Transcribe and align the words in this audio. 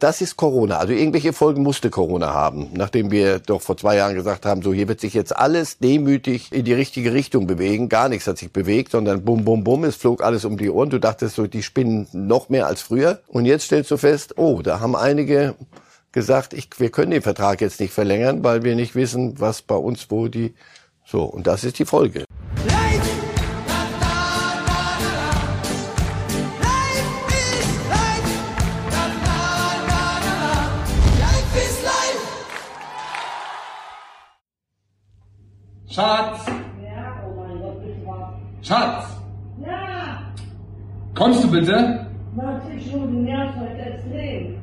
Das 0.00 0.20
ist 0.20 0.36
Corona. 0.36 0.78
Also 0.78 0.92
irgendwelche 0.92 1.32
Folgen 1.32 1.64
musste 1.64 1.90
Corona 1.90 2.32
haben, 2.32 2.68
nachdem 2.72 3.10
wir 3.10 3.40
doch 3.40 3.60
vor 3.60 3.76
zwei 3.76 3.96
Jahren 3.96 4.14
gesagt 4.14 4.46
haben, 4.46 4.62
so 4.62 4.72
hier 4.72 4.86
wird 4.86 5.00
sich 5.00 5.12
jetzt 5.12 5.36
alles 5.36 5.78
demütig 5.78 6.52
in 6.52 6.64
die 6.64 6.72
richtige 6.72 7.12
Richtung 7.12 7.48
bewegen. 7.48 7.88
Gar 7.88 8.08
nichts 8.08 8.28
hat 8.28 8.38
sich 8.38 8.52
bewegt, 8.52 8.92
sondern 8.92 9.24
bum, 9.24 9.44
bum, 9.44 9.64
bum, 9.64 9.82
es 9.82 9.96
flog 9.96 10.22
alles 10.22 10.44
um 10.44 10.56
die 10.56 10.70
Ohren. 10.70 10.90
Du 10.90 11.00
dachtest 11.00 11.34
so, 11.34 11.48
die 11.48 11.64
spinnen 11.64 12.06
noch 12.12 12.48
mehr 12.48 12.68
als 12.68 12.80
früher. 12.80 13.18
Und 13.26 13.44
jetzt 13.44 13.64
stellst 13.64 13.90
du 13.90 13.96
fest, 13.96 14.38
oh, 14.38 14.62
da 14.62 14.78
haben 14.78 14.94
einige 14.94 15.56
gesagt, 16.12 16.52
ich, 16.52 16.68
wir 16.78 16.90
können 16.90 17.10
den 17.10 17.22
Vertrag 17.22 17.60
jetzt 17.60 17.80
nicht 17.80 17.92
verlängern, 17.92 18.44
weil 18.44 18.62
wir 18.62 18.76
nicht 18.76 18.94
wissen, 18.94 19.40
was 19.40 19.62
bei 19.62 19.74
uns 19.74 20.12
wo 20.12 20.28
die, 20.28 20.54
so. 21.04 21.24
Und 21.24 21.48
das 21.48 21.64
ist 21.64 21.80
die 21.80 21.84
Folge. 21.84 22.24
Schatz! 35.90 36.46
Ja, 36.84 37.22
oh 37.26 37.40
mein 37.40 37.60
Gott, 37.60 37.80
bitte 37.82 38.06
was. 38.06 38.66
Schatz! 38.66 39.06
Ja, 39.66 40.18
Kommst 41.14 41.42
du 41.42 41.50
bitte? 41.50 42.06
Max, 42.36 42.64
ich 42.76 42.90
schon 42.90 43.00
den 43.10 43.24
Nerv 43.24 43.50
heute 43.58 43.80
extrem. 43.80 44.54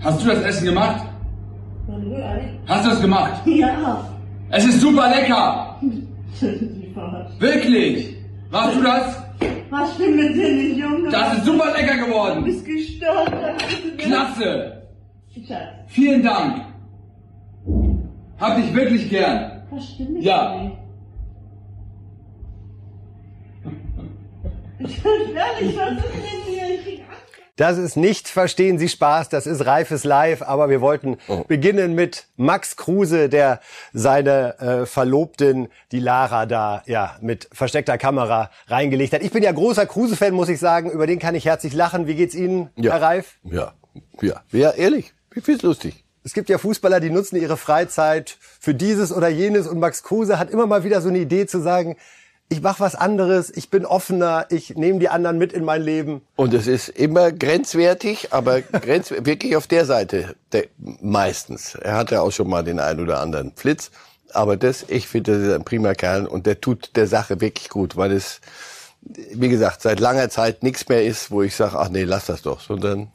Hast 0.00 0.22
du 0.24 0.28
das 0.28 0.42
Essen 0.42 0.64
gemacht? 0.66 1.04
Du? 1.86 2.16
Hast 2.66 2.86
du 2.86 2.90
es 2.90 3.00
gemacht? 3.00 3.46
Ja. 3.46 4.08
Es 4.50 4.64
ist 4.66 4.80
super 4.80 5.08
lecker! 5.10 5.76
Das. 6.94 7.40
Wirklich! 7.40 8.16
Machst 8.50 8.76
du 8.76 8.82
das? 8.82 9.22
Was 9.70 9.94
stimmt 9.94 10.16
mit 10.16 10.34
dir 10.34 10.52
nicht, 10.52 10.76
Junge? 10.78 11.10
Das 11.10 11.36
ist 11.38 11.44
super 11.44 11.72
lecker 11.76 11.96
Du 11.98 12.06
geworden! 12.06 12.44
bist 12.44 12.64
gestört. 12.64 13.32
das 13.32 13.96
Klasse! 13.98 14.82
Schatz, 15.46 15.58
Vielen 15.88 16.22
Dank! 16.22 16.62
Hab 18.38 18.56
dich 18.56 18.74
wirklich 18.74 19.08
gern! 19.08 19.62
was 19.70 19.84
stimmt 19.88 20.22
Ja. 20.22 20.62
nicht? 20.62 20.76
Ich 24.78 25.02
bin 25.02 25.12
ehrlich, 25.36 25.76
was 25.76 25.92
ist 25.92 26.14
mit 26.16 26.46
dir? 26.48 26.74
Ich 26.74 26.84
krieg 26.84 27.00
Angst. 27.08 27.22
Das 27.56 27.78
ist 27.78 27.96
nicht 27.96 28.26
Verstehen 28.28 28.78
Sie 28.78 28.88
Spaß, 28.88 29.28
das 29.28 29.46
ist 29.46 29.64
reifes 29.64 30.02
Live, 30.02 30.42
aber 30.42 30.68
wir 30.70 30.80
wollten 30.80 31.18
beginnen 31.46 31.94
mit 31.94 32.26
Max 32.36 32.76
Kruse, 32.76 33.28
der 33.28 33.60
seine 33.92 34.58
äh, 34.58 34.86
Verlobtin, 34.86 35.68
die 35.92 36.00
Lara, 36.00 36.46
da 36.46 36.82
ja 36.86 37.16
mit 37.20 37.48
versteckter 37.52 37.96
Kamera 37.98 38.50
reingelegt 38.66 39.12
hat. 39.12 39.22
Ich 39.22 39.30
bin 39.30 39.44
ja 39.44 39.52
großer 39.52 39.86
Kruse-Fan, 39.86 40.34
muss 40.34 40.48
ich 40.48 40.58
sagen, 40.58 40.90
über 40.90 41.06
den 41.06 41.20
kann 41.20 41.36
ich 41.36 41.44
herzlich 41.44 41.74
lachen. 41.74 42.08
Wie 42.08 42.14
geht's 42.16 42.34
Ihnen, 42.34 42.70
Ja. 42.76 42.92
Herr 42.94 43.02
Reif? 43.02 43.38
Ja, 43.44 43.74
ja, 44.20 44.40
ja, 44.50 44.70
ehrlich. 44.70 45.12
Ich 45.34 45.44
find's 45.44 45.62
lustig. 45.62 46.04
Es 46.24 46.34
gibt 46.34 46.48
ja 46.48 46.58
Fußballer, 46.58 47.00
die 47.00 47.10
nutzen 47.10 47.36
ihre 47.36 47.56
Freizeit 47.56 48.36
für 48.60 48.74
dieses 48.74 49.12
oder 49.12 49.28
jenes 49.28 49.66
und 49.66 49.80
Max 49.80 50.04
Kruse 50.04 50.38
hat 50.38 50.50
immer 50.50 50.66
mal 50.66 50.84
wieder 50.84 51.00
so 51.00 51.08
eine 51.08 51.18
Idee 51.18 51.46
zu 51.46 51.60
sagen, 51.60 51.96
ich 52.48 52.60
mache 52.60 52.80
was 52.80 52.94
anderes, 52.94 53.50
ich 53.50 53.70
bin 53.70 53.86
offener, 53.86 54.46
ich 54.50 54.76
nehme 54.76 54.98
die 54.98 55.08
anderen 55.08 55.38
mit 55.38 55.52
in 55.52 55.64
mein 55.64 55.82
Leben. 55.82 56.20
Und 56.36 56.52
es 56.52 56.66
ist 56.66 56.90
immer 56.90 57.32
grenzwertig, 57.32 58.28
aber 58.32 58.60
grenz 58.60 59.10
wirklich 59.18 59.56
auf 59.56 59.66
der 59.66 59.86
Seite 59.86 60.36
der, 60.52 60.66
meistens. 60.76 61.74
Er 61.74 61.94
hatte 61.94 62.20
auch 62.20 62.30
schon 62.30 62.48
mal 62.48 62.62
den 62.62 62.78
einen 62.78 63.00
oder 63.00 63.20
anderen 63.20 63.52
Flitz, 63.56 63.90
aber 64.32 64.56
das, 64.56 64.84
ich 64.88 65.08
finde, 65.08 65.32
das 65.32 65.48
ist 65.48 65.54
ein 65.54 65.64
prima 65.64 65.94
Kerl 65.94 66.26
und 66.26 66.46
der 66.46 66.60
tut 66.60 66.94
der 66.94 67.06
Sache 67.06 67.40
wirklich 67.40 67.68
gut, 67.70 67.96
weil 67.96 68.12
es, 68.12 68.40
wie 69.00 69.48
gesagt, 69.48 69.82
seit 69.82 69.98
langer 69.98 70.28
Zeit 70.28 70.62
nichts 70.62 70.88
mehr 70.88 71.04
ist, 71.04 71.30
wo 71.30 71.42
ich 71.42 71.56
sage, 71.56 71.78
ach 71.78 71.88
nee, 71.88 72.04
lass 72.04 72.26
das 72.26 72.42
doch, 72.42 72.60
sondern 72.60 73.10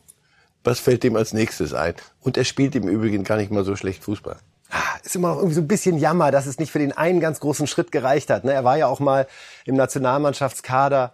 was 0.68 0.80
fällt 0.80 1.04
dem 1.04 1.16
als 1.16 1.34
nächstes 1.34 1.74
ein? 1.74 1.96
Und 2.22 2.38
er 2.38 2.44
spielt 2.44 2.76
im 2.76 2.88
Übrigen 2.88 3.24
gar 3.24 3.38
nicht 3.38 3.52
mal 3.52 3.64
so 3.64 3.76
schlecht 3.76 4.04
Fußball. 4.04 4.36
Ah, 4.70 4.98
ist 5.04 5.16
immer 5.16 5.30
noch 5.30 5.38
irgendwie 5.38 5.56
so 5.56 5.62
ein 5.62 5.68
bisschen 5.68 5.98
Jammer, 5.98 6.30
dass 6.30 6.46
es 6.46 6.60
nicht 6.60 6.72
für 6.72 6.80
den 6.80 6.92
einen 6.92 7.22
ganz 7.22 7.40
großen 7.40 7.68
Schritt 7.68 7.92
gereicht 7.92 8.30
hat. 8.30 8.44
Ne? 8.44 8.52
Er 8.52 8.66
war 8.66 8.78
ja 8.78 8.88
auch 8.88 9.00
mal 9.00 9.28
im 9.66 9.76
Nationalmannschaftskader. 9.76 11.14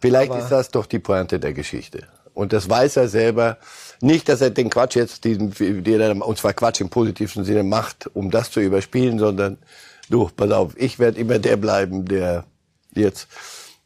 Vielleicht 0.00 0.34
ist 0.34 0.48
das 0.48 0.70
doch 0.70 0.86
die 0.86 0.98
Pointe 0.98 1.38
der 1.38 1.52
Geschichte. 1.52 2.08
Und 2.34 2.52
das 2.52 2.68
weiß 2.68 2.96
er 2.96 3.08
selber. 3.08 3.58
Nicht, 4.00 4.28
dass 4.28 4.40
er 4.40 4.50
den 4.50 4.70
Quatsch 4.70 4.96
jetzt, 4.96 5.22
diesen, 5.24 5.52
den 5.52 6.00
er, 6.00 6.26
und 6.26 6.38
zwar 6.38 6.52
Quatsch 6.52 6.80
im 6.80 6.88
positivsten 6.88 7.44
Sinne 7.44 7.62
macht, 7.62 8.10
um 8.14 8.30
das 8.30 8.50
zu 8.50 8.60
überspielen, 8.60 9.20
sondern 9.20 9.58
du, 10.08 10.28
pass 10.34 10.50
auf, 10.50 10.72
ich 10.76 10.98
werde 10.98 11.20
immer 11.20 11.38
der 11.38 11.56
bleiben, 11.56 12.06
der 12.06 12.44
jetzt 12.92 13.28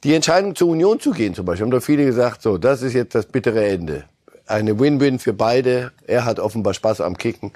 die 0.02 0.14
Entscheidung 0.14 0.54
zur 0.54 0.68
Union 0.68 0.98
zu 1.00 1.10
gehen 1.10 1.34
zum 1.34 1.44
Beispiel, 1.44 1.64
haben 1.64 1.70
doch 1.70 1.82
viele 1.82 2.04
gesagt, 2.06 2.40
so, 2.40 2.56
das 2.56 2.80
ist 2.82 2.94
jetzt 2.94 3.14
das 3.14 3.26
bittere 3.26 3.66
Ende. 3.66 4.04
Eine 4.46 4.78
Win-Win 4.78 5.18
für 5.18 5.32
beide. 5.32 5.92
Er 6.06 6.24
hat 6.24 6.38
offenbar 6.38 6.74
Spaß 6.74 7.00
am 7.00 7.16
Kicken. 7.16 7.52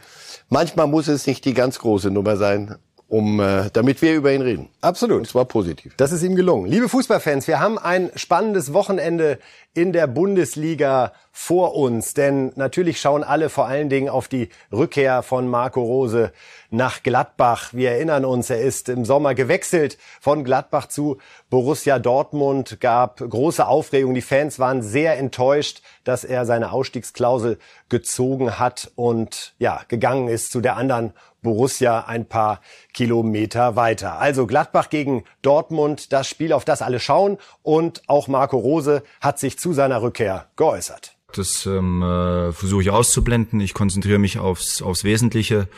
Manchmal 0.48 0.86
muss 0.86 1.08
es 1.08 1.26
nicht 1.26 1.44
die 1.44 1.54
ganz 1.54 1.78
große 1.78 2.10
Nummer 2.10 2.36
sein, 2.36 2.76
um, 3.08 3.40
äh, 3.40 3.70
damit 3.72 4.02
wir 4.02 4.14
über 4.14 4.32
ihn 4.32 4.42
reden. 4.42 4.68
Absolut. 4.82 5.18
Und 5.20 5.28
zwar 5.28 5.46
positiv. 5.46 5.94
Das 5.96 6.12
ist 6.12 6.22
ihm 6.22 6.36
gelungen. 6.36 6.70
Liebe 6.70 6.88
Fußballfans, 6.88 7.48
wir 7.48 7.58
haben 7.58 7.78
ein 7.78 8.10
spannendes 8.14 8.74
Wochenende 8.74 9.38
in 9.72 9.92
der 9.92 10.06
Bundesliga 10.06 11.12
vor 11.32 11.74
uns. 11.74 12.12
Denn 12.12 12.52
natürlich 12.56 13.00
schauen 13.00 13.24
alle 13.24 13.48
vor 13.48 13.66
allen 13.66 13.88
Dingen 13.88 14.08
auf 14.08 14.28
die 14.28 14.48
Rückkehr 14.72 15.22
von 15.22 15.48
Marco 15.48 15.80
Rose 15.80 16.32
nach 16.70 17.02
Gladbach. 17.02 17.72
Wir 17.72 17.92
erinnern 17.92 18.24
uns, 18.24 18.50
er 18.50 18.60
ist 18.60 18.88
im 18.88 19.04
Sommer 19.04 19.34
gewechselt 19.34 19.96
von 20.20 20.44
Gladbach 20.44 20.88
zu 20.88 21.18
Borussia 21.48 21.98
Dortmund. 21.98 22.78
Gab 22.80 23.18
große 23.18 23.66
Aufregung. 23.66 24.14
Die 24.14 24.20
Fans 24.20 24.58
waren 24.58 24.82
sehr 24.82 25.16
enttäuscht, 25.16 25.80
dass 26.04 26.24
er 26.24 26.44
seine 26.44 26.72
Ausstiegsklausel 26.72 27.58
gezogen 27.88 28.58
hat 28.58 28.90
und 28.96 29.54
ja, 29.58 29.82
gegangen 29.88 30.28
ist 30.28 30.52
zu 30.52 30.60
der 30.60 30.76
anderen 30.76 31.14
Borussia 31.42 32.00
ein 32.00 32.26
paar 32.26 32.60
Kilometer 32.92 33.76
weiter. 33.76 34.18
Also 34.18 34.46
Gladbach 34.46 34.90
gegen 34.90 35.24
Dortmund, 35.42 36.12
das 36.12 36.28
Spiel, 36.28 36.52
auf 36.52 36.64
das 36.64 36.82
alle 36.82 37.00
schauen. 37.00 37.38
Und 37.62 38.02
auch 38.06 38.28
Marco 38.28 38.58
Rose 38.58 39.02
hat 39.20 39.38
sich 39.38 39.58
zu 39.58 39.72
seiner 39.72 40.02
Rückkehr 40.02 40.48
geäußert. 40.56 41.16
Das 41.32 41.66
ähm, 41.66 42.02
äh, 42.02 42.52
versuche 42.52 42.82
ich 42.82 42.90
auszublenden. 42.90 43.60
Ich 43.60 43.74
konzentriere 43.74 44.18
mich 44.18 44.38
aufs, 44.38 44.80
aufs 44.82 45.04
Wesentliche. 45.04 45.68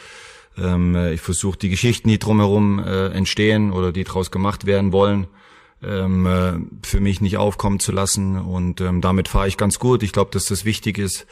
Ähm, 0.56 0.94
äh, 0.94 1.12
ich 1.12 1.20
versuche 1.20 1.58
die 1.58 1.70
Geschichten, 1.70 2.08
die 2.08 2.18
drumherum 2.18 2.78
äh, 2.78 3.08
entstehen 3.08 3.72
oder 3.72 3.92
die 3.92 4.04
daraus 4.04 4.30
gemacht 4.30 4.66
werden 4.66 4.92
wollen, 4.92 5.26
ähm, 5.82 6.26
äh, 6.26 6.86
für 6.86 7.00
mich 7.00 7.20
nicht 7.20 7.36
aufkommen 7.36 7.80
zu 7.80 7.92
lassen. 7.92 8.38
Und 8.38 8.80
ähm, 8.80 9.00
damit 9.00 9.28
fahre 9.28 9.48
ich 9.48 9.56
ganz 9.56 9.78
gut. 9.78 10.02
Ich 10.02 10.12
glaube, 10.12 10.30
dass 10.32 10.46
das 10.46 10.64
wichtig 10.64 10.98
ist. 10.98 11.26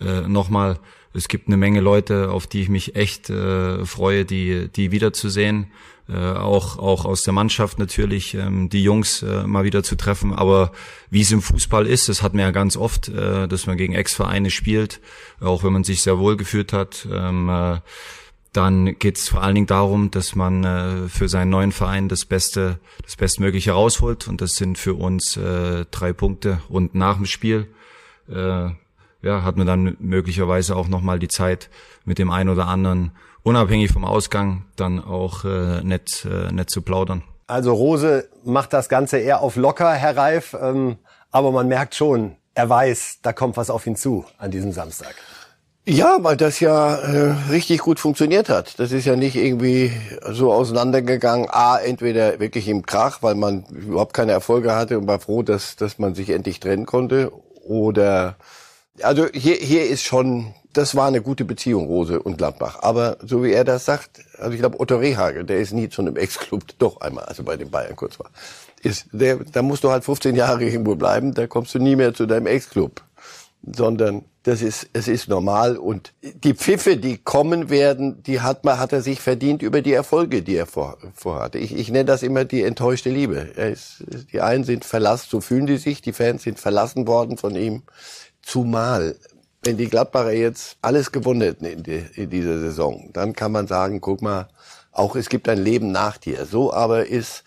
Äh, 0.00 0.22
Nochmal, 0.22 0.78
es 1.14 1.28
gibt 1.28 1.46
eine 1.46 1.56
Menge 1.56 1.80
Leute, 1.80 2.30
auf 2.30 2.46
die 2.46 2.62
ich 2.62 2.68
mich 2.68 2.96
echt 2.96 3.30
äh, 3.30 3.84
freue, 3.86 4.24
die, 4.24 4.68
die 4.68 4.90
wiederzusehen. 4.90 5.68
Äh, 6.06 6.16
auch, 6.16 6.78
auch 6.78 7.06
aus 7.06 7.22
der 7.22 7.32
Mannschaft 7.32 7.78
natürlich, 7.78 8.34
ähm, 8.34 8.68
die 8.68 8.82
Jungs 8.82 9.22
äh, 9.22 9.46
mal 9.46 9.64
wieder 9.64 9.82
zu 9.82 9.96
treffen. 9.96 10.34
Aber 10.34 10.72
wie 11.08 11.22
es 11.22 11.32
im 11.32 11.40
Fußball 11.40 11.86
ist, 11.86 12.08
das 12.08 12.22
hat 12.22 12.34
man 12.34 12.42
ja 12.42 12.50
ganz 12.50 12.76
oft, 12.76 13.08
äh, 13.08 13.48
dass 13.48 13.66
man 13.66 13.78
gegen 13.78 13.94
Ex-Vereine 13.94 14.50
spielt, 14.50 15.00
auch 15.40 15.64
wenn 15.64 15.72
man 15.72 15.84
sich 15.84 16.02
sehr 16.02 16.18
wohl 16.18 16.36
gefühlt 16.36 16.72
hat. 16.74 17.08
Ähm, 17.10 17.48
äh, 17.48 17.78
dann 18.52 18.98
geht 18.98 19.16
es 19.16 19.28
vor 19.28 19.42
allen 19.42 19.54
Dingen 19.54 19.66
darum, 19.66 20.10
dass 20.10 20.34
man 20.34 20.64
äh, 20.64 21.08
für 21.08 21.28
seinen 21.28 21.50
neuen 21.50 21.72
Verein 21.72 22.08
das 22.08 22.24
Beste, 22.24 22.80
das 23.02 23.16
Bestmögliche 23.16 23.72
rausholt. 23.72 24.28
Und 24.28 24.40
das 24.40 24.56
sind 24.56 24.78
für 24.78 24.94
uns 24.94 25.36
äh, 25.36 25.86
drei 25.90 26.12
Punkte. 26.12 26.60
Und 26.68 26.94
nach 26.94 27.16
dem 27.16 27.26
Spiel 27.26 27.68
äh, 28.28 28.70
ja, 29.24 29.42
hat 29.42 29.56
man 29.56 29.66
dann 29.66 29.96
möglicherweise 29.98 30.76
auch 30.76 30.88
nochmal 30.88 31.18
die 31.18 31.28
Zeit 31.28 31.70
mit 32.04 32.18
dem 32.18 32.30
einen 32.30 32.50
oder 32.50 32.66
anderen, 32.66 33.12
unabhängig 33.42 33.90
vom 33.92 34.04
Ausgang, 34.04 34.64
dann 34.76 35.02
auch 35.02 35.44
äh, 35.44 35.82
nett, 35.82 36.26
äh, 36.30 36.52
nett 36.52 36.70
zu 36.70 36.82
plaudern. 36.82 37.22
Also 37.46 37.72
Rose 37.72 38.28
macht 38.44 38.72
das 38.72 38.88
Ganze 38.88 39.18
eher 39.18 39.40
auf 39.40 39.56
locker, 39.56 39.92
Herr 39.92 40.16
Reif. 40.16 40.56
Ähm, 40.60 40.96
aber 41.30 41.52
man 41.52 41.68
merkt 41.68 41.94
schon, 41.94 42.36
er 42.54 42.68
weiß, 42.68 43.18
da 43.22 43.32
kommt 43.32 43.56
was 43.56 43.70
auf 43.70 43.86
ihn 43.86 43.96
zu 43.96 44.24
an 44.38 44.50
diesem 44.50 44.72
Samstag. 44.72 45.14
Ja, 45.86 46.16
weil 46.22 46.38
das 46.38 46.60
ja 46.60 46.94
äh, 46.94 47.34
richtig 47.50 47.80
gut 47.80 48.00
funktioniert 48.00 48.48
hat. 48.48 48.78
Das 48.78 48.90
ist 48.90 49.04
ja 49.04 49.16
nicht 49.16 49.36
irgendwie 49.36 49.92
so 50.30 50.50
auseinandergegangen. 50.50 51.48
A, 51.50 51.76
entweder 51.76 52.40
wirklich 52.40 52.68
im 52.68 52.86
Krach, 52.86 53.22
weil 53.22 53.34
man 53.34 53.64
überhaupt 53.64 54.14
keine 54.14 54.32
Erfolge 54.32 54.74
hatte 54.74 54.98
und 54.98 55.06
war 55.06 55.18
froh, 55.18 55.42
dass, 55.42 55.76
dass 55.76 55.98
man 55.98 56.14
sich 56.14 56.30
endlich 56.30 56.58
trennen 56.58 56.86
konnte. 56.86 57.30
Oder, 57.66 58.36
also 59.02 59.26
hier, 59.32 59.56
hier 59.56 59.86
ist 59.86 60.04
schon, 60.04 60.54
das 60.72 60.94
war 60.94 61.08
eine 61.08 61.22
gute 61.22 61.44
Beziehung, 61.44 61.86
Rose 61.86 62.20
und 62.22 62.38
Gladbach. 62.38 62.78
Aber 62.80 63.18
so 63.22 63.42
wie 63.42 63.52
er 63.52 63.64
das 63.64 63.84
sagt, 63.84 64.20
also 64.38 64.52
ich 64.52 64.60
glaube, 64.60 64.80
Otto 64.80 64.96
Rehagel, 64.96 65.44
der 65.44 65.58
ist 65.58 65.72
nie 65.72 65.88
zu 65.88 66.02
einem 66.02 66.16
Ex-Club, 66.16 66.62
doch 66.78 67.00
einmal, 67.00 67.24
also 67.24 67.42
bei 67.42 67.56
den 67.56 67.70
Bayern 67.70 67.96
kurz 67.96 68.18
war, 68.18 68.30
ist, 68.82 69.06
der, 69.12 69.36
da 69.36 69.62
musst 69.62 69.84
du 69.84 69.90
halt 69.90 70.04
15 70.04 70.36
Jahre 70.36 70.64
irgendwo 70.64 70.94
bleiben, 70.94 71.34
da 71.34 71.46
kommst 71.46 71.74
du 71.74 71.78
nie 71.78 71.96
mehr 71.96 72.14
zu 72.14 72.26
deinem 72.26 72.46
Ex-Club. 72.46 73.02
sondern 73.72 74.24
das 74.42 74.60
ist, 74.60 74.88
es 74.92 75.08
ist 75.08 75.28
normal 75.28 75.78
und 75.78 76.12
die 76.22 76.52
Pfiffe, 76.54 76.98
die 76.98 77.16
kommen 77.16 77.70
werden, 77.70 78.22
die 78.22 78.40
hat 78.40 78.64
man, 78.64 78.78
hat 78.78 78.92
er 78.92 79.00
sich 79.00 79.20
verdient 79.20 79.62
über 79.62 79.80
die 79.80 79.94
Erfolge, 79.94 80.42
die 80.42 80.56
er 80.56 80.66
vor, 80.66 80.98
vorhatte. 81.14 81.58
Ich, 81.58 81.74
ich 81.74 81.90
nenne 81.90 82.04
das 82.04 82.22
immer 82.22 82.44
die 82.44 82.62
enttäuschte 82.62 83.08
Liebe. 83.08 83.52
Er 83.56 83.70
ist, 83.70 84.04
die 84.32 84.42
einen 84.42 84.64
sind 84.64 84.84
verlassen, 84.84 85.28
so 85.30 85.40
fühlen 85.40 85.66
die 85.66 85.78
sich, 85.78 86.02
die 86.02 86.12
Fans 86.12 86.42
sind 86.42 86.60
verlassen 86.60 87.06
worden 87.06 87.38
von 87.38 87.56
ihm. 87.56 87.84
Zumal, 88.44 89.16
wenn 89.62 89.76
die 89.76 89.88
Gladbacher 89.88 90.32
jetzt 90.32 90.76
alles 90.82 91.12
gewonnen 91.12 91.42
hätten 91.42 91.64
in, 91.64 91.82
die, 91.82 92.04
in 92.14 92.30
dieser 92.30 92.58
Saison, 92.58 93.10
dann 93.12 93.32
kann 93.32 93.52
man 93.52 93.66
sagen, 93.66 94.00
guck 94.00 94.22
mal, 94.22 94.48
auch 94.92 95.16
es 95.16 95.28
gibt 95.28 95.48
ein 95.48 95.58
Leben 95.58 95.92
nach 95.92 96.18
dir. 96.18 96.46
So 96.46 96.72
aber 96.72 97.06
ist, 97.06 97.44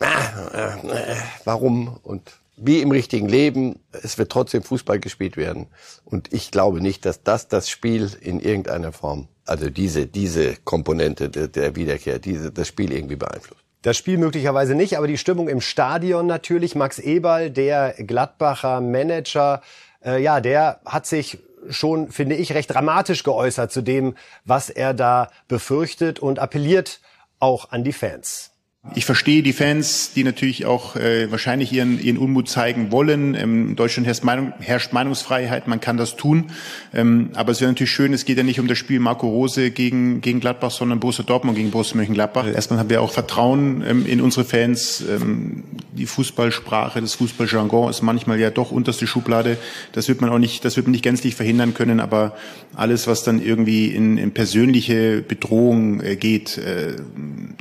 äh, 0.00 0.06
äh, 0.06 1.16
warum 1.44 1.98
und 2.02 2.32
wie 2.56 2.80
im 2.80 2.90
richtigen 2.90 3.28
Leben, 3.28 3.80
es 3.90 4.16
wird 4.16 4.30
trotzdem 4.30 4.62
Fußball 4.62 5.00
gespielt 5.00 5.36
werden. 5.36 5.66
Und 6.04 6.32
ich 6.32 6.50
glaube 6.50 6.80
nicht, 6.80 7.04
dass 7.04 7.22
das 7.22 7.48
das 7.48 7.68
Spiel 7.68 8.10
in 8.20 8.38
irgendeiner 8.38 8.92
Form, 8.92 9.26
also 9.44 9.70
diese, 9.70 10.06
diese 10.06 10.56
Komponente 10.64 11.30
der, 11.30 11.48
der 11.48 11.74
Wiederkehr, 11.74 12.18
diese, 12.18 12.52
das 12.52 12.68
Spiel 12.68 12.92
irgendwie 12.92 13.16
beeinflusst. 13.16 13.60
Das 13.82 13.98
Spiel 13.98 14.16
möglicherweise 14.16 14.74
nicht, 14.74 14.96
aber 14.96 15.06
die 15.06 15.18
Stimmung 15.18 15.48
im 15.48 15.60
Stadion 15.60 16.26
natürlich. 16.26 16.74
Max 16.74 16.98
Eberl, 16.98 17.50
der 17.50 17.92
Gladbacher 17.98 18.80
Manager, 18.80 19.60
äh, 20.04 20.22
ja, 20.22 20.40
der 20.40 20.80
hat 20.84 21.06
sich 21.06 21.38
schon, 21.70 22.10
finde 22.10 22.36
ich, 22.36 22.52
recht 22.52 22.72
dramatisch 22.72 23.22
geäußert 23.22 23.72
zu 23.72 23.82
dem, 23.82 24.16
was 24.44 24.70
er 24.70 24.94
da 24.94 25.30
befürchtet 25.48 26.18
und 26.18 26.38
appelliert 26.38 27.00
auch 27.38 27.70
an 27.70 27.84
die 27.84 27.92
Fans. 27.92 28.53
Ich 28.92 29.06
verstehe 29.06 29.42
die 29.42 29.54
Fans, 29.54 30.12
die 30.14 30.24
natürlich 30.24 30.66
auch 30.66 30.94
äh, 30.94 31.30
wahrscheinlich 31.30 31.72
ihren, 31.72 31.98
ihren 31.98 32.18
Unmut 32.18 32.50
zeigen 32.50 32.92
wollen. 32.92 33.34
Ähm, 33.34 33.68
in 33.70 33.76
Deutschland 33.76 34.06
herrscht, 34.06 34.24
Meinung, 34.24 34.52
herrscht 34.60 34.92
Meinungsfreiheit, 34.92 35.66
man 35.68 35.80
kann 35.80 35.96
das 35.96 36.16
tun. 36.16 36.50
Ähm, 36.92 37.30
aber 37.34 37.52
es 37.52 37.62
wäre 37.62 37.70
natürlich 37.70 37.90
schön, 37.92 38.12
es 38.12 38.26
geht 38.26 38.36
ja 38.36 38.42
nicht 38.42 38.60
um 38.60 38.68
das 38.68 38.76
Spiel 38.76 39.00
Marco 39.00 39.26
Rose 39.26 39.70
gegen, 39.70 40.20
gegen 40.20 40.38
Gladbach, 40.38 40.70
sondern 40.70 41.00
Borussia 41.00 41.24
Dortmund 41.24 41.56
gegen 41.56 41.70
Borussia 41.70 41.96
Mönchengladbach. 41.96 42.46
Erstmal 42.46 42.78
haben 42.78 42.90
wir 42.90 43.00
auch 43.00 43.10
Vertrauen 43.10 43.82
ähm, 43.88 44.04
in 44.04 44.20
unsere 44.20 44.44
Fans. 44.44 45.02
Ähm, 45.08 45.64
die 45.92 46.06
Fußballsprache, 46.06 47.00
das 47.00 47.14
Fußballjargon 47.14 47.88
ist 47.88 48.02
manchmal 48.02 48.38
ja 48.38 48.50
doch 48.50 48.70
unterste 48.70 49.06
Schublade. 49.06 49.56
Das 49.92 50.08
wird 50.08 50.20
man 50.20 50.28
auch 50.28 50.38
nicht, 50.38 50.62
das 50.62 50.76
wird 50.76 50.86
man 50.86 50.92
nicht 50.92 51.04
gänzlich 51.04 51.36
verhindern 51.36 51.72
können. 51.72 52.00
Aber 52.00 52.36
alles, 52.74 53.06
was 53.06 53.24
dann 53.24 53.40
irgendwie 53.40 53.86
in, 53.86 54.18
in 54.18 54.32
persönliche 54.32 55.22
Bedrohung 55.22 56.02
äh, 56.02 56.16
geht, 56.16 56.58
äh, 56.58 56.96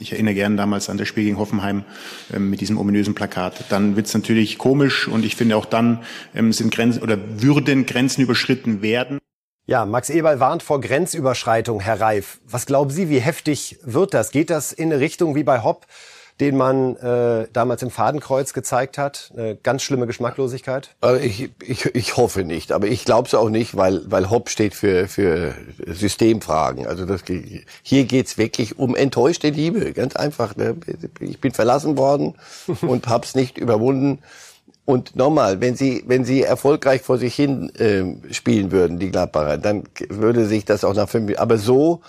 ich 0.01 0.11
erinnere 0.11 0.33
gerne 0.33 0.57
damals 0.57 0.89
an 0.89 0.97
das 0.97 1.12
Spiel 1.13 1.25
gegen 1.25 1.37
Hoffenheim 1.37 1.83
ähm, 2.33 2.49
mit 2.49 2.59
diesem 2.59 2.79
ominösen 2.79 3.13
Plakat. 3.13 3.65
Dann 3.69 3.95
wird 3.95 4.07
es 4.07 4.13
natürlich 4.15 4.57
komisch 4.57 5.07
und 5.07 5.23
ich 5.23 5.35
finde 5.35 5.55
auch 5.55 5.65
dann 5.65 6.03
ähm, 6.33 6.51
sind 6.51 6.73
Grenzen 6.73 7.03
oder 7.03 7.17
würden 7.39 7.85
Grenzen 7.85 8.21
überschritten 8.21 8.81
werden. 8.81 9.19
Ja, 9.67 9.85
Max 9.85 10.09
Eberl 10.09 10.39
warnt 10.39 10.63
vor 10.63 10.81
Grenzüberschreitung, 10.81 11.79
Herr 11.79 12.01
Reif. 12.01 12.39
Was 12.45 12.65
glauben 12.65 12.89
Sie, 12.89 13.09
wie 13.09 13.19
heftig 13.19 13.77
wird 13.83 14.13
das? 14.13 14.31
Geht 14.31 14.49
das 14.49 14.73
in 14.73 14.91
eine 14.91 14.99
Richtung 14.99 15.35
wie 15.35 15.43
bei 15.43 15.63
Hopp? 15.63 15.85
Den 16.39 16.57
man 16.57 16.95
äh, 16.97 17.47
damals 17.53 17.83
im 17.83 17.91
Fadenkreuz 17.91 18.53
gezeigt 18.53 18.97
hat? 18.97 19.31
Eine 19.35 19.55
ganz 19.55 19.83
schlimme 19.83 20.07
Geschmacklosigkeit? 20.07 20.95
Also 21.01 21.23
ich, 21.23 21.51
ich, 21.61 21.85
ich 21.93 22.17
hoffe 22.17 22.43
nicht, 22.43 22.71
aber 22.71 22.87
ich 22.87 23.05
glaube 23.05 23.27
es 23.27 23.35
auch 23.35 23.49
nicht, 23.49 23.75
weil, 23.75 24.01
weil 24.09 24.29
Hopp 24.29 24.49
steht 24.49 24.73
für, 24.73 25.07
für 25.07 25.53
Systemfragen. 25.85 26.87
Also 26.87 27.05
das, 27.05 27.21
hier 27.83 28.05
geht's 28.05 28.37
wirklich 28.37 28.79
um 28.79 28.95
enttäuschte 28.95 29.49
Liebe, 29.49 29.93
ganz 29.93 30.15
einfach. 30.15 30.55
Ne? 30.55 30.75
Ich 31.19 31.39
bin 31.39 31.51
verlassen 31.51 31.97
worden 31.97 32.35
und 32.81 33.07
hab's 33.07 33.35
nicht 33.35 33.57
überwunden. 33.57 34.19
Und 34.85 35.15
nochmal, 35.15 35.61
wenn 35.61 35.75
sie, 35.75 36.03
wenn 36.07 36.25
sie 36.25 36.41
erfolgreich 36.41 37.01
vor 37.01 37.17
sich 37.17 37.35
hin 37.35 37.73
äh, 37.75 38.33
spielen 38.33 38.71
würden, 38.71 38.99
die 38.99 39.11
Gladbacher, 39.11 39.57
dann 39.57 39.83
würde 40.09 40.45
sich 40.45 40.65
das 40.65 40.83
auch 40.83 40.93
nach 40.93 41.07
fünf, 41.07 41.37
aber 41.39 41.57
so, 41.57 42.01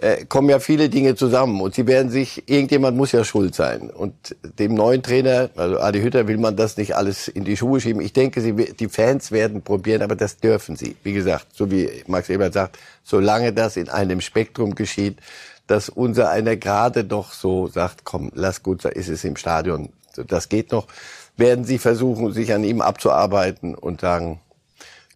äh, 0.00 0.24
kommen 0.26 0.48
ja 0.48 0.60
viele 0.60 0.88
Dinge 0.88 1.14
zusammen 1.14 1.60
und 1.60 1.74
sie 1.74 1.86
werden 1.86 2.10
sich, 2.10 2.48
irgendjemand 2.48 2.96
muss 2.96 3.12
ja 3.12 3.24
schuld 3.24 3.54
sein. 3.54 3.90
Und 3.90 4.36
dem 4.58 4.74
neuen 4.74 5.02
Trainer, 5.02 5.50
also 5.56 5.80
Adi 5.80 6.00
Hütter, 6.00 6.28
will 6.28 6.38
man 6.38 6.56
das 6.56 6.76
nicht 6.76 6.94
alles 6.94 7.28
in 7.28 7.44
die 7.44 7.56
Schuhe 7.56 7.80
schieben. 7.80 8.00
Ich 8.00 8.12
denke, 8.12 8.40
sie, 8.40 8.52
die 8.52 8.88
Fans 8.88 9.32
werden 9.32 9.62
probieren, 9.62 10.02
aber 10.02 10.14
das 10.14 10.38
dürfen 10.38 10.76
sie. 10.76 10.96
Wie 11.02 11.12
gesagt, 11.12 11.46
so 11.52 11.70
wie 11.70 11.90
Max 12.06 12.28
Ebert 12.28 12.54
sagt, 12.54 12.78
solange 13.02 13.52
das 13.52 13.76
in 13.76 13.88
einem 13.88 14.20
Spektrum 14.20 14.74
geschieht, 14.74 15.18
dass 15.66 15.88
unser 15.88 16.30
einer 16.30 16.56
gerade 16.56 17.04
doch 17.04 17.32
so 17.32 17.66
sagt, 17.66 18.04
komm, 18.04 18.30
lass 18.34 18.62
gut, 18.62 18.84
da 18.84 18.90
ist 18.90 19.08
es 19.08 19.24
im 19.24 19.36
Stadion, 19.36 19.90
das 20.26 20.48
geht 20.48 20.72
noch, 20.72 20.86
werden 21.36 21.64
sie 21.64 21.78
versuchen, 21.78 22.32
sich 22.32 22.52
an 22.52 22.64
ihm 22.64 22.80
abzuarbeiten 22.80 23.74
und 23.74 24.00
sagen, 24.00 24.40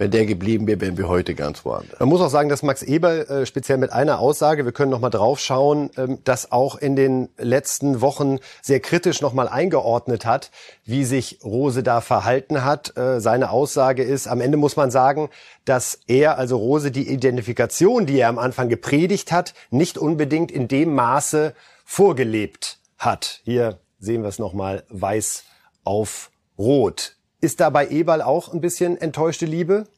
wenn 0.02 0.10
der 0.10 0.26
geblieben 0.26 0.66
wäre, 0.66 0.80
wären 0.80 0.98
wir 0.98 1.06
heute 1.06 1.36
ganz 1.36 1.64
woanders. 1.64 2.00
Man 2.00 2.08
muss 2.08 2.20
auch 2.20 2.28
sagen, 2.28 2.48
dass 2.48 2.64
Max 2.64 2.82
Eber 2.82 3.30
äh, 3.30 3.46
speziell 3.46 3.78
mit 3.78 3.92
einer 3.92 4.18
Aussage, 4.18 4.64
wir 4.64 4.72
können 4.72 4.90
noch 4.90 4.98
mal 4.98 5.10
drauf 5.10 5.38
schauen, 5.38 5.90
ähm, 5.96 6.18
das 6.24 6.50
auch 6.50 6.74
in 6.74 6.96
den 6.96 7.28
letzten 7.38 8.00
Wochen 8.00 8.40
sehr 8.62 8.80
kritisch 8.80 9.20
noch 9.20 9.32
mal 9.32 9.46
eingeordnet 9.46 10.26
hat, 10.26 10.50
wie 10.84 11.04
sich 11.04 11.38
Rose 11.44 11.84
da 11.84 12.00
verhalten 12.00 12.64
hat. 12.64 12.96
Äh, 12.96 13.20
seine 13.20 13.50
Aussage 13.50 14.02
ist, 14.02 14.26
am 14.26 14.40
Ende 14.40 14.56
muss 14.56 14.74
man 14.74 14.90
sagen, 14.90 15.30
dass 15.64 16.00
er, 16.08 16.36
also 16.36 16.56
Rose, 16.56 16.90
die 16.90 17.08
Identifikation, 17.08 18.04
die 18.04 18.18
er 18.18 18.28
am 18.28 18.40
Anfang 18.40 18.68
gepredigt 18.68 19.30
hat, 19.30 19.54
nicht 19.70 19.98
unbedingt 19.98 20.50
in 20.50 20.66
dem 20.66 20.96
Maße 20.96 21.54
vorgelebt 21.84 22.80
hat. 22.98 23.40
Hier 23.44 23.78
sehen 24.00 24.22
wir 24.22 24.28
es 24.28 24.40
noch 24.40 24.52
mal 24.52 24.82
weiß 24.88 25.44
auf 25.84 26.32
rot. 26.58 27.14
Ist 27.42 27.58
da 27.58 27.70
bei 27.70 27.88
Eberl 27.88 28.22
auch 28.22 28.52
ein 28.52 28.60
bisschen 28.60 28.96
enttäuschte 28.96 29.46
Liebe? 29.46 29.88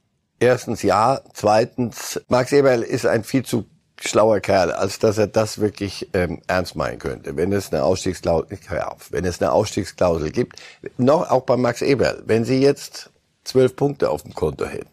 Erstens 0.40 0.82
ja. 0.82 1.20
Zweitens, 1.34 2.18
Max 2.28 2.52
Eberl 2.52 2.82
ist 2.82 3.04
ein 3.04 3.22
viel 3.22 3.44
zu 3.44 3.66
schlauer 4.00 4.40
Kerl, 4.40 4.72
als 4.72 4.98
dass 4.98 5.18
er 5.18 5.26
das 5.26 5.60
wirklich 5.60 6.08
ähm, 6.14 6.40
ernst 6.46 6.74
meinen 6.74 6.98
könnte. 6.98 7.36
Wenn 7.36 7.52
es 7.52 7.70
eine 7.70 7.84
Ausstiegsklausel, 7.84 8.58
hör 8.68 8.92
auf, 8.92 9.12
wenn 9.12 9.26
es 9.26 9.42
eine 9.42 9.52
Ausstiegsklausel 9.52 10.30
gibt, 10.30 10.58
noch 10.96 11.30
auch 11.30 11.42
bei 11.42 11.58
Max 11.58 11.82
Eberl, 11.82 12.22
wenn 12.24 12.46
sie 12.46 12.62
jetzt 12.62 13.10
zwölf 13.44 13.76
Punkte 13.76 14.08
auf 14.08 14.22
dem 14.22 14.34
Konto 14.34 14.64
hätten, 14.64 14.88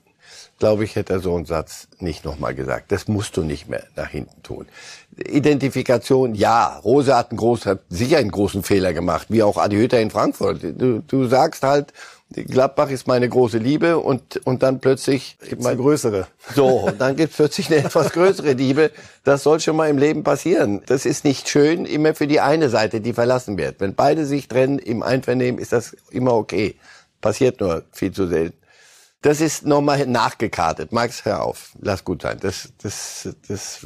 glaube 0.60 0.84
ich, 0.84 0.98
hätte 0.98 1.14
er 1.14 1.20
so 1.22 1.34
einen 1.34 1.46
Satz 1.46 1.88
nicht 2.00 2.26
nochmal 2.26 2.54
gesagt. 2.54 2.92
Das 2.92 3.08
musst 3.08 3.38
du 3.38 3.44
nicht 3.44 3.70
mehr 3.70 3.86
nach 3.96 4.10
hinten 4.10 4.44
tun. 4.44 4.68
Identifikation, 5.18 6.36
ja, 6.36 6.80
Rose 6.84 7.16
hat, 7.16 7.32
einen 7.32 7.38
großen, 7.38 7.72
hat 7.72 7.80
sicher 7.90 8.18
einen 8.18 8.30
großen 8.30 8.62
Fehler 8.62 8.92
gemacht, 8.92 9.28
wie 9.30 9.42
auch 9.42 9.58
Adi 9.58 9.78
Hütter 9.78 10.02
in 10.02 10.12
Frankfurt. 10.12 10.62
Du, 10.62 11.00
du 11.00 11.28
sagst 11.28 11.64
halt, 11.64 11.94
Gladbach 12.34 12.90
ist 12.90 13.08
meine 13.08 13.28
große 13.28 13.58
Liebe 13.58 13.98
und, 13.98 14.38
und 14.46 14.64
dann 14.64 14.80
plötzlich... 14.80 15.38
Gibt's 15.48 15.66
eine 15.66 15.78
größere. 15.78 16.28
So, 16.56 16.90
dann 16.98 17.16
gibt's 17.16 17.36
plötzlich 17.36 17.68
eine 17.68 17.86
etwas 17.86 18.12
größere 18.12 18.54
Liebe. 18.54 18.92
Das 19.24 19.44
soll 19.44 19.60
schon 19.60 19.76
mal 19.76 19.90
im 19.90 19.98
Leben 19.98 20.24
passieren. 20.24 20.82
Das 20.86 21.06
ist 21.06 21.26
nicht 21.26 21.50
schön, 21.50 21.86
immer 21.86 22.16
für 22.16 22.28
die 22.28 22.40
eine 22.40 22.70
Seite, 22.70 23.02
die 23.02 23.14
verlassen 23.14 23.58
wird. 23.58 23.82
Wenn 23.82 23.96
beide 23.96 24.26
sich 24.26 24.48
trennen 24.48 24.80
im 24.80 25.04
Einvernehmen, 25.04 25.60
ist 25.60 25.74
das 25.74 25.96
immer 26.10 26.34
okay. 26.34 26.76
Passiert 27.20 27.60
nur 27.60 27.84
viel 27.92 28.14
zu 28.14 28.28
selten. 28.28 28.58
Das 29.22 29.40
ist 29.40 29.66
nochmal 29.66 30.08
nachgekartet. 30.08 30.92
Max, 30.92 31.26
hör 31.26 31.44
auf. 31.44 31.74
Lass 31.80 32.04
gut 32.04 32.22
sein. 32.24 32.38
Das, 32.42 32.70
das, 32.82 33.30
das, 33.48 33.86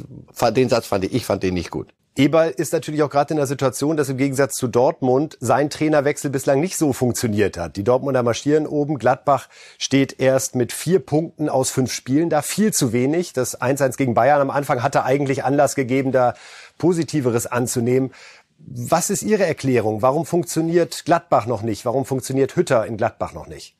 den 0.54 0.68
Satz 0.68 0.86
fand 0.86 1.04
ich, 1.04 1.12
ich 1.12 1.26
fand 1.26 1.42
den 1.42 1.54
nicht 1.54 1.70
gut. 1.70 1.92
Eberl 2.18 2.48
ist 2.48 2.72
natürlich 2.72 3.02
auch 3.02 3.10
gerade 3.10 3.34
in 3.34 3.36
der 3.36 3.46
Situation, 3.46 3.98
dass 3.98 4.08
im 4.08 4.16
Gegensatz 4.16 4.54
zu 4.54 4.68
Dortmund 4.68 5.36
sein 5.40 5.68
Trainerwechsel 5.68 6.30
bislang 6.30 6.60
nicht 6.60 6.78
so 6.78 6.94
funktioniert 6.94 7.58
hat. 7.58 7.76
Die 7.76 7.84
Dortmunder 7.84 8.22
marschieren 8.22 8.66
oben. 8.66 8.98
Gladbach 8.98 9.48
steht 9.76 10.18
erst 10.18 10.54
mit 10.54 10.72
vier 10.72 11.00
Punkten 11.00 11.50
aus 11.50 11.68
fünf 11.68 11.92
Spielen 11.92 12.30
da. 12.30 12.40
Viel 12.40 12.72
zu 12.72 12.94
wenig. 12.94 13.34
Das 13.34 13.60
1-1 13.60 13.98
gegen 13.98 14.14
Bayern 14.14 14.40
am 14.40 14.50
Anfang 14.50 14.82
hatte 14.82 15.04
eigentlich 15.04 15.44
Anlass 15.44 15.74
gegeben, 15.74 16.10
da 16.10 16.32
Positiveres 16.78 17.46
anzunehmen. 17.46 18.12
Was 18.58 19.10
ist 19.10 19.22
Ihre 19.22 19.44
Erklärung? 19.44 20.00
Warum 20.00 20.24
funktioniert 20.24 21.04
Gladbach 21.04 21.44
noch 21.44 21.60
nicht? 21.60 21.84
Warum 21.84 22.06
funktioniert 22.06 22.56
Hütter 22.56 22.86
in 22.86 22.96
Gladbach 22.96 23.34
noch 23.34 23.46
nicht? 23.46 23.76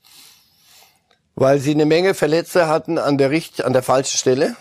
Weil 1.35 1.59
sie 1.59 1.71
eine 1.71 1.87
Menge 1.87 2.13
Verletzte 2.13 2.69
hatten 2.69 2.99
an 2.99 3.17
der, 3.17 3.31
Richt 3.31 3.65
an 3.65 3.73
der 3.73 3.83
falschen 3.83 4.19
Stelle 4.19 4.57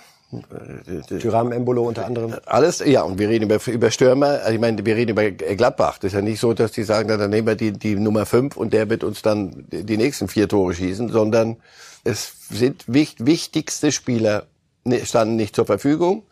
Tyram 1.07 1.51
Embolo 1.51 1.83
unter 1.83 2.05
anderem. 2.05 2.35
Alles, 2.45 2.83
ja, 2.85 3.03
und 3.03 3.19
wir 3.19 3.29
reden 3.29 3.45
über, 3.45 3.59
über 3.67 3.91
Stürmer, 3.91 4.41
also 4.41 4.53
ich 4.53 4.59
meine, 4.59 4.85
wir 4.85 4.95
reden 4.95 5.11
über 5.11 5.31
Gladbach. 5.31 5.97
Das 5.99 6.09
ist 6.09 6.15
ja 6.15 6.21
nicht 6.21 6.39
so, 6.39 6.53
dass 6.53 6.71
die 6.71 6.83
sagen, 6.83 7.07
dann 7.07 7.29
nehmen 7.29 7.47
wir 7.47 7.55
die, 7.55 7.71
die 7.71 7.95
Nummer 7.95 8.25
fünf 8.25 8.57
und 8.57 8.73
der 8.73 8.89
wird 8.89 9.03
uns 9.03 9.21
dann 9.21 9.65
die 9.69 9.97
nächsten 9.97 10.27
vier 10.27 10.47
Tore 10.47 10.73
schießen, 10.73 11.09
sondern 11.09 11.57
es 12.03 12.33
sind 12.49 12.85
wichtigste 12.87 13.91
Spieler 13.91 14.45
standen 15.03 15.35
nicht 15.35 15.55
zur 15.55 15.65
Verfügung. 15.65 16.23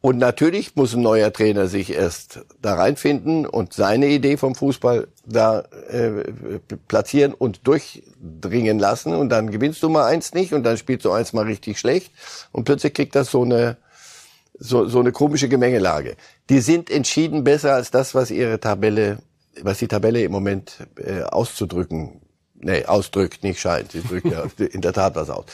Und 0.00 0.18
natürlich 0.18 0.74
muss 0.74 0.94
ein 0.94 1.02
neuer 1.02 1.32
Trainer 1.32 1.68
sich 1.68 1.92
erst 1.92 2.40
da 2.60 2.74
reinfinden 2.74 3.46
und 3.46 3.72
seine 3.72 4.08
Idee 4.08 4.36
vom 4.36 4.56
Fußball 4.56 5.06
da 5.24 5.60
äh, 5.90 6.24
platzieren 6.88 7.34
und 7.34 7.60
durchdringen 8.22 8.78
lassen. 8.78 9.14
Und 9.14 9.28
dann 9.28 9.50
gewinnst 9.50 9.82
du 9.82 9.88
mal 9.88 10.06
eins 10.06 10.32
nicht 10.32 10.52
und 10.52 10.62
dann 10.62 10.78
spielst 10.78 11.04
du 11.04 11.12
eins 11.12 11.32
mal 11.32 11.44
richtig 11.44 11.78
schlecht. 11.78 12.12
Und 12.52 12.64
plötzlich 12.64 12.94
kriegt 12.94 13.14
das 13.14 13.30
so 13.30 13.42
eine, 13.42 13.76
so, 14.58 14.86
so 14.86 15.00
eine 15.00 15.12
komische 15.12 15.48
Gemengelage. 15.48 16.16
Die 16.48 16.60
sind 16.60 16.90
entschieden 16.90 17.44
besser 17.44 17.74
als 17.74 17.90
das, 17.90 18.14
was 18.14 18.30
ihre 18.30 18.60
Tabelle, 18.60 19.18
was 19.62 19.78
die 19.78 19.88
Tabelle 19.88 20.22
im 20.22 20.32
Moment 20.32 20.86
äh, 20.96 21.22
auszudrücken 21.22 22.21
nee, 22.62 22.84
ausdrückt, 22.86 23.42
nicht 23.44 23.60
scheint. 23.60 23.92
Sie 23.92 24.02
drückt 24.02 24.26
ja 24.26 24.44
in 24.64 24.80
der 24.80 24.92
Tat 24.92 25.14
was 25.14 25.28
aus. 25.30 25.44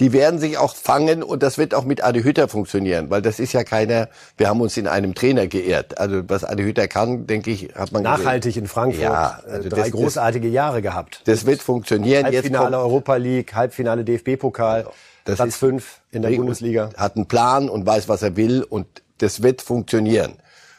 Die 0.00 0.12
werden 0.12 0.38
sich 0.38 0.56
auch 0.58 0.74
fangen 0.76 1.22
und 1.22 1.42
das 1.42 1.58
wird 1.58 1.74
auch 1.74 1.84
mit 1.84 2.04
Adi 2.04 2.22
Hütter 2.22 2.48
funktionieren, 2.48 3.10
weil 3.10 3.20
das 3.22 3.40
ist 3.40 3.52
ja 3.52 3.64
keiner, 3.64 4.08
wir 4.36 4.48
haben 4.48 4.60
uns 4.60 4.76
in 4.76 4.86
einem 4.86 5.14
Trainer 5.14 5.46
geehrt. 5.46 5.98
Also 5.98 6.22
was 6.28 6.44
Adi 6.44 6.62
Hütter 6.62 6.88
kann, 6.88 7.26
denke 7.26 7.50
ich, 7.50 7.74
hat 7.74 7.92
man 7.92 8.02
Nachhaltig 8.02 8.50
gesehen. 8.50 8.62
in 8.64 8.68
Frankfurt. 8.68 9.02
Ja, 9.02 9.40
äh, 9.46 9.50
also 9.50 9.68
drei 9.68 9.82
das- 9.82 9.90
großartige 9.90 10.48
Jahre 10.48 10.82
gehabt. 10.82 11.22
Das 11.24 11.44
wird 11.46 11.60
funktionieren. 11.62 12.24
Jetzt 12.26 12.34
Halbfinale 12.34 12.64
kommt, 12.76 12.76
Europa 12.76 13.16
League, 13.16 13.54
Halbfinale 13.54 14.04
DFB-Pokal, 14.04 14.86
Das 15.24 15.36
Platz 15.36 15.48
ist- 15.48 15.56
fünf 15.56 16.00
in 16.10 16.22
der 16.22 16.30
Bundesliga. 16.30 16.90
hat 16.96 17.16
einen 17.16 17.26
Plan 17.26 17.68
und 17.68 17.84
weiß, 17.86 18.08
was 18.08 18.22
er 18.22 18.36
will 18.36 18.62
und 18.62 18.86
das 19.18 19.42
wird 19.42 19.62
funktionieren. 19.62 20.34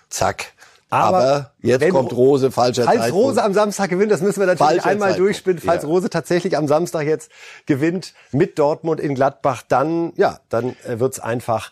Zack. 0.10 0.54
Aber 0.90 1.18
Aber, 1.18 1.52
jetzt 1.62 1.90
kommt 1.90 2.14
Rose, 2.14 2.50
falscher 2.50 2.84
Falls 2.84 3.02
Zeitpunkt. 3.02 3.26
Rose 3.26 3.44
am 3.44 3.54
Samstag 3.54 3.90
gewinnt, 3.90 4.12
das 4.12 4.22
müssen 4.22 4.40
wir 4.40 4.48
natürlich 4.48 4.82
Falscher 4.82 4.88
einmal 4.88 5.10
Zeitpunkt, 5.10 5.28
durchspinnen. 5.28 5.62
Falls 5.62 5.84
ja. 5.84 5.90
Rose 5.90 6.10
tatsächlich 6.10 6.58
am 6.58 6.68
Samstag 6.68 7.06
jetzt 7.06 7.32
gewinnt 7.68 8.14
mit 8.32 8.58
Dortmund 8.58 9.00
in 9.00 9.14
Gladbach, 9.14 9.64
dann 9.68 10.14
ja, 10.16 10.40
dann 10.50 10.76
äh, 10.88 11.00
wird's 11.00 11.20
einfach 11.20 11.72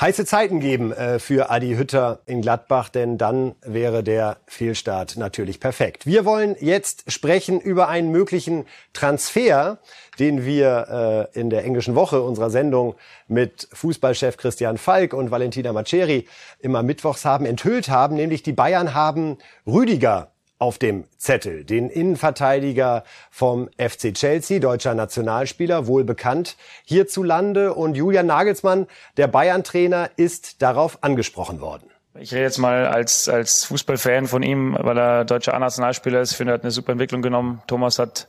heiße 0.00 0.24
Zeiten 0.24 0.60
geben 0.60 0.92
äh, 0.92 1.18
für 1.18 1.50
Adi 1.50 1.74
Hütter 1.74 2.20
in 2.24 2.40
Gladbach, 2.40 2.88
denn 2.88 3.18
dann 3.18 3.54
wäre 3.60 4.02
der 4.02 4.38
Fehlstart 4.46 5.16
natürlich 5.16 5.60
perfekt. 5.60 6.06
Wir 6.06 6.24
wollen 6.24 6.56
jetzt 6.58 7.10
sprechen 7.12 7.60
über 7.60 7.88
einen 7.88 8.10
möglichen 8.10 8.64
Transfer, 8.94 9.78
den 10.18 10.44
wir 10.44 11.28
äh, 11.34 11.38
in 11.38 11.50
der 11.50 11.64
englischen 11.64 11.94
Woche 11.94 12.22
unserer 12.22 12.50
Sendung 12.50 12.94
mit 13.28 13.68
Fußballchef 13.72 14.38
Christian 14.38 14.78
Falk 14.78 15.12
und 15.12 15.30
Valentina 15.30 15.72
Maceri 15.72 16.26
immer 16.60 16.82
mittwochs 16.82 17.24
haben 17.24 17.44
enthüllt 17.44 17.90
haben, 17.90 18.16
nämlich 18.16 18.42
die 18.42 18.52
Bayern 18.52 18.94
haben 18.94 19.36
Rüdiger 19.66 20.29
auf 20.60 20.78
dem 20.78 21.04
Zettel, 21.16 21.64
den 21.64 21.88
Innenverteidiger 21.88 23.02
vom 23.30 23.70
FC 23.78 24.12
Chelsea, 24.14 24.60
deutscher 24.60 24.94
Nationalspieler, 24.94 25.86
wohl 25.86 26.04
bekannt 26.04 26.56
hierzulande. 26.84 27.74
Und 27.74 27.96
Julian 27.96 28.26
Nagelsmann, 28.26 28.86
der 29.16 29.26
Bayern-Trainer, 29.26 30.10
ist 30.16 30.60
darauf 30.60 31.02
angesprochen 31.02 31.60
worden. 31.60 31.90
Ich 32.18 32.32
rede 32.32 32.42
jetzt 32.42 32.58
mal 32.58 32.86
als, 32.86 33.28
als 33.28 33.64
Fußballfan 33.64 34.26
von 34.26 34.42
ihm, 34.42 34.76
weil 34.78 34.98
er 34.98 35.24
deutscher 35.24 35.54
A-Nationalspieler 35.54 36.20
ist. 36.20 36.32
Ich 36.32 36.36
finde, 36.36 36.52
er 36.52 36.54
hat 36.54 36.62
eine 36.62 36.72
super 36.72 36.92
Entwicklung 36.92 37.22
genommen. 37.22 37.62
Thomas 37.66 37.98
hat 37.98 38.28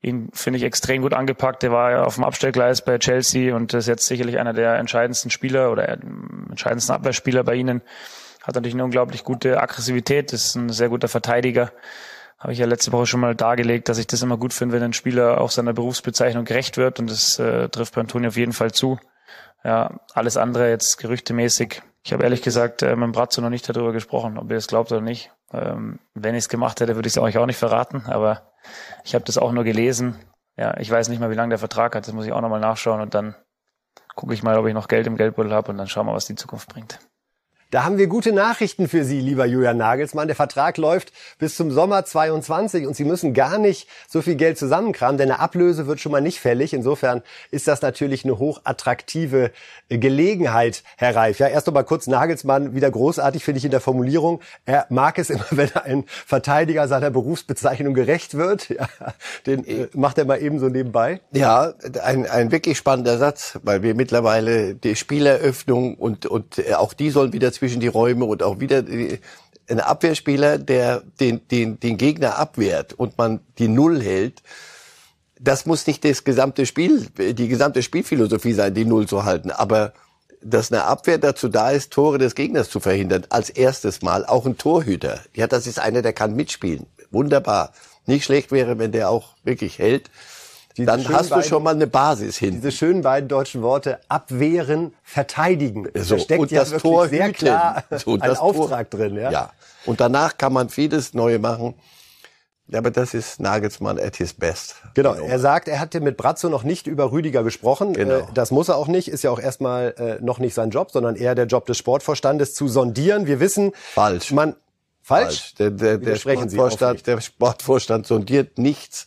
ihn, 0.00 0.30
finde 0.32 0.56
ich, 0.56 0.64
extrem 0.64 1.02
gut 1.02 1.12
angepackt. 1.12 1.62
Er 1.64 1.72
war 1.72 1.90
ja 1.90 2.04
auf 2.04 2.14
dem 2.14 2.24
Abstellgleis 2.24 2.82
bei 2.82 2.98
Chelsea 2.98 3.54
und 3.54 3.74
ist 3.74 3.88
jetzt 3.88 4.06
sicherlich 4.06 4.38
einer 4.38 4.54
der 4.54 4.76
entscheidendsten 4.76 5.30
Spieler 5.30 5.70
oder 5.70 5.86
entscheidendsten 5.88 6.94
Abwehrspieler 6.94 7.44
bei 7.44 7.56
ihnen. 7.56 7.82
Hat 8.42 8.54
natürlich 8.54 8.74
eine 8.74 8.84
unglaublich 8.84 9.24
gute 9.24 9.60
Aggressivität, 9.60 10.32
ist 10.32 10.54
ein 10.56 10.68
sehr 10.68 10.88
guter 10.88 11.08
Verteidiger. 11.08 11.72
Habe 12.38 12.52
ich 12.52 12.58
ja 12.58 12.66
letzte 12.66 12.90
Woche 12.90 13.06
schon 13.06 13.20
mal 13.20 13.36
dargelegt, 13.36 13.88
dass 13.88 13.98
ich 13.98 14.08
das 14.08 14.22
immer 14.22 14.36
gut 14.36 14.52
finde, 14.52 14.74
wenn 14.74 14.82
ein 14.82 14.92
Spieler 14.92 15.40
auch 15.40 15.50
seiner 15.50 15.72
Berufsbezeichnung 15.72 16.44
gerecht 16.44 16.76
wird 16.76 16.98
und 16.98 17.08
das 17.08 17.38
äh, 17.38 17.68
trifft 17.68 17.94
bei 17.94 18.00
Antonio 18.00 18.28
auf 18.28 18.36
jeden 18.36 18.52
Fall 18.52 18.72
zu. 18.72 18.98
Ja, 19.62 20.00
alles 20.12 20.36
andere 20.36 20.68
jetzt 20.68 20.98
gerüchtemäßig. 20.98 21.82
Ich 22.04 22.12
habe 22.12 22.24
ehrlich 22.24 22.42
gesagt 22.42 22.82
äh, 22.82 22.96
mit 22.96 23.12
Bratzo 23.12 23.40
noch 23.40 23.48
nicht 23.48 23.68
darüber 23.68 23.92
gesprochen, 23.92 24.38
ob 24.38 24.50
ihr 24.50 24.56
das 24.56 24.66
glaubt 24.66 24.90
oder 24.90 25.00
nicht. 25.00 25.30
Ähm, 25.52 26.00
wenn 26.14 26.34
ich 26.34 26.44
es 26.44 26.48
gemacht 26.48 26.80
hätte, 26.80 26.96
würde 26.96 27.06
ich 27.06 27.14
es 27.14 27.22
euch 27.22 27.38
auch 27.38 27.46
nicht 27.46 27.58
verraten, 27.58 28.06
aber 28.06 28.52
ich 29.04 29.14
habe 29.14 29.24
das 29.24 29.38
auch 29.38 29.52
nur 29.52 29.62
gelesen. 29.62 30.16
Ja, 30.56 30.76
ich 30.78 30.90
weiß 30.90 31.10
nicht 31.10 31.20
mal, 31.20 31.30
wie 31.30 31.36
lange 31.36 31.50
der 31.50 31.58
Vertrag 31.58 31.94
hat, 31.94 32.08
das 32.08 32.12
muss 32.12 32.26
ich 32.26 32.32
auch 32.32 32.40
nochmal 32.40 32.60
nachschauen 32.60 33.00
und 33.00 33.14
dann 33.14 33.36
gucke 34.16 34.34
ich 34.34 34.42
mal, 34.42 34.58
ob 34.58 34.66
ich 34.66 34.74
noch 34.74 34.88
Geld 34.88 35.06
im 35.06 35.16
Geldbeutel 35.16 35.52
habe 35.52 35.70
und 35.70 35.78
dann 35.78 35.86
schauen 35.86 36.06
wir, 36.06 36.12
was 36.12 36.26
die 36.26 36.34
Zukunft 36.34 36.68
bringt. 36.68 36.98
Da 37.72 37.84
haben 37.84 37.96
wir 37.96 38.06
gute 38.06 38.34
Nachrichten 38.34 38.86
für 38.86 39.02
Sie, 39.02 39.18
lieber 39.18 39.46
Julian 39.46 39.78
Nagelsmann. 39.78 40.26
Der 40.26 40.36
Vertrag 40.36 40.76
läuft 40.76 41.10
bis 41.38 41.56
zum 41.56 41.70
Sommer 41.70 42.04
22 42.04 42.86
und 42.86 42.94
Sie 42.94 43.04
müssen 43.06 43.32
gar 43.32 43.56
nicht 43.56 43.88
so 44.06 44.20
viel 44.20 44.34
Geld 44.34 44.58
zusammenkramen, 44.58 45.16
denn 45.16 45.30
eine 45.30 45.40
Ablöse 45.40 45.86
wird 45.86 45.98
schon 45.98 46.12
mal 46.12 46.20
nicht 46.20 46.38
fällig. 46.38 46.74
Insofern 46.74 47.22
ist 47.50 47.66
das 47.68 47.80
natürlich 47.80 48.26
eine 48.26 48.38
hochattraktive 48.38 49.52
Gelegenheit, 49.88 50.82
Herr 50.98 51.16
Reif. 51.16 51.38
Ja, 51.38 51.48
erst 51.48 51.66
noch 51.66 51.72
mal 51.72 51.82
kurz 51.82 52.06
Nagelsmann, 52.06 52.74
wieder 52.74 52.90
großartig 52.90 53.42
finde 53.42 53.56
ich 53.56 53.64
in 53.64 53.70
der 53.70 53.80
Formulierung. 53.80 54.42
Er 54.66 54.84
mag 54.90 55.18
es 55.18 55.30
immer, 55.30 55.46
wenn 55.50 55.74
ein 55.74 56.04
Verteidiger 56.06 56.88
seiner 56.88 57.08
Berufsbezeichnung 57.10 57.94
gerecht 57.94 58.34
wird. 58.34 58.68
Ja, 58.68 58.86
den 59.46 59.66
äh, 59.66 59.88
macht 59.94 60.18
er 60.18 60.26
mal 60.26 60.42
eben 60.42 60.58
so 60.58 60.68
nebenbei. 60.68 61.22
Ja, 61.32 61.72
ein, 62.02 62.26
ein 62.26 62.52
wirklich 62.52 62.76
spannender 62.76 63.16
Satz, 63.16 63.58
weil 63.62 63.82
wir 63.82 63.94
mittlerweile 63.94 64.74
die 64.74 64.94
Spieleröffnung 64.94 65.94
und, 65.94 66.26
und 66.26 66.62
auch 66.74 66.92
die 66.92 67.08
sollen 67.08 67.32
wieder 67.32 67.50
zwischen 67.62 67.78
die 67.78 67.86
Räume 67.86 68.24
und 68.24 68.42
auch 68.42 68.58
wieder 68.58 68.82
die, 68.82 69.20
ein 69.70 69.78
Abwehrspieler, 69.78 70.58
der 70.58 71.04
den, 71.20 71.46
den, 71.46 71.78
den 71.78 71.96
Gegner 71.96 72.36
abwehrt 72.36 72.92
und 72.92 73.16
man 73.18 73.38
die 73.58 73.68
Null 73.68 74.02
hält. 74.02 74.42
Das 75.38 75.64
muss 75.64 75.86
nicht 75.86 76.04
das 76.04 76.24
gesamte 76.24 76.66
Spiel, 76.66 77.06
die 77.16 77.46
gesamte 77.46 77.84
Spielphilosophie 77.84 78.52
sein, 78.52 78.74
die 78.74 78.84
Null 78.84 79.06
zu 79.06 79.24
halten, 79.24 79.52
aber 79.52 79.92
dass 80.42 80.72
eine 80.72 80.82
Abwehr 80.82 81.18
dazu 81.18 81.46
da 81.48 81.70
ist, 81.70 81.92
Tore 81.92 82.18
des 82.18 82.34
Gegners 82.34 82.68
zu 82.68 82.80
verhindern, 82.80 83.26
als 83.28 83.48
erstes 83.48 84.02
Mal 84.02 84.26
auch 84.26 84.44
ein 84.44 84.58
Torhüter. 84.58 85.20
Ja, 85.32 85.46
das 85.46 85.68
ist 85.68 85.78
einer, 85.78 86.02
der 86.02 86.14
kann 86.14 86.34
mitspielen. 86.34 86.86
Wunderbar. 87.12 87.72
Nicht 88.06 88.24
schlecht 88.24 88.50
wäre, 88.50 88.76
wenn 88.80 88.90
der 88.90 89.08
auch 89.08 89.36
wirklich 89.44 89.78
hält. 89.78 90.10
Diese 90.76 90.86
Dann 90.86 91.06
hast 91.08 91.30
du 91.30 91.34
beiden- 91.36 91.48
schon 91.48 91.62
mal 91.62 91.74
eine 91.74 91.86
Basis 91.86 92.36
hin. 92.38 92.54
Diese 92.54 92.72
schönen 92.72 93.02
beiden 93.02 93.28
deutschen 93.28 93.62
Worte 93.62 94.00
abwehren, 94.08 94.94
verteidigen. 95.02 95.88
So, 95.94 96.16
da 96.16 96.20
steckt 96.22 96.40
und 96.40 96.50
ja 96.50 96.60
das 96.60 96.70
wirklich 96.70 96.82
Tor 96.92 97.08
sehr 97.08 97.32
klar 97.32 97.84
So, 98.04 98.14
ein 98.14 98.20
das 98.20 98.38
Tor- 98.38 98.46
Auftrag 98.48 98.90
drin. 98.90 99.16
Ja? 99.16 99.30
Ja. 99.30 99.50
Und 99.86 100.00
danach 100.00 100.38
kann 100.38 100.52
man 100.52 100.68
vieles 100.68 101.14
Neue 101.14 101.38
machen. 101.38 101.74
Ja, 102.68 102.78
aber 102.78 102.90
das 102.90 103.12
ist 103.12 103.38
Nagelsmann 103.40 103.98
at 103.98 104.16
his 104.16 104.32
best. 104.32 104.76
Genau, 104.94 105.12
er 105.14 105.38
sagt, 105.38 105.68
er 105.68 105.78
hatte 105.80 106.00
mit 106.00 106.16
Brazzo 106.16 106.48
noch 106.48 106.62
nicht 106.62 106.86
über 106.86 107.10
Rüdiger 107.12 107.42
gesprochen. 107.42 107.92
Genau. 107.92 108.14
Äh, 108.20 108.22
Das 108.32 108.50
muss 108.50 108.68
er 108.68 108.76
auch 108.76 108.86
nicht, 108.86 109.08
ist 109.08 109.24
ja 109.24 109.30
auch 109.30 109.40
erstmal 109.40 109.94
äh, 110.20 110.24
noch 110.24 110.38
nicht 110.38 110.54
sein 110.54 110.70
Job, 110.70 110.90
sondern 110.90 111.16
eher 111.16 111.34
der 111.34 111.46
Job 111.46 111.66
des 111.66 111.76
Sportvorstandes 111.76 112.54
zu 112.54 112.68
sondieren. 112.68 113.26
Wir 113.26 113.40
wissen, 113.40 113.72
Falsch. 113.92 114.30
man 114.30 114.54
falsch. 115.02 115.54
Der, 115.56 115.70
der, 115.70 115.98
der, 115.98 116.14
Sie 116.14 116.20
Sportvorstand, 116.20 117.06
der 117.06 117.20
Sportvorstand 117.20 118.06
sondiert 118.06 118.56
nichts 118.56 119.06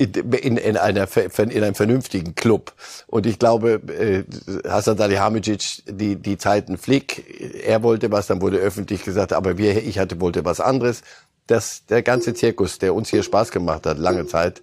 in, 0.00 0.32
in, 0.32 0.56
in, 0.56 0.76
einer, 0.78 1.06
in 1.36 1.62
einem 1.62 1.74
vernünftigen 1.74 2.34
Club. 2.34 2.72
Und 3.06 3.26
ich 3.26 3.38
glaube, 3.38 3.82
äh, 3.88 4.24
Hasan 4.66 4.96
Salihamidzic, 4.96 5.82
die, 5.86 6.16
die 6.16 6.38
Zeiten 6.38 6.78
Flick, 6.78 7.62
er 7.66 7.82
wollte 7.82 8.10
was, 8.10 8.26
dann 8.26 8.40
wurde 8.40 8.56
öffentlich 8.56 9.04
gesagt, 9.04 9.34
aber 9.34 9.58
wir, 9.58 9.76
ich 9.76 9.98
hatte, 9.98 10.18
wollte 10.20 10.44
was 10.46 10.60
anderes. 10.60 11.02
Das, 11.46 11.84
der 11.86 12.02
ganze 12.02 12.32
Zirkus, 12.32 12.78
der 12.78 12.94
uns 12.94 13.10
hier 13.10 13.22
Spaß 13.22 13.50
gemacht 13.50 13.84
hat, 13.84 13.98
lange 13.98 14.26
Zeit, 14.26 14.62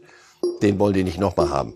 den 0.63 0.79
wollen 0.79 0.95
die 0.95 1.03
nicht 1.03 1.19
nochmal 1.19 1.51
haben. 1.51 1.75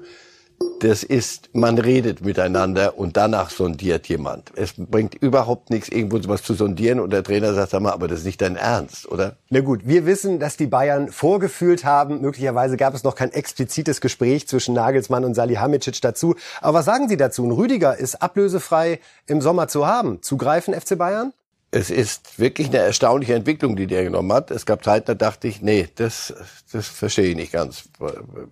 Das 0.81 1.03
ist, 1.03 1.51
man 1.53 1.77
redet 1.77 2.25
miteinander 2.25 2.97
und 2.97 3.15
danach 3.15 3.51
sondiert 3.51 4.07
jemand. 4.07 4.51
Es 4.55 4.73
bringt 4.75 5.13
überhaupt 5.13 5.69
nichts, 5.69 5.89
irgendwo 5.89 6.19
sowas 6.19 6.41
zu 6.41 6.55
sondieren 6.55 6.99
und 6.99 7.13
der 7.13 7.23
Trainer 7.23 7.53
sagt, 7.53 7.69
sag 7.69 7.81
mal, 7.81 7.91
aber 7.91 8.07
das 8.07 8.21
ist 8.21 8.25
nicht 8.25 8.41
dein 8.41 8.55
Ernst, 8.55 9.07
oder? 9.07 9.35
Na 9.51 9.59
gut, 9.59 9.81
wir 9.85 10.07
wissen, 10.07 10.39
dass 10.39 10.57
die 10.57 10.65
Bayern 10.65 11.09
vorgefühlt 11.09 11.85
haben. 11.85 12.21
Möglicherweise 12.21 12.77
gab 12.77 12.95
es 12.95 13.03
noch 13.03 13.13
kein 13.13 13.31
explizites 13.31 14.01
Gespräch 14.01 14.47
zwischen 14.47 14.73
Nagelsmann 14.73 15.23
und 15.23 15.35
Salihamidzic 15.35 16.01
dazu. 16.01 16.33
Aber 16.61 16.79
was 16.79 16.85
sagen 16.85 17.09
Sie 17.09 17.17
dazu? 17.17 17.45
Ein 17.45 17.51
Rüdiger 17.51 17.95
ist 17.95 18.15
ablösefrei 18.15 18.99
im 19.27 19.39
Sommer 19.39 19.67
zu 19.67 19.85
haben. 19.85 20.23
Zugreifen 20.23 20.73
FC 20.73 20.97
Bayern? 20.97 21.31
Es 21.69 21.89
ist 21.89 22.37
wirklich 22.37 22.67
eine 22.67 22.79
erstaunliche 22.79 23.33
Entwicklung, 23.33 23.75
die 23.75 23.87
der 23.87 24.03
genommen 24.03 24.33
hat. 24.33 24.51
Es 24.51 24.65
gab 24.65 24.83
Zeiten, 24.83 25.05
da 25.05 25.13
dachte 25.13 25.47
ich, 25.47 25.61
nee, 25.61 25.87
das, 25.95 26.33
das 26.73 26.87
verstehe 26.87 27.29
ich 27.29 27.35
nicht 27.35 27.53
ganz. 27.53 27.83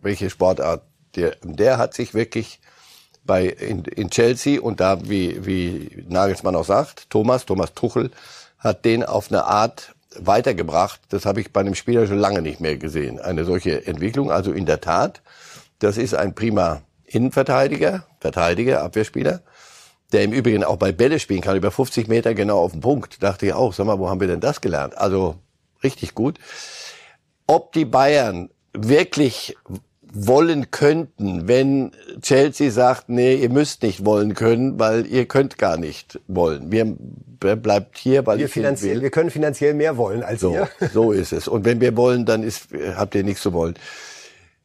Welche 0.02 0.30
Sportart? 0.30 0.84
Der, 1.16 1.36
der 1.44 1.78
hat 1.78 1.94
sich 1.94 2.14
wirklich 2.14 2.60
bei 3.24 3.46
in, 3.46 3.84
in 3.86 4.10
Chelsea 4.10 4.62
und 4.62 4.80
da, 4.80 5.10
wie, 5.10 5.46
wie 5.46 6.06
Nagelsmann 6.08 6.56
auch 6.56 6.66
sagt, 6.66 7.10
Thomas, 7.10 7.46
Thomas 7.46 7.74
Tuchel, 7.74 8.12
hat 8.58 8.86
den 8.86 9.04
auf 9.04 9.32
eine 9.32 9.46
Art 9.46 9.94
weitergebracht. 10.18 11.00
Das 11.10 11.26
habe 11.26 11.42
ich 11.42 11.54
bei 11.54 11.62
einem 11.62 11.76
Spieler 11.76 12.08
schon 12.08 12.20
lange 12.20 12.42
nicht 12.42 12.60
mehr 12.60 12.78
gesehen. 12.78 13.20
Eine 13.20 13.46
solche 13.46 13.86
Entwicklung. 13.86 14.32
Also 14.32 14.52
in 14.52 14.66
der 14.66 14.82
Tat, 14.82 15.22
das 15.80 15.98
ist 15.98 16.16
ein 16.16 16.36
prima 16.36 16.82
Innenverteidiger, 17.06 18.06
Verteidiger, 18.20 18.82
Abwehrspieler 18.84 19.42
der 20.12 20.24
im 20.24 20.34
Übrigen 20.34 20.64
auch 20.64 20.78
bei 20.78 20.92
Bälle 20.92 21.20
spielen 21.20 21.42
kann, 21.42 21.58
über 21.58 21.72
50 21.72 22.08
Meter 22.08 22.34
genau 22.34 22.60
auf 22.60 22.72
den 22.72 22.82
Punkt. 22.82 23.22
Dachte 23.22 23.46
ich 23.46 23.54
auch, 23.54 23.74
sag 23.74 23.86
mal, 23.86 24.00
wo 24.00 24.10
haben 24.10 24.20
wir 24.20 24.28
denn 24.28 24.40
das 24.40 24.62
gelernt? 24.62 24.98
Also 24.98 25.36
richtig 25.84 26.16
gut. 26.16 26.40
Ob 27.48 27.72
die 27.74 27.86
Bayern 27.86 28.50
wirklich 28.74 29.56
wollen 30.12 30.72
könnten, 30.72 31.48
wenn 31.48 31.92
Chelsea 32.22 32.72
sagt, 32.72 33.10
nee, 33.10 33.36
ihr 33.36 33.50
müsst 33.50 33.84
nicht 33.84 34.06
wollen 34.06 34.34
können, 34.34 34.80
weil 34.80 35.06
ihr 35.06 35.26
könnt 35.28 35.58
gar 35.58 35.78
nicht 35.78 36.20
wollen. 36.28 36.72
Wir 36.72 36.96
bleibt 37.56 37.98
hier, 37.98 38.26
weil 38.26 38.40
Wir, 38.40 38.50
finanziell, 38.50 38.96
will. 38.96 39.02
wir 39.04 39.10
können 39.12 39.30
finanziell 39.30 39.74
mehr 39.74 39.98
wollen 39.98 40.24
als 40.24 40.42
So, 40.42 40.54
ihr. 40.54 40.70
so 40.94 41.12
ist 41.12 41.32
es. 41.32 41.48
Und 41.48 41.66
wenn 41.66 41.80
wir 41.80 41.96
wollen, 41.96 42.26
dann 42.26 42.44
ist, 42.44 42.70
habt 42.96 43.16
ihr 43.16 43.24
nichts 43.24 43.42
zu 43.42 43.54
wollen. 43.54 43.76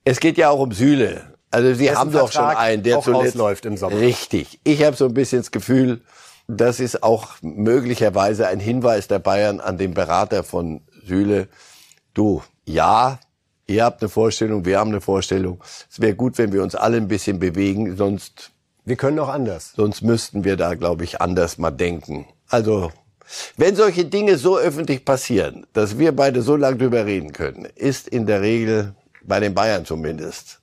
Es 0.04 0.20
geht 0.20 0.38
ja 0.38 0.50
auch 0.50 0.60
um 0.60 0.72
Süle. 0.72 1.22
Also 1.50 1.72
Sie 1.74 1.94
haben 1.94 2.10
doch 2.10 2.32
schon 2.32 2.44
einen, 2.44 2.82
der 2.82 2.98
auch 2.98 3.04
zuletzt 3.04 3.36
ausläuft 3.36 3.64
im 3.66 3.76
Sommer. 3.76 3.98
Richtig. 4.00 4.58
Ich 4.64 4.82
habe 4.82 4.96
so 4.96 5.06
ein 5.06 5.14
bisschen 5.14 5.38
das 5.38 5.50
Gefühl, 5.50 6.00
das 6.48 6.80
ist 6.80 7.02
auch 7.02 7.28
möglicherweise 7.42 8.48
ein 8.48 8.60
Hinweis 8.60 9.08
der 9.08 9.18
Bayern 9.18 9.60
an 9.60 9.78
den 9.78 9.94
Berater 9.94 10.42
von 10.42 10.82
Süle. 11.06 11.48
Du, 12.12 12.42
ja, 12.64 13.18
Ihr 13.66 13.84
habt 13.84 14.02
eine 14.02 14.08
Vorstellung, 14.08 14.64
wir 14.64 14.78
haben 14.78 14.90
eine 14.90 15.00
Vorstellung. 15.00 15.62
Es 15.90 16.00
wäre 16.00 16.14
gut, 16.14 16.38
wenn 16.38 16.52
wir 16.52 16.62
uns 16.62 16.74
alle 16.74 16.98
ein 16.98 17.08
bisschen 17.08 17.38
bewegen, 17.38 17.96
sonst 17.96 18.50
Wir 18.86 18.96
können 18.96 19.18
auch 19.18 19.30
anders. 19.30 19.72
Sonst 19.74 20.02
müssten 20.02 20.44
wir 20.44 20.56
da, 20.56 20.74
glaube 20.74 21.04
ich, 21.04 21.20
anders 21.22 21.56
mal 21.56 21.70
denken. 21.70 22.26
Also, 22.48 22.92
wenn 23.56 23.74
solche 23.74 24.04
Dinge 24.04 24.36
so 24.36 24.58
öffentlich 24.58 25.06
passieren, 25.06 25.66
dass 25.72 25.98
wir 25.98 26.14
beide 26.14 26.42
so 26.42 26.56
lange 26.56 26.76
drüber 26.76 27.06
reden 27.06 27.32
können, 27.32 27.64
ist 27.74 28.08
in 28.08 28.26
der 28.26 28.42
Regel, 28.42 28.94
bei 29.22 29.40
den 29.40 29.54
Bayern 29.54 29.86
zumindest, 29.86 30.60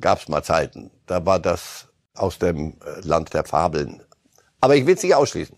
gab 0.00 0.18
es 0.20 0.28
mal 0.28 0.42
Zeiten. 0.42 0.90
Da 1.06 1.24
war 1.24 1.38
das 1.38 1.86
aus 2.14 2.38
dem 2.40 2.72
äh, 2.84 3.00
Land 3.02 3.32
der 3.34 3.44
Fabeln. 3.44 4.02
Aber 4.60 4.74
ich 4.74 4.84
will 4.84 4.96
es 4.96 5.02
nicht 5.04 5.14
ausschließen. 5.14 5.56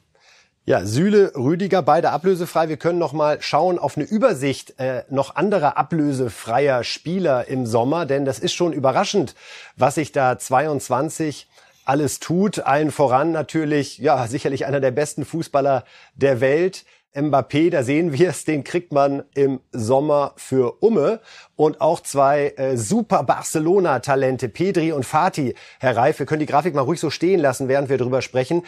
Ja, 0.69 0.85
Süle, 0.85 1.31
Rüdiger, 1.37 1.81
beide 1.81 2.11
ablösefrei. 2.11 2.69
Wir 2.69 2.77
können 2.77 2.99
noch 2.99 3.13
mal 3.13 3.41
schauen 3.41 3.79
auf 3.79 3.97
eine 3.97 4.05
Übersicht 4.05 4.81
äh, 4.81 5.05
noch 5.09 5.37
anderer 5.37 5.77
ablösefreier 5.77 6.83
Spieler 6.83 7.47
im 7.47 7.67
Sommer, 7.67 8.05
denn 8.05 8.25
das 8.25 8.41
ist 8.41 8.53
schon 8.53 8.73
überraschend, 8.73 9.37
was 9.77 9.95
sich 9.95 10.11
da 10.11 10.41
22 10.41 11.47
alles 11.85 12.19
tut. 12.19 12.67
Allen 12.67 12.91
voran 12.91 13.31
natürlich, 13.31 13.99
ja, 13.99 14.27
sicherlich 14.27 14.67
einer 14.67 14.81
der 14.81 14.91
besten 14.91 15.25
Fußballer 15.25 15.85
der 16.17 16.41
Welt. 16.41 16.85
Mbappé, 17.15 17.71
da 17.71 17.85
sehen 17.85 18.13
wir 18.13 18.31
es, 18.31 18.45
den 18.45 18.65
kriegt 18.65 18.93
man 18.93 19.23
im 19.37 19.61
Sommer 19.71 20.33
für 20.35 20.83
Umme. 20.83 21.21
Und 21.55 21.81
auch 21.81 22.01
zwei 22.01 22.49
äh, 22.57 22.77
super 22.77 23.23
Barcelona-Talente, 23.23 24.49
Pedri 24.49 24.91
und 24.91 25.07
Fati. 25.07 25.55
Herr 25.79 25.97
Reif, 25.97 26.19
wir 26.19 26.27
können 26.27 26.41
die 26.41 26.47
Grafik 26.47 26.75
mal 26.75 26.81
ruhig 26.81 26.99
so 26.99 27.11
stehen 27.11 27.39
lassen, 27.39 27.69
während 27.69 27.89
wir 27.89 27.99
drüber 27.99 28.21
sprechen. 28.21 28.65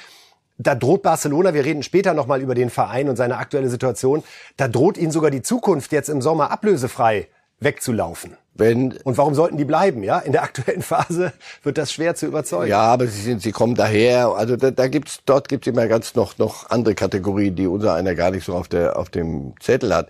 Da 0.59 0.75
droht 0.75 1.03
Barcelona, 1.03 1.55
wir 1.55 1.65
reden 1.65 1.83
später 1.85 2.15
nochmal 2.15 2.43
über 2.43 2.55
den 2.55 2.69
Verein 2.69 3.09
und 3.09 3.17
seine 3.17 3.37
aktuelle 3.37 3.69
Situation, 3.69 4.25
da 4.57 4.67
droht 4.67 4.99
ihnen 4.99 5.13
sogar 5.13 5.31
die 5.31 5.43
Zukunft 5.43 5.93
jetzt 5.93 6.09
im 6.09 6.21
Sommer 6.21 6.51
ablösefrei 6.51 7.29
wegzulaufen. 7.61 8.37
Wenn, 8.55 8.93
Und 9.05 9.17
warum 9.17 9.35
sollten 9.35 9.57
die 9.57 9.65
bleiben? 9.65 10.03
Ja, 10.03 10.19
in 10.19 10.33
der 10.33 10.43
aktuellen 10.43 10.83
Phase 10.83 11.33
wird 11.63 11.79
das 11.79 11.93
schwer 11.93 12.17
zu 12.17 12.27
überzeugen. 12.27 12.69
ja, 12.69 12.81
aber 12.81 13.07
sie 13.07 13.21
sind, 13.21 13.41
sie 13.41 13.53
kommen 13.53 13.77
daher. 13.77 14.29
Also 14.29 14.57
da, 14.57 14.73
da 14.73 14.89
gibt's, 14.89 15.21
dort 15.25 15.49
gibt's 15.49 15.69
immer 15.69 15.87
ganz 15.87 16.17
noch, 16.17 16.39
noch 16.39 16.69
andere 16.71 16.97
Kategorien, 16.97 17.55
die 17.55 17.69
unser 17.69 17.95
einer 17.95 18.17
gar 18.17 18.33
nicht 18.33 18.45
so 18.45 18.55
auf 18.55 18.67
der, 18.67 18.99
auf 18.99 19.11
dem 19.11 19.55
Zettel 19.61 19.95
hat. 19.95 20.09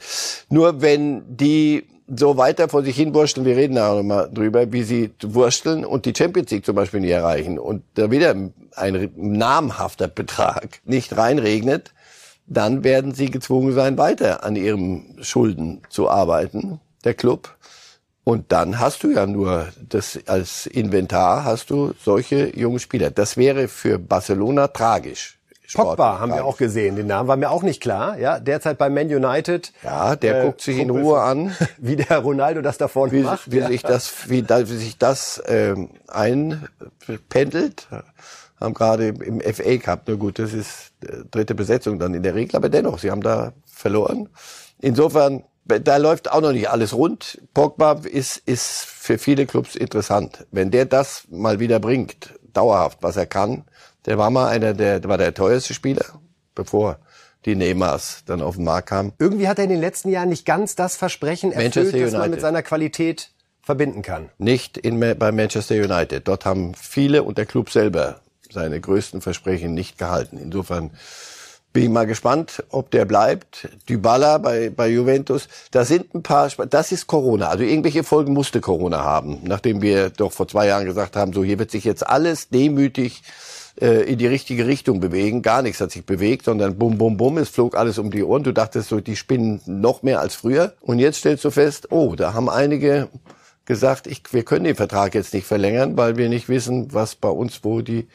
Nur 0.49 0.81
wenn 0.81 1.25
die 1.29 1.87
so 2.15 2.37
weiter 2.37 2.69
vor 2.69 2.83
sich 2.83 2.97
hin 2.97 3.13
wursteln, 3.15 3.45
wir 3.45 3.57
reden 3.57 3.75
da 3.75 3.93
auch 3.93 4.03
mal 4.03 4.29
drüber, 4.33 4.73
wie 4.73 4.83
sie 4.83 5.11
wursteln 5.23 5.85
und 5.85 6.07
die 6.07 6.15
Champions 6.17 6.51
League 6.51 6.65
zum 6.65 6.75
Beispiel 6.75 7.01
nicht 7.01 7.11
erreichen 7.11 7.59
und 7.59 7.83
da 7.95 8.11
wieder 8.11 8.35
ein 8.77 9.11
namhafter 9.17 10.09
Betrag 10.09 10.81
nicht 10.85 11.17
reinregnet, 11.17 11.93
dann 12.47 12.83
werden 12.83 13.15
sie 13.15 13.31
gezwungen 13.31 13.75
sein, 13.75 13.99
weiter 13.99 14.43
an 14.43 14.57
ihrem 14.57 15.17
Schulden 15.21 15.83
zu 15.91 16.09
arbeiten, 16.09 16.81
der 17.05 17.15
Club. 17.15 17.57
Und 18.25 18.53
dann 18.53 18.79
hast 18.79 19.05
du 19.05 19.11
ja 19.11 19.27
nur 19.27 19.69
das 19.89 20.19
als 20.27 20.67
Inventar 20.67 21.45
hast 21.45 21.71
du 21.71 21.95
solche 22.03 22.55
jungen 22.57 22.79
Spieler. 22.79 23.11
Das 23.11 23.37
wäre 23.37 23.69
für 23.69 23.99
Barcelona 23.99 24.69
tragisch. 24.69 25.38
Pogba 25.75 25.93
Sportlich 25.93 26.21
haben 26.21 26.33
wir 26.33 26.45
auch 26.45 26.57
gesehen. 26.57 26.97
Den 26.97 27.07
Namen 27.09 27.29
war 27.29 27.37
mir 27.37 27.51
auch 27.51 27.63
nicht 27.63 27.83
klar. 27.83 28.19
Ja, 28.19 28.41
derzeit 28.41 28.79
bei 28.79 28.89
Man 28.89 29.07
United. 29.07 29.73
Ja, 29.83 30.17
der 30.17 30.41
Äh, 30.41 30.47
guckt 30.47 30.63
sich 30.63 30.79
in 30.79 30.89
Ruhe 30.91 31.21
an, 31.21 31.55
Wie 31.79 31.97
der 31.97 32.19
Ronaldo 32.19 32.63
das 32.63 32.79
da 32.79 32.89
vorne 32.89 33.13
wie, 33.13 33.23
macht. 33.23 33.51
wie 33.51 33.59
ja. 33.59 33.69
sich 33.69 33.83
das, 33.83 34.31
wie, 34.31 34.43
da, 34.43 34.61
wie 34.69 34.77
sich 34.77 34.97
das 34.97 35.43
ähm, 35.47 35.91
einpendelt. 36.09 37.89
Haben 38.61 38.75
gerade 38.75 39.09
im 39.09 39.41
FA 39.41 39.77
Cup, 39.77 40.03
na 40.07 40.15
gut, 40.15 40.39
das 40.39 40.53
ist 40.53 40.93
äh, 41.05 41.25
dritte 41.31 41.55
Besetzung 41.55 41.99
dann 41.99 42.15
in 42.15 42.23
der 42.23 42.35
Regel, 42.35 42.57
aber 42.57 42.71
dennoch, 42.71 42.99
sie 42.99 43.11
haben 43.11 43.23
da 43.23 43.53
verloren. 43.67 44.29
Insofern, 44.81 45.45
da 45.65 45.97
läuft 45.99 46.31
auch 46.33 46.41
noch 46.41 46.53
nicht 46.53 46.71
alles 46.71 46.95
rund. 46.95 47.41
Pogba 47.53 48.01
ist, 48.05 48.39
ist 48.39 48.85
für 48.87 49.19
viele 49.19 49.45
Clubs 49.45 49.77
interessant. 49.77 50.47
Wenn 50.51 50.71
der 50.71 50.87
das 50.87 51.25
mal 51.31 51.61
wieder 51.61 51.79
bringt, 51.79 52.35
dauerhaft, 52.55 52.99
was 53.03 53.17
er 53.17 53.27
kann, 53.27 53.65
der 54.09 54.19
war 54.19 54.31
mal 54.31 54.49
einer 54.49 54.73
der, 54.73 55.01
der 55.01 55.09
war 55.09 55.19
der 55.19 55.35
teuerste 55.35 55.75
Spieler, 55.75 56.05
bevor 56.55 56.99
die 57.45 57.55
Neymars 57.55 58.23
dann 58.27 58.43
auf 58.43 58.57
den 58.57 58.65
Markt 58.65 58.89
kamen. 58.89 59.13
Irgendwie 59.19 59.49
hat 59.49 59.59
er 59.59 59.65
in 59.65 59.71
den 59.71 59.81
letzten 59.81 60.09
Jahren 60.09 60.31
nicht 60.31 60.47
ganz 60.47 60.75
das 60.75 60.97
Versprechen 60.97 61.53
erfüllt, 61.53 61.95
das 61.95 62.13
man 62.13 62.31
mit 62.31 62.41
seiner 62.41 62.63
Qualität 62.63 63.31
verbinden 63.63 64.01
kann. 64.01 64.31
Nicht 64.39 64.79
in, 64.79 64.99
bei 64.99 65.31
Manchester 65.31 65.75
United. 65.75 66.27
Dort 66.27 66.47
haben 66.47 66.75
viele 66.75 67.23
und 67.23 67.37
der 67.37 67.45
Club 67.45 67.71
selber 67.71 68.21
seine 68.51 68.81
größten 68.81 69.21
Versprechen 69.21 69.75
nicht 69.75 69.99
gehalten. 69.99 70.39
Insofern 70.39 70.91
bin 71.75 71.83
ich 71.83 71.91
mal 71.91 72.07
gespannt, 72.07 72.65
ob 72.71 72.91
der 72.91 73.05
bleibt. 73.05 73.69
Dybala 73.89 74.39
bei, 74.39 74.71
bei 74.71 74.89
Juventus. 74.89 75.49
Da 75.71 75.85
sind 75.85 76.15
ein 76.15 76.23
paar, 76.23 76.49
das 76.49 76.93
ist 76.93 77.07
Corona. 77.07 77.49
Also 77.49 77.63
irgendwelche 77.63 78.05
Folgen 78.05 78.33
musste 78.33 78.63
Corona 78.63 79.05
haben. 79.05 79.41
Nachdem 79.45 79.83
wir 79.83 80.09
doch 80.09 80.33
vor 80.33 80.49
zwei 80.49 80.67
Jahren 80.67 80.87
gesagt 80.87 81.15
haben, 81.15 81.35
so 81.35 81.45
hier 81.45 81.59
wird 81.59 81.71
sich 81.71 81.85
jetzt 81.85 82.07
alles 82.07 82.49
demütig 82.49 83.23
äh, 83.81 84.03
in 84.03 84.19
die 84.19 84.27
richtige 84.27 84.67
Richtung 84.67 85.01
bewegen. 85.01 85.43
Gar 85.43 85.63
nichts 85.63 85.81
hat 85.81 85.91
sich 85.91 86.05
bewegt, 86.05 86.45
sondern 86.45 86.79
bum, 86.79 86.99
bum, 86.99 87.17
bum, 87.17 87.39
es 87.39 87.49
flog 87.49 87.77
alles 87.77 87.99
um 87.99 88.11
die 88.11 88.23
Ohren. 88.25 88.43
Du 88.43 88.53
dachtest 88.53 88.89
so, 88.89 89.01
die 89.01 89.17
spinnen 89.17 89.61
noch 89.67 90.03
mehr 90.03 90.21
als 90.21 90.35
früher. 90.35 90.75
Und 90.81 90.99
jetzt 90.99 91.19
stellst 91.19 91.45
du 91.45 91.51
fest, 91.51 91.91
oh, 91.91 92.15
da 92.15 92.35
haben 92.35 92.49
einige 92.49 93.09
gesagt, 93.65 94.07
ich, 94.07 94.23
wir 94.33 94.45
können 94.45 94.65
den 94.65 94.77
Vertrag 94.77 95.15
jetzt 95.15 95.35
nicht 95.35 95.47
verlängern, 95.47 95.97
weil 95.97 96.17
wir 96.17 96.29
nicht 96.29 96.49
wissen, 96.49 96.93
was 96.93 97.15
bei 97.15 97.29
uns 97.29 97.61
wo 97.63 97.81
die 97.83 98.09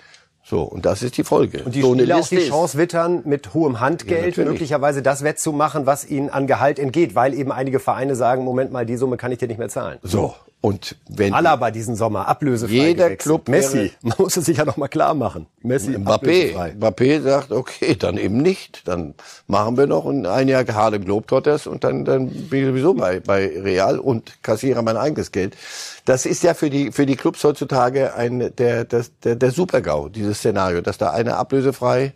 so 0.45 0.63
und 0.63 0.86
das 0.86 1.04
ist 1.04 1.17
die 1.17 1.23
Folge. 1.23 1.63
Und 1.63 1.73
die 1.73 1.82
so 1.82 1.93
Spieler 1.93 2.17
auch 2.17 2.28
die. 2.28 2.39
Chance 2.39 2.78
wittern, 2.78 3.21
mit 3.23 3.54
hohem 3.54 3.76
Ja, 3.76 3.80
Handgeld 3.80 4.26
natürlich. 4.26 4.49
möglicherweise 4.49 5.02
das 5.02 5.23
wettzumachen, 5.23 5.86
was 5.86 6.06
ihnen 6.10 6.30
an 6.30 6.47
Gehalt 6.47 6.80
entgeht, 6.80 7.15
weil 7.15 7.34
eben 7.34 7.54
einige 7.54 7.80
Vereine 7.80 8.15
sagen, 8.15 8.43
Moment 8.43 8.71
mal, 8.71 8.86
die 8.86 8.97
Summe 8.97 9.15
kann 9.15 9.32
ich 9.32 9.38
dir 9.38 9.47
nicht 9.47 9.58
mehr 9.58 9.69
zahlen. 9.69 9.99
So 10.04 10.36
und 10.65 10.95
wenn 11.10 11.34
Alaba 11.34 11.71
diesen 11.71 11.97
Sommer 11.97 12.30
ablösefrei 12.30 12.73
Jeder 12.73 13.10
gewechselt. 13.10 13.19
Club 13.19 13.49
Messi, 13.49 13.91
man 14.02 14.15
muss 14.19 14.38
es 14.38 14.45
sich 14.45 14.60
ja 14.60 14.63
noch 14.63 14.78
mal 14.78 14.88
klar 14.88 15.13
machen. 15.13 15.45
Messi 15.62 15.91
Mbappé, 15.97 16.13
ablösefrei. 16.13 16.76
Mbappé 16.80 17.21
sagt, 17.21 17.52
okay, 17.52 17.95
dann 17.99 18.15
eben 18.15 18.38
nicht. 18.38 18.88
Dann 18.88 19.13
machen 19.47 19.76
wir 19.76 19.88
noch 19.88 20.06
ein, 20.06 20.26
ein 20.26 20.47
Jahr 20.47 20.65
Harlem 20.65 21.04
Globetrotters 21.04 21.67
und 21.67 21.84
dann, 21.84 22.06
dann 22.06 22.30
bin 22.30 22.62
ich 22.62 22.65
sowieso 22.67 22.93
bei, 22.93 23.19
bei 23.19 23.47
Real 23.62 23.99
und 23.99 24.41
kassiere 24.41 24.82
mein 24.84 24.95
eigenes 24.95 25.34
Geld. 25.34 25.58
Das 26.06 26.26
ist 26.26 26.43
ja 26.43 26.54
für 26.54 26.69
die, 26.69 26.93
für 26.93 27.06
die 27.06 27.17
Clubs 27.17 27.43
heutzutage 27.43 28.15
ein, 28.15 28.56
der, 28.56 28.86
das, 28.86 29.12
der, 29.19 29.36
der 29.36 29.52
Super-GAU, 29.52 30.08
dieses 30.08 30.38
Szenario, 30.38 30.80
dass 30.80 30.97
da 30.97 31.12
einer 31.12 31.36
ablösefrei 31.39 32.13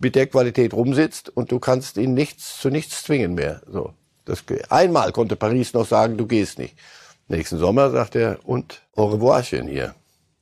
mit 0.00 0.16
der 0.16 0.26
Qualität 0.26 0.74
rumsitzt 0.74 1.28
und 1.28 1.52
du 1.52 1.60
kannst 1.60 1.96
ihn 1.96 2.14
nichts, 2.14 2.58
zu 2.58 2.70
nichts 2.70 3.04
zwingen 3.04 3.34
mehr. 3.34 3.62
So. 3.70 3.92
Das, 4.24 4.42
einmal 4.68 5.12
konnte 5.12 5.36
Paris 5.36 5.74
noch 5.74 5.86
sagen, 5.86 6.16
du 6.16 6.26
gehst 6.26 6.58
nicht. 6.58 6.74
Nächsten 7.28 7.58
Sommer 7.58 7.90
sagt 7.90 8.16
er, 8.16 8.38
und 8.44 8.82
au 8.94 9.06
revoirchen 9.06 9.66
hier. 9.66 9.94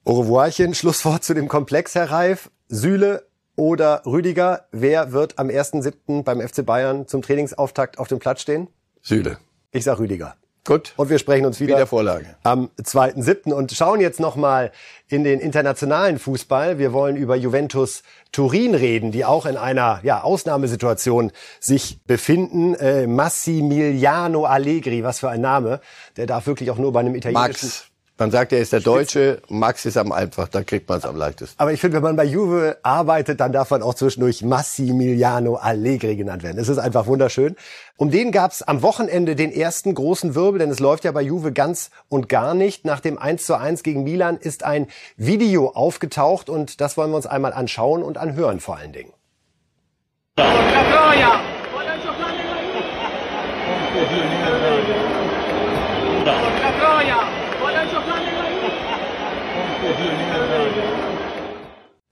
Au 0.05 0.21
revoirchen, 0.21 0.75
Schlusswort 0.75 1.23
zu 1.23 1.35
dem 1.35 1.49
Komplex, 1.49 1.95
Herr 1.95 2.11
Reif. 2.11 2.51
Süle 2.69 3.27
oder 3.55 4.03
Rüdiger, 4.07 4.67
wer 4.73 5.13
wird 5.13 5.39
am 5.39 5.49
1.7. 5.49 6.23
beim 6.25 6.41
FC 6.41 6.65
Bayern 6.65 7.07
zum 7.07 7.23
Trainingsauftakt 7.23 7.99
auf 7.99 8.09
dem 8.09 8.19
Platz 8.19 8.41
stehen? 8.41 8.69
Süle. 9.03 9.39
Ich 9.71 9.85
sag 9.85 9.99
Rüdiger. 9.99 10.37
Gut. 10.65 10.95
Und 10.97 11.11
wir 11.11 11.19
sprechen 11.19 11.45
uns 11.45 11.59
wieder, 11.59 11.75
Wieder 11.75 11.87
Vorlage. 11.89 12.37
am 12.45 12.71
2.7. 12.81 13.53
und 13.53 13.73
schauen 13.73 14.01
jetzt 14.01 14.21
nochmal 14.21 14.71
in 15.09 15.25
den 15.25 15.41
internationalen 15.41 16.21
Fußball. 16.21 16.79
Wir 16.79 16.93
wollen 16.93 17.17
über 17.17 17.35
Juventus 17.35 18.05
Turin 18.33 18.75
reden, 18.75 19.13
die 19.13 19.25
auch 19.25 19.47
in 19.47 19.57
einer 19.57 20.01
ja, 20.03 20.23
Ausnahmesituation 20.23 21.33
sich 21.61 22.01
befinden. 22.07 22.75
Äh, 22.75 23.07
Massimiliano 23.07 24.45
Allegri, 24.47 25.05
was 25.05 25.21
für 25.21 25.29
ein 25.29 25.43
Name. 25.43 25.81
Der 26.17 26.27
darf 26.27 26.47
wirklich 26.47 26.71
auch 26.71 26.79
nur 26.79 26.93
bei 26.93 27.01
einem 27.01 27.15
italienischen... 27.15 27.67
Max. 27.67 27.92
Man 28.23 28.31
sagt, 28.31 28.53
er 28.53 28.61
ist 28.61 28.73
der 28.73 28.79
Deutsche. 28.79 29.43
Max 29.49 29.85
ist 29.85 29.97
am 29.97 30.13
einfach. 30.13 30.47
Da 30.47 30.63
kriegt 30.63 30.89
man 30.89 30.99
es 30.99 31.05
am 31.05 31.17
leichtesten. 31.17 31.59
Aber 31.59 31.73
ich 31.73 31.81
finde, 31.81 31.97
wenn 31.97 32.05
man 32.05 32.15
bei 32.15 32.23
Juve 32.23 32.79
arbeitet, 32.85 33.41
dann 33.41 33.51
darf 33.51 33.73
man 33.73 33.83
auch 33.83 33.95
zwischendurch 33.95 34.43
Massimiliano 34.43 35.57
Allegri 35.57 36.15
genannt 36.15 36.45
werden. 36.45 36.57
Es 36.57 36.69
ist 36.69 36.79
einfach 36.79 37.09
wunderschön. 37.09 37.57
Um 37.97 38.13
den 38.13 38.31
gab 38.31 38.53
es 38.53 38.63
am 38.63 38.81
Wochenende 38.83 39.35
den 39.35 39.51
ersten 39.51 39.93
großen 39.93 40.37
Wirbel, 40.37 40.61
denn 40.61 40.71
es 40.71 40.79
läuft 40.79 41.03
ja 41.03 41.11
bei 41.11 41.23
Juve 41.23 41.51
ganz 41.51 41.91
und 42.09 42.29
gar 42.29 42.55
nicht. 42.55 42.85
Nach 42.85 43.01
dem 43.01 43.19
1 43.19 43.45
zu 43.45 43.59
1 43.59 43.83
gegen 43.83 44.05
Milan 44.05 44.37
ist 44.37 44.63
ein 44.63 44.87
Video 45.17 45.71
aufgetaucht 45.71 46.49
und 46.49 46.81
das 46.81 46.97
wollen 46.97 47.11
wir 47.11 47.17
uns 47.17 47.27
einmal 47.27 47.53
anschauen 47.53 48.05
und 48.05 48.19
anhören 48.19 48.61
vor 48.61 48.77
allen 48.77 48.93
Dingen. 48.93 49.13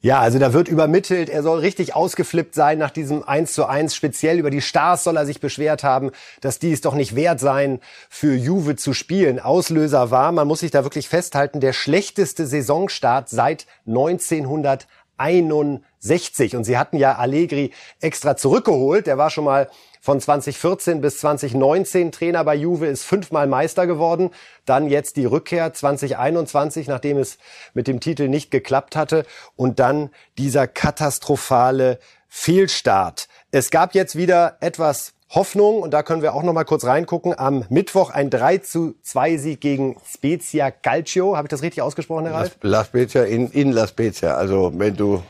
Ja, 0.02 0.20
also 0.20 0.38
da 0.38 0.54
wird 0.54 0.68
übermittelt, 0.68 1.28
er 1.28 1.42
soll 1.42 1.59
richtig 1.59 1.94
ausgeflippt 1.94 2.54
sein 2.54 2.78
nach 2.78 2.90
diesem 2.90 3.22
1 3.22 3.52
zu 3.52 3.66
1. 3.66 3.94
Speziell 3.94 4.38
über 4.38 4.48
die 4.48 4.62
Stars 4.62 5.04
soll 5.04 5.18
er 5.18 5.26
sich 5.26 5.40
beschwert 5.40 5.85
haben, 5.85 6.11
dass 6.40 6.59
die 6.59 6.72
es 6.72 6.80
doch 6.80 6.94
nicht 6.94 7.14
wert 7.16 7.38
seien, 7.38 7.80
für 8.09 8.35
Juve 8.35 8.76
zu 8.76 8.94
spielen. 8.94 9.38
Auslöser 9.38 10.11
war, 10.11 10.33
man 10.33 10.48
muss 10.48 10.61
sich 10.61 10.70
da 10.70 10.85
wirklich 10.85 11.06
festhalten, 11.06 11.61
der 11.61 11.74
schlechteste 11.74 12.46
Saisonstart 12.46 13.28
seit 13.28 13.66
1980. 13.87 14.88
1961. 15.20 16.56
Und 16.56 16.64
sie 16.64 16.78
hatten 16.78 16.96
ja 16.96 17.16
Allegri 17.16 17.72
extra 18.00 18.37
zurückgeholt. 18.37 19.06
Der 19.06 19.18
war 19.18 19.30
schon 19.30 19.44
mal 19.44 19.68
von 20.00 20.20
2014 20.20 21.00
bis 21.00 21.18
2019 21.18 22.10
Trainer 22.10 22.42
bei 22.42 22.54
Juve, 22.54 22.86
ist 22.86 23.04
fünfmal 23.04 23.46
Meister 23.46 23.86
geworden. 23.86 24.30
Dann 24.64 24.88
jetzt 24.88 25.16
die 25.16 25.26
Rückkehr 25.26 25.72
2021, 25.72 26.88
nachdem 26.88 27.18
es 27.18 27.38
mit 27.74 27.86
dem 27.86 28.00
Titel 28.00 28.28
nicht 28.28 28.50
geklappt 28.50 28.96
hatte. 28.96 29.26
Und 29.56 29.78
dann 29.78 30.10
dieser 30.38 30.66
katastrophale 30.66 31.98
Fehlstart. 32.28 33.28
Es 33.50 33.70
gab 33.70 33.94
jetzt 33.94 34.16
wieder 34.16 34.56
etwas 34.60 35.12
Hoffnung, 35.30 35.82
und 35.82 35.92
da 35.92 36.02
können 36.02 36.22
wir 36.22 36.34
auch 36.34 36.42
noch 36.42 36.52
mal 36.52 36.64
kurz 36.64 36.84
reingucken, 36.84 37.38
am 37.38 37.64
Mittwoch 37.68 38.10
ein 38.10 38.30
3 38.30 38.58
zu 38.58 38.94
2 39.02 39.36
Sieg 39.36 39.60
gegen 39.60 39.96
Spezia 40.12 40.72
Calcio. 40.72 41.36
Habe 41.36 41.46
ich 41.46 41.50
das 41.50 41.62
richtig 41.62 41.82
ausgesprochen, 41.82 42.26
Herr 42.26 42.34
Ralf? 42.34 42.56
La 42.62 42.84
Spezia 42.84 43.24
in, 43.24 43.48
in 43.50 43.70
La 43.70 43.86
Spezia. 43.86 44.34
Also 44.34 44.72
wenn 44.74 44.96
du 44.96 45.22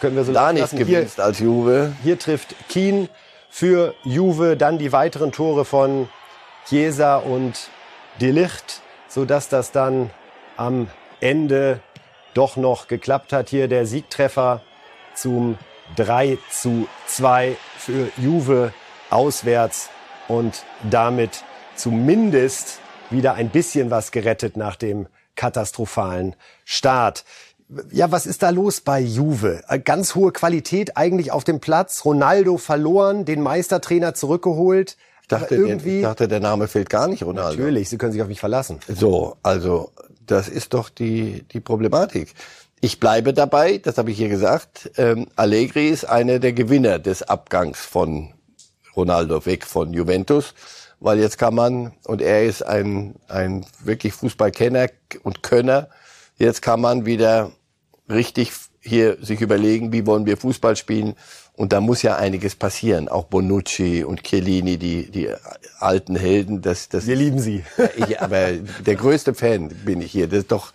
können 0.00 0.16
wir 0.16 0.24
so 0.24 0.32
da 0.32 0.52
nicht 0.52 0.76
gewinnst 0.76 1.20
als 1.20 1.38
Juve. 1.38 1.92
Hier 2.02 2.18
trifft 2.18 2.54
Keen 2.68 3.08
für 3.54 3.94
Juve, 4.02 4.56
dann 4.56 4.78
die 4.78 4.90
weiteren 4.90 5.30
Tore 5.30 5.64
von 5.64 6.08
Chiesa 6.66 7.18
und 7.18 7.68
Delicht, 8.20 8.82
so 9.06 9.24
dass 9.24 9.48
das 9.48 9.70
dann 9.70 10.10
am 10.56 10.90
Ende 11.20 11.78
doch 12.34 12.56
noch 12.56 12.88
geklappt 12.88 13.32
hat. 13.32 13.50
Hier 13.50 13.68
der 13.68 13.86
Siegtreffer 13.86 14.60
zum 15.14 15.56
3 15.94 16.36
zu 16.50 16.88
2 17.06 17.56
für 17.78 18.10
Juve 18.16 18.72
auswärts 19.08 19.88
und 20.26 20.64
damit 20.90 21.44
zumindest 21.76 22.80
wieder 23.10 23.34
ein 23.34 23.50
bisschen 23.50 23.88
was 23.88 24.10
gerettet 24.10 24.56
nach 24.56 24.74
dem 24.74 25.06
katastrophalen 25.36 26.34
Start. 26.64 27.24
Ja, 27.90 28.12
was 28.12 28.26
ist 28.26 28.42
da 28.42 28.50
los 28.50 28.80
bei 28.80 29.00
Juve? 29.00 29.62
Ganz 29.84 30.14
hohe 30.14 30.32
Qualität 30.32 30.96
eigentlich 30.96 31.32
auf 31.32 31.44
dem 31.44 31.60
Platz. 31.60 32.04
Ronaldo 32.04 32.58
verloren, 32.58 33.24
den 33.24 33.40
Meistertrainer 33.40 34.14
zurückgeholt. 34.14 34.96
Ich 35.22 35.28
dachte, 35.28 35.54
irgendwie, 35.54 35.96
ich 35.98 36.02
dachte, 36.02 36.28
der 36.28 36.40
Name 36.40 36.68
fehlt 36.68 36.90
gar 36.90 37.08
nicht, 37.08 37.22
Ronaldo. 37.22 37.56
Natürlich, 37.56 37.88
Sie 37.88 37.96
können 37.96 38.12
sich 38.12 38.20
auf 38.20 38.28
mich 38.28 38.40
verlassen. 38.40 38.80
So, 38.88 39.36
also 39.42 39.90
das 40.26 40.48
ist 40.48 40.74
doch 40.74 40.90
die, 40.90 41.44
die 41.52 41.60
Problematik. 41.60 42.34
Ich 42.82 43.00
bleibe 43.00 43.32
dabei, 43.32 43.78
das 43.78 43.96
habe 43.96 44.10
ich 44.10 44.18
hier 44.18 44.28
gesagt, 44.28 44.90
ähm, 44.98 45.26
Allegri 45.36 45.88
ist 45.88 46.04
einer 46.04 46.38
der 46.38 46.52
Gewinner 46.52 46.98
des 46.98 47.22
Abgangs 47.22 47.80
von 47.80 48.34
Ronaldo 48.94 49.46
weg 49.46 49.64
von 49.64 49.94
Juventus, 49.94 50.52
weil 51.00 51.18
jetzt 51.18 51.38
kann 51.38 51.54
man, 51.54 51.94
und 52.04 52.20
er 52.20 52.44
ist 52.44 52.62
ein, 52.62 53.14
ein 53.28 53.64
wirklich 53.82 54.12
Fußballkenner 54.12 54.88
und 55.22 55.42
Könner, 55.42 55.88
jetzt 56.36 56.62
kann 56.62 56.80
man 56.80 57.06
wieder 57.06 57.52
richtig 58.08 58.52
hier 58.80 59.16
sich 59.22 59.40
überlegen, 59.40 59.92
wie 59.92 60.06
wollen 60.06 60.26
wir 60.26 60.36
Fußball 60.36 60.76
spielen. 60.76 61.14
Und 61.56 61.72
da 61.72 61.80
muss 61.80 62.02
ja 62.02 62.16
einiges 62.16 62.54
passieren. 62.56 63.08
Auch 63.08 63.24
Bonucci 63.24 64.04
und 64.04 64.24
Chiellini, 64.24 64.76
die, 64.76 65.10
die 65.10 65.30
alten 65.78 66.16
Helden, 66.16 66.60
das, 66.60 66.88
das. 66.88 67.06
Wir 67.06 67.16
lieben 67.16 67.38
sie. 67.38 67.64
ich, 67.96 68.20
aber 68.20 68.52
der 68.84 68.96
größte 68.96 69.34
Fan 69.34 69.68
bin 69.68 70.02
ich 70.02 70.12
hier. 70.12 70.26
Das 70.26 70.40
ist 70.40 70.52
doch 70.52 70.72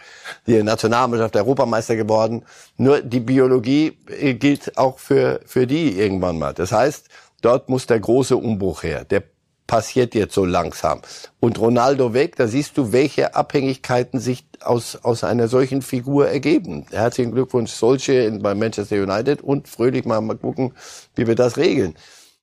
die 0.47 0.63
Nationalmannschaft 0.63 1.35
Europameister 1.35 1.95
geworden. 1.95 2.43
Nur 2.77 3.01
die 3.01 3.19
Biologie 3.19 3.97
äh, 4.07 4.33
gilt 4.35 4.77
auch 4.77 4.99
für, 4.99 5.41
für 5.45 5.67
die 5.67 5.99
irgendwann 5.99 6.39
mal. 6.39 6.53
Das 6.53 6.71
heißt, 6.71 7.09
Dort 7.41 7.69
muss 7.69 7.87
der 7.87 7.99
große 7.99 8.35
Umbruch 8.35 8.83
her. 8.83 9.05
Der 9.05 9.23
passiert 9.69 10.15
jetzt 10.15 10.33
so 10.33 10.45
langsam. 10.45 11.01
Und 11.39 11.59
Ronaldo 11.59 12.15
weg, 12.15 12.35
da 12.37 12.47
siehst 12.47 12.75
du, 12.75 12.91
welche 12.91 13.35
Abhängigkeiten 13.35 14.19
sich 14.19 14.43
aus, 14.61 14.97
aus 15.03 15.23
einer 15.23 15.47
solchen 15.47 15.83
Figur 15.83 16.27
ergeben. 16.27 16.87
Herzlichen 16.89 17.33
Glückwunsch, 17.33 17.71
solche 17.71 18.31
bei 18.31 18.55
Manchester 18.55 18.95
United 18.95 19.43
und 19.43 19.67
fröhlich 19.67 20.05
mal, 20.05 20.21
mal 20.21 20.37
gucken, 20.37 20.73
wie 21.13 21.27
wir 21.27 21.35
das 21.35 21.57
regeln. 21.57 21.93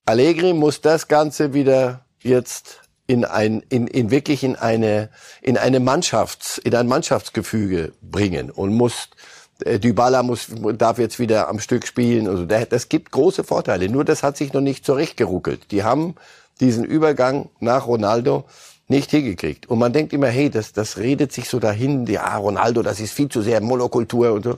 Allegri 0.05 0.53
muss 0.53 0.79
das 0.79 1.09
Ganze 1.09 1.53
wieder 1.53 2.05
jetzt 2.21 2.79
in 3.07 3.25
ein, 3.25 3.61
in, 3.67 3.87
in 3.87 4.09
wirklich 4.09 4.45
in 4.45 4.55
eine, 4.55 5.09
in 5.41 5.57
eine 5.57 5.81
Mannschafts, 5.81 6.57
in 6.59 6.73
ein 6.75 6.87
Mannschaftsgefüge 6.87 7.91
bringen 8.01 8.51
und 8.51 8.73
muss 8.73 9.09
äh, 9.65 9.79
Dybala 9.79 10.23
muss, 10.23 10.47
darf 10.77 10.97
jetzt 10.97 11.19
wieder 11.19 11.49
am 11.49 11.59
Stück 11.59 11.85
spielen. 11.85 12.29
Also 12.29 12.45
das 12.45 12.87
gibt 12.87 13.11
große 13.11 13.43
Vorteile. 13.43 13.89
Nur 13.89 14.05
das 14.05 14.23
hat 14.23 14.37
sich 14.37 14.53
noch 14.53 14.61
nicht 14.61 14.85
zurechtgeruckelt. 14.85 15.71
Die 15.71 15.83
haben 15.83 16.15
diesen 16.57 16.83
Übergang 16.83 17.49
nach 17.59 17.87
Ronaldo 17.87 18.45
nicht 18.87 19.11
hingekriegt. 19.11 19.67
Und 19.67 19.79
man 19.79 19.93
denkt 19.93 20.13
immer, 20.13 20.27
hey, 20.27 20.49
das, 20.49 20.73
das 20.73 20.97
redet 20.97 21.31
sich 21.31 21.49
so 21.49 21.59
dahin, 21.59 22.05
ja, 22.05 22.37
Ronaldo, 22.37 22.81
das 22.83 22.99
ist 22.99 23.13
viel 23.13 23.29
zu 23.29 23.41
sehr 23.41 23.61
Monokultur 23.61 24.33
und 24.33 24.43
so. 24.43 24.57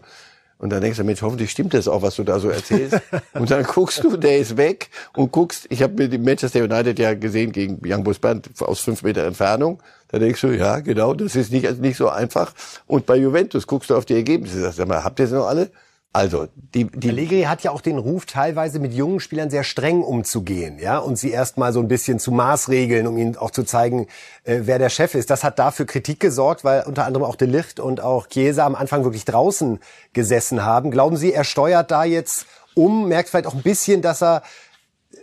Und 0.60 0.72
dann 0.72 0.82
denkst 0.82 0.98
du, 0.98 1.06
Mensch, 1.06 1.22
hoffentlich 1.22 1.52
stimmt 1.52 1.74
das 1.74 1.88
auch, 1.88 2.02
was 2.02 2.18
du 2.18 2.24
da 2.26 2.38
so 2.38 2.50
erzählst. 2.50 3.00
und 3.34 3.50
dann 3.50 3.64
guckst 3.64 4.04
du, 4.04 4.18
der 4.18 4.40
ist 4.40 4.58
weg 4.58 4.90
und 5.16 5.32
guckst, 5.32 5.66
ich 5.70 5.82
habe 5.82 5.94
mir 5.94 6.10
die 6.10 6.18
Manchester 6.18 6.62
United 6.62 7.00
ja 7.00 7.14
gesehen 7.14 7.54
gegen 7.54 7.80
Young 7.84 8.04
Boys 8.04 8.20
Band 8.20 8.50
aus 8.60 8.82
fünf 8.82 9.02
Meter 9.02 9.24
Entfernung. 9.24 9.82
Da 10.10 10.20
denkst 10.20 10.42
du, 10.42 10.48
ja, 10.48 10.82
genau, 10.82 11.14
das 11.14 11.38
ist 11.38 11.52
nicht, 11.52 11.80
nicht 11.80 11.96
so 11.96 12.10
einfach. 12.10 12.54
Und 12.88 13.06
bei 13.06 13.16
Juventus 13.16 13.68
guckst 13.68 13.90
du 13.90 13.96
auf 13.96 14.06
die 14.06 14.16
Ergebnisse, 14.16 14.60
sagst, 14.60 14.78
sag 14.78 14.88
mal, 14.90 15.04
habt 15.04 15.20
ihr 15.22 15.28
sie 15.28 15.36
noch 15.36 15.48
alle? 15.48 15.72
Also, 16.12 16.48
die, 16.74 16.86
die 16.86 17.10
Allegri 17.10 17.44
hat 17.44 17.62
ja 17.62 17.70
auch 17.70 17.82
den 17.82 18.00
Ruf, 18.00 18.26
teilweise 18.26 18.80
mit 18.80 18.94
jungen 18.94 19.20
Spielern 19.20 19.52
sehr 19.52 19.64
streng 19.64 20.02
umzugehen, 20.02 20.80
ja, 20.80 20.98
und 20.98 21.18
sie 21.18 21.30
erstmal 21.30 21.72
so 21.72 21.80
ein 21.80 21.88
bisschen 21.88 22.18
zu 22.18 22.32
Maßregeln, 22.32 23.06
um 23.06 23.16
ihnen 23.16 23.38
auch 23.38 23.52
zu 23.52 23.64
zeigen, 23.64 24.08
äh, 24.44 24.62
wer 24.64 24.80
der 24.80 24.90
Chef 24.90 25.14
ist. 25.14 25.30
Das 25.30 25.44
hat 25.44 25.60
dafür 25.60 25.86
Kritik 25.86 26.20
gesorgt, 26.20 26.64
weil 26.64 26.84
unter 26.88 27.06
anderem 27.06 27.28
auch 27.28 27.36
De 27.36 27.48
Licht 27.48 27.80
und 27.80 28.02
auch 28.02 28.26
Chiesa 28.26 28.66
am 28.66 28.74
Anfang 28.74 29.04
wirklich 29.04 29.26
draußen 29.26 29.80
gesessen 30.14 30.66
haben. 30.66 30.90
Glauben 30.90 31.16
Sie, 31.16 31.32
er 31.32 31.44
steuert 31.44 31.92
da 31.92 32.04
jetzt 32.06 32.48
um, 32.74 33.08
merkt 33.08 33.30
vielleicht 33.30 33.48
auch 33.48 33.54
ein 33.54 33.62
bisschen, 33.62 34.02
dass 34.02 34.24
er 34.24 34.42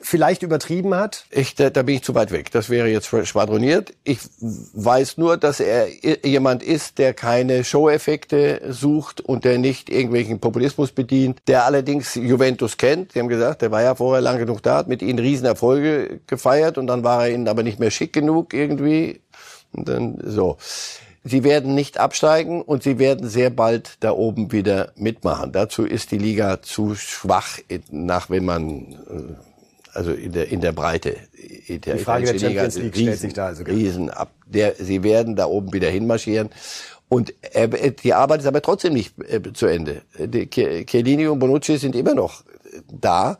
vielleicht 0.06 0.42
übertrieben 0.42 0.94
hat? 0.94 1.26
Ich, 1.30 1.54
da, 1.54 1.68
da 1.70 1.82
bin 1.82 1.96
ich 1.96 2.02
zu 2.02 2.14
weit 2.14 2.30
weg. 2.30 2.50
Das 2.52 2.70
wäre 2.70 2.88
jetzt 2.88 3.06
schwadroniert. 3.06 3.92
Ich 4.04 4.20
weiß 4.40 5.18
nur, 5.18 5.36
dass 5.36 5.60
er 5.60 5.88
jemand 6.24 6.62
ist, 6.62 6.98
der 6.98 7.12
keine 7.12 7.64
Show-Effekte 7.64 8.62
sucht 8.68 9.20
und 9.20 9.44
der 9.44 9.58
nicht 9.58 9.90
irgendwelchen 9.90 10.38
Populismus 10.38 10.92
bedient, 10.92 11.40
der 11.48 11.64
allerdings 11.64 12.14
Juventus 12.14 12.76
kennt. 12.76 13.12
Sie 13.12 13.18
haben 13.18 13.28
gesagt, 13.28 13.62
der 13.62 13.72
war 13.72 13.82
ja 13.82 13.94
vorher 13.94 14.22
lang 14.22 14.38
genug 14.38 14.62
da, 14.62 14.78
hat 14.78 14.88
mit 14.88 15.02
ihnen 15.02 15.18
Riesenerfolge 15.18 16.20
gefeiert 16.26 16.78
und 16.78 16.86
dann 16.86 17.02
war 17.02 17.26
er 17.26 17.34
ihnen 17.34 17.48
aber 17.48 17.64
nicht 17.64 17.80
mehr 17.80 17.90
schick 17.90 18.12
genug 18.12 18.54
irgendwie. 18.54 19.20
Und 19.72 19.88
dann 19.88 20.18
so. 20.24 20.56
Sie 21.24 21.42
werden 21.42 21.74
nicht 21.74 21.98
absteigen 21.98 22.62
und 22.62 22.84
sie 22.84 23.00
werden 23.00 23.28
sehr 23.28 23.50
bald 23.50 23.96
da 23.98 24.12
oben 24.12 24.52
wieder 24.52 24.92
mitmachen. 24.94 25.50
Dazu 25.50 25.84
ist 25.84 26.12
die 26.12 26.18
Liga 26.18 26.62
zu 26.62 26.94
schwach, 26.94 27.58
nach 27.90 28.30
wenn 28.30 28.44
man 28.44 28.92
äh, 28.92 29.55
also 29.96 30.12
in 30.12 30.32
der, 30.32 30.48
in 30.48 30.60
der 30.60 30.72
Breite. 30.72 31.16
In 31.66 31.80
der, 31.80 31.96
die 31.96 32.04
Frage 32.04 32.26
der 32.26 32.38
Champions 32.38 32.76
League 32.76 32.94
stellt 32.94 33.18
sich 33.18 33.32
da 33.32 33.46
also. 33.46 33.64
Riesen 33.64 34.10
ab. 34.10 34.32
Der, 34.46 34.74
sie 34.76 35.02
werden 35.02 35.36
da 35.36 35.46
oben 35.46 35.72
wieder 35.72 35.88
hinmarschieren. 35.88 36.50
Und 37.08 37.34
äh, 37.54 37.92
die 37.92 38.14
Arbeit 38.14 38.40
ist 38.40 38.46
aber 38.46 38.62
trotzdem 38.62 38.92
nicht 38.92 39.14
äh, 39.22 39.40
zu 39.52 39.66
Ende. 39.66 40.02
Chiellini 40.86 41.26
und 41.28 41.38
Bonucci 41.38 41.78
sind 41.78 41.94
immer 41.94 42.14
noch 42.14 42.44
da. 42.92 43.38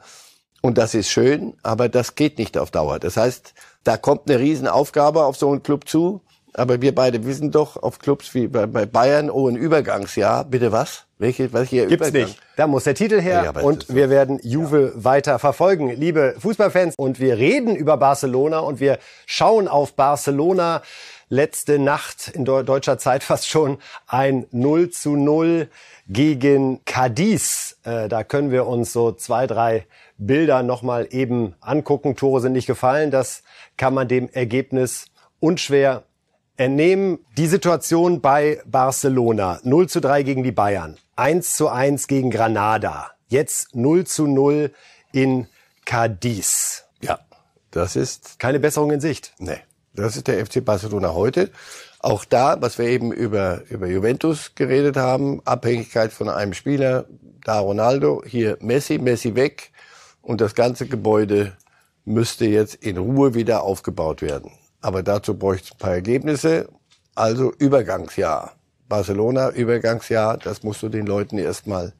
Und 0.62 0.78
das 0.78 0.94
ist 0.94 1.10
schön, 1.10 1.54
aber 1.62 1.88
das 1.88 2.14
geht 2.14 2.38
nicht 2.38 2.58
auf 2.58 2.70
Dauer. 2.70 2.98
Das 2.98 3.16
heißt, 3.16 3.54
da 3.84 3.96
kommt 3.96 4.28
eine 4.28 4.40
Riesenaufgabe 4.40 5.24
auf 5.24 5.36
so 5.36 5.50
einen 5.50 5.62
Club 5.62 5.88
zu. 5.88 6.22
Aber 6.54 6.80
wir 6.80 6.94
beide 6.94 7.24
wissen 7.26 7.50
doch, 7.50 7.76
auf 7.76 7.98
Clubs 7.98 8.34
wie 8.34 8.48
bei, 8.48 8.66
bei 8.66 8.86
Bayern, 8.86 9.30
oh, 9.30 9.48
ein 9.48 9.56
Übergangsjahr. 9.56 10.44
Bitte 10.44 10.72
was? 10.72 11.05
Welche, 11.18 11.52
welche 11.54 11.86
Gibt's 11.86 12.08
Übergang? 12.08 12.28
nicht. 12.28 12.40
Da 12.56 12.66
muss 12.66 12.84
der 12.84 12.94
Titel 12.94 13.20
her 13.20 13.52
ja, 13.54 13.62
und 13.62 13.94
wir 13.94 14.10
werden 14.10 14.38
Juve 14.42 14.92
ja. 14.94 15.04
weiter 15.04 15.38
verfolgen. 15.38 15.90
Liebe 15.90 16.34
Fußballfans, 16.38 16.94
und 16.98 17.20
wir 17.20 17.38
reden 17.38 17.74
über 17.74 17.96
Barcelona 17.96 18.58
und 18.58 18.80
wir 18.80 18.98
schauen 19.24 19.66
auf 19.66 19.94
Barcelona. 19.94 20.82
Letzte 21.28 21.78
Nacht 21.78 22.28
in 22.34 22.44
deutscher 22.44 22.98
Zeit 22.98 23.24
fast 23.24 23.48
schon 23.48 23.78
ein 24.06 24.46
0 24.50 24.90
zu 24.90 25.16
0 25.16 25.68
gegen 26.06 26.84
Cadiz. 26.84 27.78
Äh, 27.84 28.08
da 28.08 28.22
können 28.22 28.50
wir 28.50 28.66
uns 28.66 28.92
so 28.92 29.10
zwei, 29.12 29.46
drei 29.46 29.86
Bilder 30.18 30.62
nochmal 30.62 31.08
eben 31.10 31.54
angucken. 31.60 32.14
Tore 32.16 32.42
sind 32.42 32.52
nicht 32.52 32.66
gefallen. 32.66 33.10
Das 33.10 33.42
kann 33.78 33.94
man 33.94 34.06
dem 34.06 34.28
Ergebnis 34.28 35.06
unschwer 35.40 36.04
entnehmen 36.58 37.18
die 37.36 37.46
Situation 37.46 38.20
bei 38.20 38.60
Barcelona. 38.66 39.60
0 39.62 39.88
zu 39.88 40.00
3 40.00 40.22
gegen 40.22 40.42
die 40.42 40.52
Bayern. 40.52 40.96
1 41.16 41.56
zu 41.56 41.68
1 41.68 42.06
gegen 42.06 42.30
Granada. 42.30 43.10
Jetzt 43.28 43.74
0 43.74 44.04
zu 44.06 44.26
0 44.26 44.72
in 45.12 45.48
Cadiz. 45.84 46.84
Ja, 47.00 47.18
das 47.70 47.96
ist... 47.96 48.38
Keine 48.38 48.60
Besserung 48.60 48.90
in 48.90 49.00
Sicht. 49.00 49.32
Nee, 49.38 49.60
das 49.94 50.16
ist 50.16 50.28
der 50.28 50.44
FC 50.44 50.64
Barcelona 50.64 51.14
heute. 51.14 51.50
Auch 52.00 52.24
da, 52.24 52.60
was 52.60 52.78
wir 52.78 52.86
eben 52.86 53.12
über, 53.12 53.62
über 53.68 53.86
Juventus 53.86 54.54
geredet 54.54 54.96
haben, 54.96 55.40
Abhängigkeit 55.44 56.12
von 56.12 56.28
einem 56.28 56.52
Spieler, 56.52 57.06
da 57.42 57.58
Ronaldo, 57.60 58.22
hier 58.26 58.58
Messi, 58.60 58.98
Messi 58.98 59.34
weg 59.34 59.72
und 60.20 60.40
das 60.40 60.54
ganze 60.54 60.86
Gebäude 60.86 61.56
müsste 62.04 62.44
jetzt 62.44 62.74
in 62.76 62.98
Ruhe 62.98 63.34
wieder 63.34 63.62
aufgebaut 63.62 64.20
werden. 64.20 64.52
Aber 64.80 65.02
dazu 65.02 65.36
bräuchte 65.36 65.68
es 65.68 65.72
ein 65.72 65.78
paar 65.78 65.94
Ergebnisse. 65.94 66.68
Also 67.14 67.52
Übergangsjahr. 67.58 68.52
Barcelona, 68.88 69.50
Übergangsjahr, 69.50 70.38
das 70.38 70.62
musst 70.62 70.82
du 70.82 70.88
den 70.88 71.06
Leuten 71.06 71.38
erstmal 71.38 71.92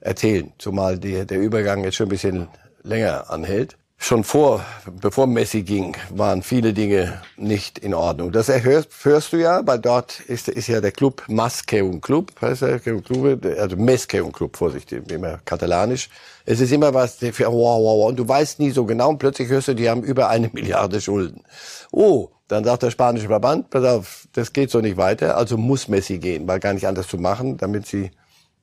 erzählen, 0.00 0.52
zumal 0.58 0.98
die, 0.98 1.26
der 1.26 1.40
Übergang 1.40 1.84
jetzt 1.84 1.96
schon 1.96 2.06
ein 2.06 2.10
bisschen 2.10 2.48
länger 2.82 3.30
anhält. 3.30 3.76
Schon 4.02 4.24
vor, 4.24 4.64
bevor 5.02 5.26
Messi 5.26 5.62
ging, 5.62 5.94
waren 6.08 6.42
viele 6.42 6.72
Dinge 6.72 7.20
nicht 7.36 7.78
in 7.78 7.92
Ordnung. 7.92 8.32
Das 8.32 8.48
hörst, 8.48 8.88
hörst 9.02 9.34
du 9.34 9.36
ja, 9.36 9.60
weil 9.66 9.78
dort 9.78 10.20
ist, 10.20 10.48
ist 10.48 10.68
ja 10.68 10.80
der 10.80 10.90
Club 10.90 11.22
Maskeum 11.28 12.00
Club, 12.00 12.32
heißt 12.40 12.62
der 12.62 12.80
Club, 12.80 13.44
also 13.58 13.76
Meskeum 13.76 14.32
Club, 14.32 14.56
vorsichtig, 14.56 15.12
immer 15.12 15.38
katalanisch. 15.44 16.08
Es 16.46 16.60
ist 16.60 16.72
immer 16.72 16.94
was, 16.94 17.20
wow, 17.20 17.38
wow, 17.40 17.52
wow, 17.52 18.08
und 18.08 18.18
du 18.18 18.26
weißt 18.26 18.58
nie 18.58 18.70
so 18.70 18.86
genau 18.86 19.10
und 19.10 19.18
plötzlich 19.18 19.50
hörst 19.50 19.68
du, 19.68 19.74
die 19.74 19.90
haben 19.90 20.02
über 20.02 20.30
eine 20.30 20.48
Milliarde 20.50 20.98
Schulden. 21.02 21.44
Oh, 21.92 22.30
dann 22.48 22.64
sagt 22.64 22.82
der 22.82 22.90
spanische 22.90 23.28
Verband, 23.28 23.68
pass 23.68 23.84
auf, 23.84 24.28
das 24.32 24.54
geht 24.54 24.70
so 24.70 24.80
nicht 24.80 24.96
weiter, 24.96 25.36
also 25.36 25.58
muss 25.58 25.88
Messi 25.88 26.18
gehen, 26.18 26.48
weil 26.48 26.58
gar 26.58 26.72
nicht 26.72 26.86
anders 26.86 27.06
zu 27.06 27.18
machen, 27.18 27.58
damit 27.58 27.86
sie 27.86 28.10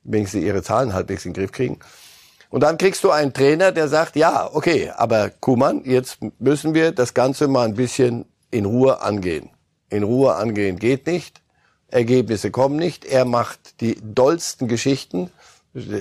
wenigstens 0.02 0.42
ihre 0.42 0.64
Zahlen 0.64 0.94
halbwegs 0.94 1.24
in 1.24 1.32
den 1.32 1.40
Griff 1.40 1.52
kriegen. 1.52 1.78
Und 2.50 2.62
dann 2.62 2.78
kriegst 2.78 3.04
du 3.04 3.10
einen 3.10 3.32
Trainer, 3.32 3.72
der 3.72 3.88
sagt, 3.88 4.16
ja, 4.16 4.48
okay, 4.52 4.90
aber 4.96 5.30
Kuman, 5.30 5.82
jetzt 5.84 6.18
müssen 6.38 6.74
wir 6.74 6.92
das 6.92 7.12
Ganze 7.12 7.46
mal 7.46 7.66
ein 7.66 7.74
bisschen 7.74 8.24
in 8.50 8.64
Ruhe 8.64 9.02
angehen. 9.02 9.50
In 9.90 10.02
Ruhe 10.02 10.34
angehen 10.34 10.78
geht 10.78 11.06
nicht. 11.06 11.42
Ergebnisse 11.88 12.50
kommen 12.50 12.76
nicht. 12.76 13.04
Er 13.04 13.24
macht 13.24 13.80
die 13.80 13.98
dollsten 14.02 14.68
Geschichten, 14.68 15.30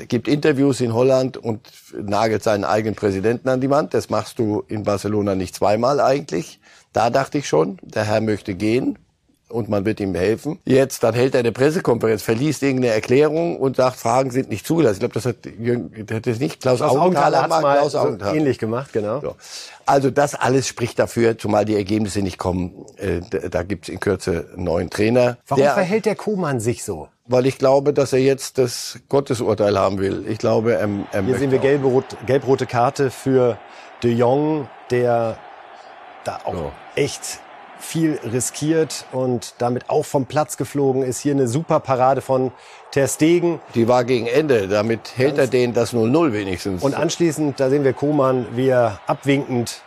gibt 0.07 0.27
Interviews 0.27 0.81
in 0.81 0.93
Holland 0.93 1.37
und 1.37 1.67
nagelt 1.93 2.43
seinen 2.43 2.63
eigenen 2.63 2.95
Präsidenten 2.95 3.49
an 3.49 3.61
die 3.61 3.69
Wand. 3.69 3.93
Das 3.93 4.09
machst 4.09 4.39
du 4.39 4.63
in 4.67 4.83
Barcelona 4.83 5.35
nicht 5.35 5.55
zweimal 5.55 5.99
eigentlich. 5.99 6.59
Da 6.93 7.09
dachte 7.09 7.37
ich 7.37 7.47
schon, 7.47 7.77
der 7.81 8.05
Herr 8.05 8.21
möchte 8.21 8.55
gehen 8.55 8.97
und 9.49 9.69
man 9.69 9.85
wird 9.85 9.99
ihm 9.99 10.13
helfen. 10.13 10.59
Jetzt, 10.65 11.03
dann 11.03 11.13
hält 11.13 11.33
er 11.33 11.39
eine 11.39 11.51
Pressekonferenz, 11.51 12.21
verliest 12.21 12.63
irgendeine 12.63 12.93
Erklärung 12.93 13.57
und 13.57 13.77
sagt, 13.77 13.97
Fragen 13.97 14.31
sind 14.31 14.49
nicht 14.49 14.65
zugelassen. 14.65 14.95
Ich 14.95 14.99
glaube, 14.99 15.13
das 15.13 15.25
hat, 15.25 15.37
hat 16.15 16.27
das 16.27 16.39
nicht 16.39 16.61
Klaus, 16.61 16.79
Klaus 16.79 16.91
Augenthaler, 16.91 17.39
Augenthaler 17.39 17.61
mal 17.61 17.77
Klaus 17.77 17.95
Augenthaler. 17.95 18.31
So 18.31 18.37
ähnlich 18.37 18.59
gemacht, 18.59 18.91
genau. 18.93 19.21
So. 19.21 19.35
Also 19.85 20.09
das 20.09 20.35
alles 20.35 20.67
spricht 20.67 20.99
dafür, 20.99 21.37
zumal 21.37 21.63
die 21.63 21.75
Ergebnisse 21.75 22.21
nicht 22.21 22.37
kommen. 22.37 22.85
Äh, 22.97 23.21
da 23.49 23.63
gibt's 23.63 23.87
in 23.87 23.99
Kürze 23.99 24.49
einen 24.53 24.65
neuen 24.65 24.89
Trainer. 24.89 25.37
Warum 25.47 25.63
der, 25.63 25.73
verhält 25.73 26.05
der 26.05 26.15
Kuhmann 26.15 26.59
sich 26.59 26.83
so? 26.83 27.07
Weil 27.25 27.45
ich 27.45 27.57
glaube, 27.57 27.93
dass 27.93 28.13
er 28.13 28.19
jetzt 28.19 28.57
das 28.57 28.99
Gottesurteil 29.07 29.77
haben 29.77 29.99
will. 29.99 30.25
Ich 30.27 30.39
glaube, 30.39 30.73
er, 30.73 30.89
er 31.11 31.23
Hier 31.23 31.37
sehen 31.37 31.51
wir 31.51 31.59
gelb-rote 31.59 32.17
gelb 32.25 32.69
Karte 32.69 33.11
für 33.11 33.57
De 34.03 34.11
Jong, 34.11 34.67
der 34.91 35.37
da 36.23 36.39
auch 36.43 36.53
so. 36.53 36.71
echt 36.95 37.39
viel 37.79 38.19
riskiert 38.31 39.05
und 39.11 39.55
damit 39.59 39.89
auch 39.89 40.05
vom 40.05 40.25
Platz 40.25 40.57
geflogen 40.57 41.03
ist. 41.03 41.19
Hier 41.19 41.33
eine 41.33 41.47
super 41.47 41.79
Parade 41.79 42.21
von 42.21 42.51
Ter 42.91 43.07
Stegen. 43.07 43.59
Die 43.75 43.87
war 43.87 44.03
gegen 44.03 44.27
Ende, 44.27 44.67
damit 44.67 45.17
hält 45.17 45.37
er 45.37 45.47
den 45.47 45.73
das 45.73 45.93
0-0 45.93 46.33
wenigstens. 46.33 46.83
Und 46.83 46.95
anschließend, 46.95 47.59
da 47.59 47.69
sehen 47.69 47.83
wir 47.83 47.93
Koman, 47.93 48.47
wie 48.53 48.69
er 48.69 48.99
abwinkend 49.07 49.81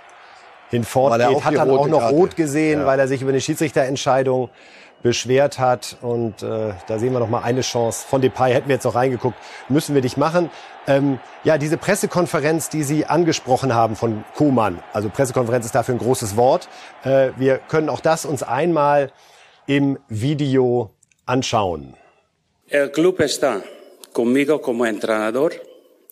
hinfortgeht. 0.70 1.44
Hat 1.44 1.54
dann 1.54 1.70
auch 1.70 1.88
noch 1.88 2.00
Karte. 2.00 2.14
rot 2.14 2.36
gesehen, 2.36 2.80
ja. 2.80 2.86
weil 2.86 2.98
er 2.98 3.08
sich 3.08 3.22
über 3.22 3.30
eine 3.30 3.40
Schiedsrichterentscheidung 3.40 4.50
beschwert 5.02 5.58
hat. 5.58 5.96
Und 6.02 6.42
äh, 6.42 6.72
da 6.86 6.98
sehen 6.98 7.12
wir 7.12 7.20
noch 7.20 7.28
mal 7.28 7.42
eine 7.42 7.62
Chance. 7.62 8.06
Von 8.06 8.20
Depay 8.20 8.52
hätten 8.52 8.68
wir 8.68 8.74
jetzt 8.74 8.84
noch 8.84 8.94
reingeguckt. 8.94 9.36
Müssen 9.68 9.94
wir 9.94 10.02
dich 10.02 10.16
machen. 10.16 10.50
Ähm, 10.86 11.18
ja, 11.44 11.58
diese 11.58 11.76
Pressekonferenz, 11.76 12.68
die 12.68 12.82
Sie 12.82 13.06
angesprochen 13.06 13.74
haben 13.74 13.96
von 13.96 14.24
Kuhmann. 14.34 14.82
Also 14.92 15.08
Pressekonferenz 15.08 15.66
ist 15.66 15.74
dafür 15.74 15.94
ein 15.94 15.98
großes 15.98 16.36
Wort. 16.36 16.68
Äh, 17.04 17.30
wir 17.36 17.58
können 17.58 17.88
auch 17.88 18.00
das 18.00 18.24
uns 18.24 18.42
einmal 18.42 19.12
im 19.66 19.98
Video 20.08 20.90
anschauen. 21.26 21.94
El 22.68 22.90
club 22.90 23.20
está 23.20 23.62
conmigo 24.12 24.58
como 24.58 24.84
entrenador 24.84 25.50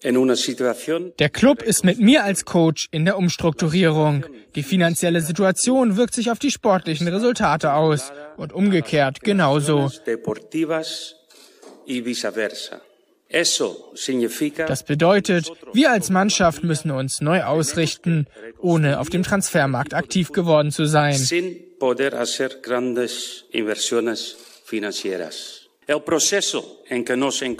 der 0.05 1.29
Club 1.29 1.63
ist 1.63 1.85
mit 1.85 1.99
mir 1.99 2.25
als 2.25 2.45
Coach 2.45 2.89
in 2.93 3.05
der 3.05 3.17
Umstrukturierung. 3.17 4.25
Die 4.55 4.63
finanzielle 4.63 5.21
Situation 5.21 5.97
wirkt 5.97 6.15
sich 6.15 6.31
auf 6.31 6.39
die 6.39 6.51
sportlichen 6.51 7.09
Resultate 7.09 7.73
aus 7.73 8.13
und 8.37 8.53
umgekehrt 8.53 9.21
genauso. 9.23 9.91
Das 14.67 14.83
bedeutet, 14.85 15.53
wir 15.73 15.91
als 15.91 16.11
Mannschaft 16.11 16.65
müssen 16.65 16.91
uns 16.91 17.21
neu 17.21 17.43
ausrichten, 17.43 18.27
ohne 18.59 19.01
auf 19.01 19.11
dem 19.11 19.23
Transfermarkt 19.23 19.95
aktiv 19.95 20.33
geworden 20.33 20.71
zu 20.71 20.87
sein. 20.87 21.15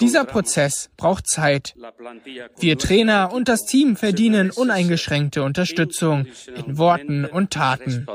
Dieser 0.01 0.25
Prozess 0.25 0.91
braucht 0.99 1.27
Zeit. 1.27 1.75
Wir 2.59 2.79
Trainer 2.79 3.33
und 3.33 3.49
das 3.49 3.65
Team 3.65 3.97
verdienen 3.97 4.51
uneingeschränkte 4.51 5.43
Unterstützung 5.43 6.27
in 6.55 6.77
Worten 6.77 7.25
und 7.25 7.51
Taten. 7.51 8.07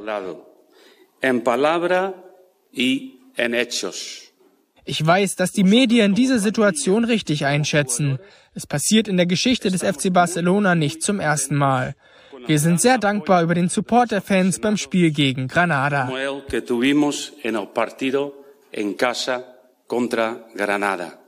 Ich 4.86 5.06
weiß, 5.06 5.36
dass 5.36 5.52
die 5.52 5.64
Medien 5.64 6.14
diese 6.14 6.40
Situation 6.40 7.06
richtig 7.06 7.46
einschätzen. 7.46 8.20
Es 8.54 8.68
passiert 8.68 9.08
in 9.08 9.18
der 9.18 9.26
Geschichte 9.26 9.72
des 9.72 9.82
FC 9.82 10.14
Barcelona 10.14 10.76
nicht 10.76 11.02
zum 11.02 11.20
ersten 11.20 11.56
Mal. 11.56 11.96
Wir 12.46 12.60
sind 12.60 12.80
sehr 12.80 13.00
dankbar 13.00 13.42
über 13.42 13.56
den 13.56 13.70
Support 13.70 14.12
der 14.12 14.22
Fans 14.22 14.60
beim 14.60 14.78
Spiel 14.78 15.12
gegen 15.12 15.48
Granada 15.48 16.12
contra 19.94 20.48
Granada. 20.56 21.20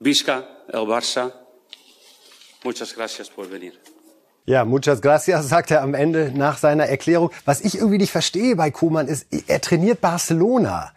Visca 0.00 0.36
el 0.72 0.86
Barça. 0.86 1.22
Muchas 2.64 2.94
gracias 2.94 3.28
por 3.28 3.46
venir. 3.50 3.74
Ja, 4.46 4.64
muchas 4.64 5.00
gracias, 5.02 5.48
sagt 5.48 5.70
er 5.70 5.82
am 5.82 5.92
Ende 5.92 6.32
nach 6.34 6.56
seiner 6.56 6.86
Erklärung. 6.86 7.30
Was 7.44 7.60
ich 7.60 7.74
irgendwie 7.74 7.98
nicht 7.98 8.12
verstehe 8.12 8.56
bei 8.56 8.70
Kuman 8.70 9.06
ist, 9.06 9.26
er 9.48 9.60
trainiert 9.60 10.00
Barcelona. 10.00 10.92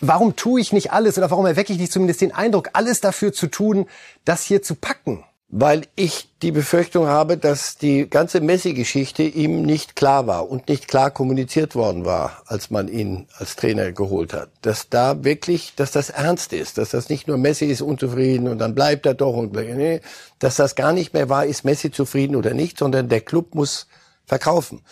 Warum 0.00 0.36
tue 0.36 0.60
ich 0.60 0.72
nicht 0.72 0.92
alles 0.92 1.18
oder 1.18 1.28
warum 1.32 1.46
erwecke 1.46 1.72
ich 1.72 1.78
nicht 1.80 1.92
zumindest 1.92 2.20
den 2.20 2.32
Eindruck, 2.32 2.68
alles 2.74 3.00
dafür 3.00 3.32
zu 3.32 3.48
tun, 3.48 3.86
das 4.24 4.44
hier 4.44 4.62
zu 4.62 4.76
packen? 4.76 5.24
Weil 5.50 5.86
ich 5.96 6.28
die 6.42 6.52
Befürchtung 6.52 7.06
habe, 7.06 7.38
dass 7.38 7.78
die 7.78 8.08
ganze 8.08 8.42
Messi-Geschichte 8.42 9.22
ihm 9.22 9.62
nicht 9.62 9.96
klar 9.96 10.26
war 10.26 10.50
und 10.50 10.68
nicht 10.68 10.88
klar 10.88 11.10
kommuniziert 11.10 11.74
worden 11.74 12.04
war, 12.04 12.42
als 12.46 12.70
man 12.70 12.86
ihn 12.86 13.26
als 13.38 13.56
Trainer 13.56 13.92
geholt 13.92 14.34
hat. 14.34 14.50
Dass 14.60 14.90
da 14.90 15.24
wirklich, 15.24 15.72
dass 15.74 15.90
das 15.90 16.10
ernst 16.10 16.52
ist, 16.52 16.76
dass 16.76 16.90
das 16.90 17.08
nicht 17.08 17.28
nur 17.28 17.38
Messi 17.38 17.64
ist 17.64 17.80
unzufrieden 17.80 18.46
und 18.46 18.58
dann 18.58 18.74
bleibt 18.74 19.06
er 19.06 19.14
doch 19.14 19.34
und 19.34 19.54
nee, 19.54 20.02
dass 20.38 20.56
das 20.56 20.74
gar 20.74 20.92
nicht 20.92 21.14
mehr 21.14 21.30
war, 21.30 21.46
ist 21.46 21.64
Messi 21.64 21.90
zufrieden 21.90 22.36
oder 22.36 22.52
nicht, 22.52 22.78
sondern 22.78 23.08
der 23.08 23.22
Club 23.22 23.54
muss 23.54 23.86
verkaufen. 24.26 24.82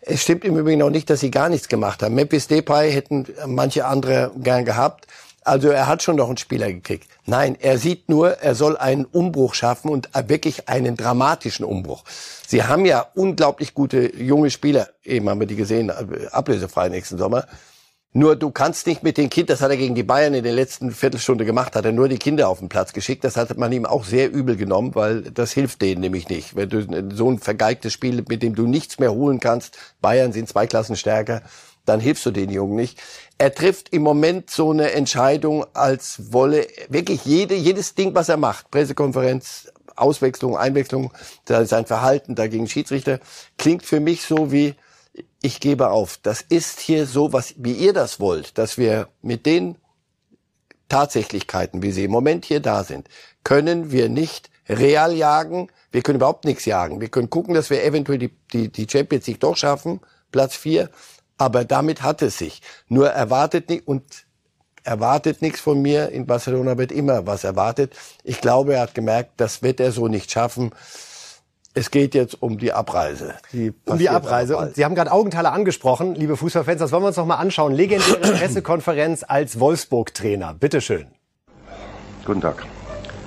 Es 0.00 0.22
stimmt 0.22 0.44
im 0.44 0.56
Übrigen 0.56 0.82
auch 0.82 0.90
nicht, 0.90 1.10
dass 1.10 1.20
sie 1.20 1.32
gar 1.32 1.48
nichts 1.48 1.68
gemacht 1.68 2.04
haben. 2.04 2.14
Memphis 2.14 2.46
Depay 2.46 2.92
hätten 2.92 3.26
manche 3.46 3.84
andere 3.84 4.30
gern 4.36 4.64
gehabt. 4.64 5.08
Also 5.44 5.68
er 5.68 5.86
hat 5.86 6.02
schon 6.02 6.16
noch 6.16 6.28
einen 6.28 6.38
Spieler 6.38 6.72
gekriegt. 6.72 7.06
Nein, 7.26 7.56
er 7.60 7.76
sieht 7.76 8.08
nur, 8.08 8.38
er 8.38 8.54
soll 8.54 8.78
einen 8.78 9.04
Umbruch 9.04 9.52
schaffen 9.52 9.90
und 9.90 10.08
wirklich 10.26 10.70
einen 10.70 10.96
dramatischen 10.96 11.66
Umbruch. 11.66 12.02
Sie 12.46 12.64
haben 12.64 12.86
ja 12.86 13.06
unglaublich 13.14 13.74
gute 13.74 14.16
junge 14.16 14.50
Spieler, 14.50 14.88
eben 15.04 15.28
haben 15.28 15.40
wir 15.40 15.46
die 15.46 15.56
gesehen, 15.56 15.90
ablösefrei 16.30 16.88
nächsten 16.88 17.18
Sommer. 17.18 17.46
Nur 18.16 18.36
du 18.36 18.52
kannst 18.52 18.86
nicht 18.86 19.02
mit 19.02 19.18
den 19.18 19.28
Kindern, 19.28 19.54
das 19.54 19.60
hat 19.60 19.72
er 19.72 19.76
gegen 19.76 19.96
die 19.96 20.04
Bayern 20.04 20.34
in 20.34 20.44
der 20.44 20.52
letzten 20.52 20.92
Viertelstunde 20.92 21.44
gemacht, 21.44 21.74
hat 21.74 21.84
er 21.84 21.90
nur 21.92 22.08
die 22.08 22.16
Kinder 22.16 22.48
auf 22.48 22.60
den 22.60 22.68
Platz 22.68 22.92
geschickt. 22.92 23.24
Das 23.24 23.36
hat 23.36 23.58
man 23.58 23.72
ihm 23.72 23.84
auch 23.84 24.04
sehr 24.04 24.32
übel 24.32 24.56
genommen, 24.56 24.94
weil 24.94 25.22
das 25.22 25.50
hilft 25.50 25.82
denen 25.82 26.00
nämlich 26.00 26.28
nicht. 26.28 26.54
Wenn 26.54 26.68
du 26.68 27.14
so 27.14 27.28
ein 27.28 27.40
vergeigtes 27.40 27.92
Spiel, 27.92 28.24
mit 28.28 28.42
dem 28.44 28.54
du 28.54 28.68
nichts 28.68 29.00
mehr 29.00 29.12
holen 29.12 29.40
kannst, 29.40 29.76
Bayern 30.00 30.32
sind 30.32 30.48
zwei 30.48 30.68
Klassen 30.68 30.94
stärker, 30.94 31.42
dann 31.86 32.00
hilfst 32.00 32.24
du 32.24 32.30
den 32.30 32.50
Jungen 32.50 32.76
nicht. 32.76 33.00
Er 33.38 33.54
trifft 33.54 33.88
im 33.92 34.02
Moment 34.02 34.50
so 34.50 34.70
eine 34.70 34.92
Entscheidung, 34.92 35.66
als 35.74 36.32
wolle 36.32 36.66
wirklich 36.88 37.24
jede, 37.24 37.54
jedes 37.54 37.94
Ding, 37.94 38.14
was 38.14 38.28
er 38.28 38.36
macht, 38.36 38.70
Pressekonferenz, 38.70 39.72
Auswechslung, 39.96 40.56
Einwechslung, 40.56 41.12
sein 41.46 41.86
Verhalten 41.86 42.34
dagegen 42.34 42.68
Schiedsrichter, 42.68 43.20
klingt 43.58 43.84
für 43.84 44.00
mich 44.00 44.22
so 44.22 44.52
wie, 44.52 44.74
ich 45.42 45.60
gebe 45.60 45.90
auf. 45.90 46.18
Das 46.22 46.42
ist 46.42 46.80
hier 46.80 47.06
so, 47.06 47.32
was, 47.32 47.54
wie 47.56 47.72
ihr 47.72 47.92
das 47.92 48.18
wollt, 48.18 48.56
dass 48.58 48.78
wir 48.78 49.08
mit 49.22 49.46
den 49.46 49.76
Tatsächlichkeiten, 50.88 51.82
wie 51.82 51.92
sie 51.92 52.04
im 52.04 52.10
Moment 52.10 52.44
hier 52.44 52.60
da 52.60 52.84
sind, 52.84 53.08
können 53.42 53.90
wir 53.90 54.08
nicht 54.08 54.50
real 54.68 55.12
jagen. 55.12 55.68
Wir 55.92 56.02
können 56.02 56.16
überhaupt 56.16 56.44
nichts 56.44 56.64
jagen. 56.64 57.00
Wir 57.00 57.08
können 57.08 57.30
gucken, 57.30 57.54
dass 57.54 57.70
wir 57.70 57.84
eventuell 57.84 58.18
die, 58.18 58.30
die, 58.52 58.70
die 58.70 58.86
Champions 58.88 59.26
League 59.26 59.40
doch 59.40 59.56
schaffen, 59.56 60.00
Platz 60.30 60.56
vier. 60.56 60.90
Aber 61.38 61.64
damit 61.64 62.02
hat 62.02 62.22
es 62.22 62.38
sich. 62.38 62.62
Nur 62.88 63.10
erwartet 63.10 63.68
nicht 63.68 63.86
und 63.86 64.04
erwartet 64.84 65.42
nichts 65.42 65.60
von 65.60 65.80
mir. 65.82 66.10
In 66.10 66.26
Barcelona 66.26 66.78
wird 66.78 66.92
immer 66.92 67.26
was 67.26 67.44
erwartet. 67.44 67.94
Ich 68.22 68.40
glaube, 68.40 68.74
er 68.74 68.82
hat 68.82 68.94
gemerkt, 68.94 69.32
das 69.38 69.62
wird 69.62 69.80
er 69.80 69.90
so 69.90 70.08
nicht 70.08 70.30
schaffen. 70.30 70.72
Es 71.76 71.90
geht 71.90 72.14
jetzt 72.14 72.40
um 72.40 72.58
die 72.58 72.72
Abreise. 72.72 73.34
Die 73.52 73.74
um 73.86 73.98
die 73.98 74.08
Abreise. 74.08 74.56
Und 74.56 74.76
Sie 74.76 74.84
haben 74.84 74.94
gerade 74.94 75.10
Augenthaler 75.10 75.52
angesprochen, 75.52 76.14
liebe 76.14 76.36
Fußballfans. 76.36 76.78
Das 76.78 76.92
wollen 76.92 77.02
wir 77.02 77.08
uns 77.08 77.16
noch 77.16 77.26
mal 77.26 77.36
anschauen. 77.36 77.72
Legendäre 77.72 78.18
Pressekonferenz 78.38 79.24
als 79.26 79.58
Wolfsburg-Trainer. 79.58 80.54
Bitteschön. 80.54 81.06
Guten 82.24 82.40
Tag. 82.40 82.64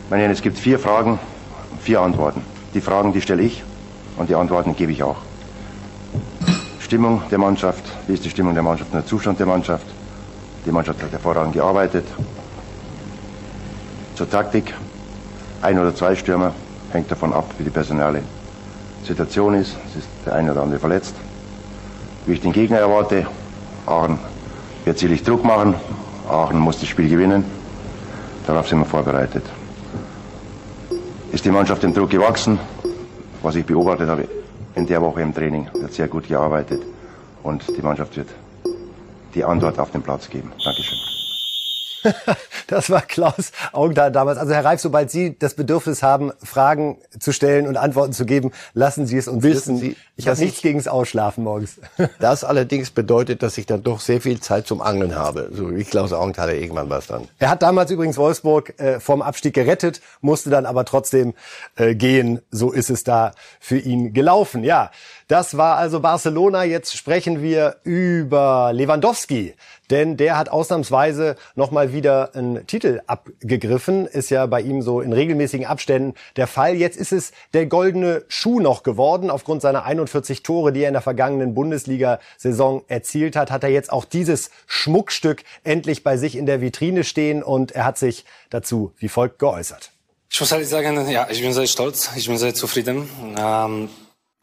Meine 0.10 0.22
Herren, 0.22 0.32
es 0.32 0.42
gibt 0.42 0.58
vier 0.58 0.80
Fragen, 0.80 1.20
vier 1.82 2.00
Antworten. 2.00 2.42
Die 2.74 2.80
Fragen, 2.80 3.12
die 3.12 3.22
stelle 3.22 3.44
ich 3.44 3.64
und 4.16 4.30
die 4.30 4.36
Antworten 4.36 4.78
gebe 4.78 4.94
ich 4.94 5.04
auch. 5.04 5.18
Stimmung 6.88 7.22
der 7.30 7.38
Mannschaft, 7.38 7.84
wie 8.08 8.14
ist 8.14 8.24
die 8.24 8.30
Stimmung 8.30 8.54
der 8.54 8.64
Mannschaft 8.64 8.94
und 8.94 9.00
der 9.00 9.06
Zustand 9.06 9.38
der 9.40 9.46
Mannschaft? 9.46 9.86
Die 10.66 10.72
Mannschaft 10.72 11.04
hat 11.04 11.12
hervorragend 11.12 11.54
gearbeitet. 11.54 12.06
Zur 14.16 14.30
Taktik, 14.30 14.74
ein 15.62 15.78
oder 15.78 15.94
zwei 15.94 16.16
Stürmer, 16.16 16.54
hängt 16.94 17.12
davon 17.12 17.34
ab, 17.34 17.44
wie 17.58 17.66
die 17.66 17.72
personale 17.72 18.24
Situation 19.04 19.56
ist. 19.56 19.76
Es 19.90 19.98
ist 19.98 20.08
der 20.26 20.36
eine 20.36 20.54
oder 20.54 20.62
andere 20.62 20.80
verletzt. 20.80 21.14
Wie 22.26 22.32
ich 22.36 22.42
den 22.42 22.54
Gegner 22.54 22.78
erwarte, 22.78 23.28
Aachen 23.86 24.18
wird 24.86 24.98
sicherlich 24.98 25.24
Druck 25.24 25.44
machen. 25.44 25.76
Aachen 26.30 26.58
muss 26.58 26.80
das 26.80 26.88
Spiel 26.88 27.10
gewinnen. 27.10 27.44
Darauf 28.46 28.70
sind 28.70 28.80
wir 28.80 28.86
vorbereitet. 28.86 29.44
Ist 31.34 31.44
die 31.44 31.52
Mannschaft 31.52 31.84
dem 31.84 31.94
Druck 31.94 32.12
gewachsen? 32.12 32.58
Was 33.44 33.56
ich 33.56 33.66
beobachtet 33.66 34.08
habe 34.08 34.38
in 34.78 34.86
der 34.86 35.02
Woche 35.02 35.22
im 35.22 35.34
Training, 35.34 35.68
wird 35.74 35.92
sehr 35.92 36.08
gut 36.08 36.28
gearbeitet 36.28 36.84
und 37.42 37.68
die 37.76 37.82
Mannschaft 37.82 38.16
wird 38.16 38.30
die 39.34 39.44
Antwort 39.44 39.80
auf 39.80 39.92
den 39.92 40.04
Platz 40.04 40.30
geben. 40.30 40.52
Dankeschön. 40.64 40.77
das 42.68 42.90
war 42.90 43.02
Klaus 43.02 43.52
Augenthaler 43.72 44.12
damals. 44.12 44.38
Also 44.38 44.54
Herr 44.54 44.66
Reif, 44.66 44.82
sobald 44.82 45.12
Sie 45.12 45.38
das 45.38 45.54
Bedürfnis 45.56 46.04
haben, 46.04 46.32
Fragen 46.44 46.98
zu 47.20 47.32
stellen 47.32 47.68
und 47.68 47.78
Antworten 47.78 48.14
zu 48.14 48.26
geben, 48.26 48.52
lassen 48.74 49.08
Sie 49.08 49.18
es 49.18 49.28
uns 49.28 49.44
wissen. 49.44 49.78
Sie, 49.78 49.96
ich 50.16 50.28
habe 50.28 50.40
nichts 50.40 50.62
gegen 50.62 50.80
das 50.80 50.88
Ausschlafen 50.88 51.44
morgens. 51.44 51.80
Das 52.20 52.44
allerdings 52.44 52.90
bedeutet, 52.90 53.44
dass 53.44 53.58
ich 53.58 53.66
dann 53.66 53.84
doch 53.84 54.00
sehr 54.00 54.22
viel 54.22 54.40
Zeit 54.40 54.66
zum 54.66 54.82
Angeln 54.82 55.16
habe. 55.16 55.50
So 55.54 55.76
wie 55.76 55.84
Klaus 55.84 56.14
Augenthaler 56.14 56.54
irgendwann 56.54 56.90
was 56.90 57.08
dann. 57.08 57.28
Er 57.38 57.50
hat 57.50 57.62
damals 57.62 57.92
übrigens 57.92 58.18
Wolfsburg 58.18 58.80
äh, 58.80 59.00
vom 59.00 59.22
Abstieg 59.22 59.54
gerettet, 59.54 60.02
musste 60.22 60.50
dann 60.50 60.66
aber 60.66 60.86
trotzdem 60.86 61.34
äh, 61.76 61.96
gehen. 61.96 62.42
So 62.50 62.72
ist 62.72 62.90
es 62.90 63.04
da 63.04 63.34
für 63.60 63.78
ihn 63.78 64.14
gelaufen. 64.14 64.64
Ja, 64.64 64.92
das 65.28 65.58
war 65.58 65.78
also 65.78 66.00
Barcelona. 66.00 66.64
Jetzt 66.64 66.96
sprechen 66.96 67.42
wir 67.42 67.78
über 67.84 68.72
Lewandowski. 68.74 69.56
Denn 69.90 70.18
der 70.18 70.38
hat 70.38 70.50
ausnahmsweise 70.50 71.36
nochmal 71.56 71.94
wieder 71.94 72.36
einen 72.36 72.68
Titel 72.68 73.02
abgegriffen. 73.08 74.06
Ist 74.06 74.30
ja 74.30 74.46
bei 74.46 74.62
ihm 74.62 74.82
so 74.82 75.02
in 75.02 75.14
regelmäßigen 75.14 75.66
Abständen 75.66 76.14
der 76.36 76.48
Fall. 76.48 76.76
Jetzt 76.76 76.98
ist 76.98 77.14
es 77.14 77.32
der 77.54 77.66
goldene 77.68 78.24
Schuh 78.28 78.60
noch 78.60 78.84
geworden. 78.84 79.30
Aufgrund 79.30 79.62
seiner 79.62 79.86
41 79.86 80.44
Tore, 80.44 80.74
die 80.74 80.82
er 80.82 80.90
in 80.90 80.94
der 80.94 81.02
vergangenen 81.02 81.54
Bundesliga-Saison 81.54 82.84
erzielt 82.88 83.36
hat, 83.36 83.50
hat 83.52 83.64
er 83.64 83.70
jetzt 83.70 83.92
auch 83.92 84.06
dieses 84.06 84.52
Schmuckstück 84.66 85.44
endlich 85.64 86.04
bei 86.04 86.18
sich 86.18 86.36
in 86.36 86.46
der 86.46 86.62
Vitrine 86.62 87.04
stehen. 87.04 87.42
Und 87.42 87.72
er 87.72 87.86
hat 87.86 87.98
sich 87.98 88.26
dazu 88.50 88.94
wie 88.98 89.10
folgt 89.10 89.40
geäußert. 89.40 89.92
Ich 90.30 90.40
muss 90.42 90.52
ehrlich 90.52 90.68
sagen, 90.68 91.10
ja, 91.10 91.28
ich 91.30 91.42
bin 91.42 91.54
sehr 91.54 91.68
stolz. 91.68 92.12
Ich 92.16 92.28
bin 92.28 92.38
sehr 92.38 92.54
zufrieden. 92.54 93.10
Ähm, 93.38 93.90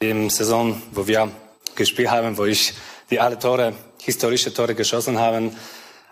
Im 0.00 0.30
Saison, 0.30 0.80
wo 0.92 1.06
wir 1.06 1.30
gespielt 1.76 2.10
haben, 2.10 2.38
wo 2.38 2.44
ich 2.44 2.74
die 3.10 3.20
alle 3.20 3.38
Tore 3.38 3.74
historische 4.04 4.52
Tore 4.52 4.74
geschossen 4.74 5.18
haben. 5.18 5.56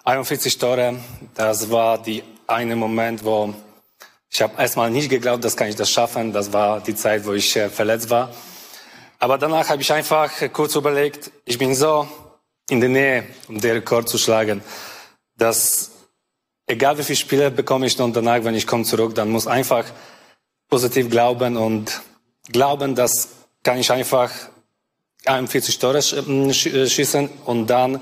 41 0.04 0.58
Tore, 0.58 0.98
das 1.34 1.70
war 1.70 2.02
die 2.02 2.22
eine 2.46 2.76
Moment, 2.76 3.24
wo 3.24 3.54
ich 4.30 4.40
habe 4.40 4.60
erstmal 4.60 4.90
nicht 4.90 5.10
geglaubt, 5.10 5.44
dass 5.44 5.56
kann 5.56 5.68
ich 5.68 5.76
das 5.76 5.90
schaffen. 5.90 6.32
Das 6.32 6.52
war 6.52 6.80
die 6.80 6.94
Zeit, 6.94 7.26
wo 7.26 7.32
ich 7.32 7.54
äh, 7.54 7.68
verletzt 7.68 8.08
war. 8.08 8.30
Aber 9.18 9.36
danach 9.36 9.68
habe 9.68 9.82
ich 9.82 9.92
einfach 9.92 10.30
kurz 10.52 10.74
überlegt, 10.74 11.30
ich 11.44 11.58
bin 11.58 11.74
so 11.74 12.08
in 12.70 12.80
der 12.80 12.88
Nähe, 12.88 13.24
um 13.46 13.60
den 13.60 13.72
Rekord 13.72 14.08
zu 14.08 14.16
schlagen, 14.16 14.62
dass 15.36 15.90
egal 16.66 16.96
wie 16.96 17.02
viele 17.02 17.16
Spiele 17.16 17.50
bekomme 17.50 17.86
ich 17.86 18.00
und 18.00 18.16
danach, 18.16 18.42
wenn 18.42 18.54
ich 18.54 18.66
komme 18.66 18.84
zurück, 18.84 19.14
dann 19.14 19.30
muss 19.30 19.46
einfach 19.46 19.84
positiv 20.68 21.10
glauben 21.10 21.56
und 21.58 22.00
glauben, 22.50 22.94
dass 22.94 23.28
kann 23.62 23.78
ich 23.78 23.92
einfach 23.92 24.30
41 25.26 25.78
Tore 25.78 25.98
äh, 25.98 26.52
schießen 26.88 27.28
und 27.46 27.66
dann 27.66 28.00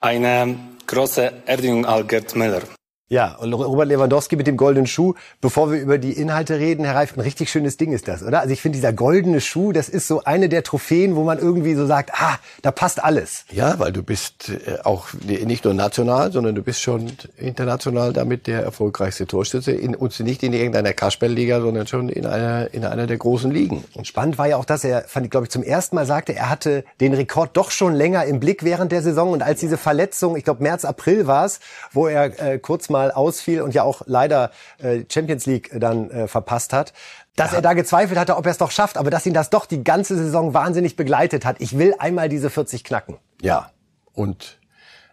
eine 0.00 0.58
große 0.86 1.32
Erdigung 1.46 1.86
als 1.86 2.06
Gerd 2.08 2.36
Müller. 2.36 2.62
Ja, 3.10 3.34
und 3.34 3.52
Robert 3.52 3.88
Lewandowski 3.88 4.34
mit 4.34 4.46
dem 4.46 4.56
goldenen 4.56 4.86
Schuh. 4.86 5.12
Bevor 5.42 5.70
wir 5.70 5.78
über 5.78 5.98
die 5.98 6.14
Inhalte 6.14 6.58
reden, 6.58 6.86
Herr 6.86 6.94
Reif, 6.94 7.14
ein 7.14 7.20
richtig 7.20 7.50
schönes 7.50 7.76
Ding 7.76 7.92
ist 7.92 8.08
das, 8.08 8.22
oder? 8.22 8.40
Also 8.40 8.54
ich 8.54 8.62
finde, 8.62 8.78
dieser 8.78 8.94
goldene 8.94 9.42
Schuh, 9.42 9.72
das 9.72 9.90
ist 9.90 10.08
so 10.08 10.24
eine 10.24 10.48
der 10.48 10.62
Trophäen, 10.62 11.14
wo 11.14 11.22
man 11.22 11.38
irgendwie 11.38 11.74
so 11.74 11.86
sagt, 11.86 12.12
ah, 12.14 12.38
da 12.62 12.70
passt 12.70 13.04
alles. 13.04 13.44
Ja, 13.52 13.78
weil 13.78 13.92
du 13.92 14.02
bist 14.02 14.48
äh, 14.48 14.78
auch 14.84 15.08
nicht 15.22 15.66
nur 15.66 15.74
national, 15.74 16.32
sondern 16.32 16.54
du 16.54 16.62
bist 16.62 16.80
schon 16.80 17.12
international 17.36 18.14
damit 18.14 18.46
der 18.46 18.62
erfolgreichste 18.62 19.26
Torschütze. 19.26 19.72
In, 19.72 19.94
und 19.94 20.18
nicht 20.20 20.42
in 20.42 20.54
irgendeiner 20.54 20.94
Kasperlliga, 20.94 21.60
sondern 21.60 21.86
schon 21.86 22.08
in 22.08 22.24
einer, 22.24 22.72
in 22.72 22.86
einer 22.86 23.06
der 23.06 23.18
großen 23.18 23.50
Ligen. 23.50 23.84
Und 23.92 24.06
spannend 24.06 24.38
war 24.38 24.48
ja 24.48 24.56
auch, 24.56 24.64
dass 24.64 24.82
er, 24.82 25.02
fand 25.02 25.26
ich, 25.26 25.30
glaube 25.30 25.44
ich, 25.44 25.50
zum 25.50 25.62
ersten 25.62 25.94
Mal 25.96 26.06
sagte, 26.06 26.34
er 26.34 26.48
hatte 26.48 26.84
den 27.02 27.12
Rekord 27.12 27.54
doch 27.54 27.70
schon 27.70 27.92
länger 27.92 28.24
im 28.24 28.40
Blick 28.40 28.64
während 28.64 28.92
der 28.92 29.02
Saison. 29.02 29.32
Und 29.32 29.42
als 29.42 29.60
diese 29.60 29.76
Verletzung, 29.76 30.36
ich 30.36 30.44
glaube 30.44 30.62
März, 30.62 30.86
April 30.86 31.26
war 31.26 31.44
es, 31.44 31.60
wo 31.92 32.06
er 32.06 32.40
äh, 32.40 32.58
kurz 32.58 32.88
mal 32.88 32.93
ausfiel 32.94 33.62
und 33.62 33.74
ja 33.74 33.82
auch 33.82 34.02
leider 34.06 34.50
äh, 34.78 35.04
Champions 35.10 35.46
League 35.46 35.70
dann 35.74 36.10
äh, 36.10 36.28
verpasst 36.28 36.72
hat, 36.72 36.92
dass 37.36 37.50
ja. 37.50 37.58
er 37.58 37.62
da 37.62 37.72
gezweifelt 37.72 38.18
hatte, 38.18 38.36
ob 38.36 38.46
er 38.46 38.52
es 38.52 38.58
doch 38.58 38.70
schafft, 38.70 38.96
aber 38.96 39.10
dass 39.10 39.26
ihn 39.26 39.34
das 39.34 39.50
doch 39.50 39.66
die 39.66 39.82
ganze 39.82 40.16
Saison 40.16 40.54
wahnsinnig 40.54 40.96
begleitet 40.96 41.44
hat. 41.44 41.56
Ich 41.58 41.76
will 41.78 41.94
einmal 41.98 42.28
diese 42.28 42.50
40 42.50 42.84
knacken. 42.84 43.16
Ja, 43.42 43.70
und 44.12 44.58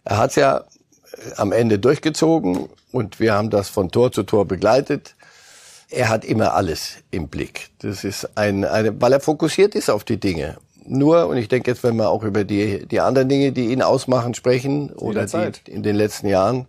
er 0.04 0.18
hat 0.18 0.32
es 0.32 0.36
ja 0.36 0.58
äh, 0.58 0.64
am 1.38 1.52
Ende 1.52 1.80
durchgezogen 1.80 2.70
und 2.92 3.20
wir 3.20 3.34
haben 3.34 3.50
das 3.50 3.70
von 3.70 3.92
Tor 3.92 4.12
zu 4.12 4.24
Tor 4.24 4.46
begleitet. 4.46 5.16
Er 5.90 6.10
hat 6.10 6.24
immer 6.24 6.54
alles 6.54 6.98
im 7.12 7.28
Blick. 7.28 7.70
Das 7.80 8.04
ist 8.04 8.38
ein, 8.38 8.64
eine, 8.64 9.02
weil 9.02 9.12
er 9.12 9.20
fokussiert 9.20 9.76
ist 9.76 9.90
auf 9.90 10.06
die 10.06 10.20
Dinge. 10.20 10.58
Nur, 10.86 11.28
und 11.28 11.38
ich 11.38 11.48
denke 11.48 11.70
jetzt, 11.70 11.84
wenn 11.84 11.96
wir 11.96 12.10
auch 12.10 12.24
über 12.24 12.44
die, 12.44 12.88
die 12.88 13.02
anderen 13.02 13.30
Dinge, 13.30 13.52
die 13.52 13.72
ihn 13.72 13.82
ausmachen, 13.82 14.34
sprechen, 14.34 14.92
oder 14.92 15.26
die 15.26 15.72
in 15.72 15.84
den 15.84 15.96
letzten 15.96 16.28
Jahren, 16.28 16.66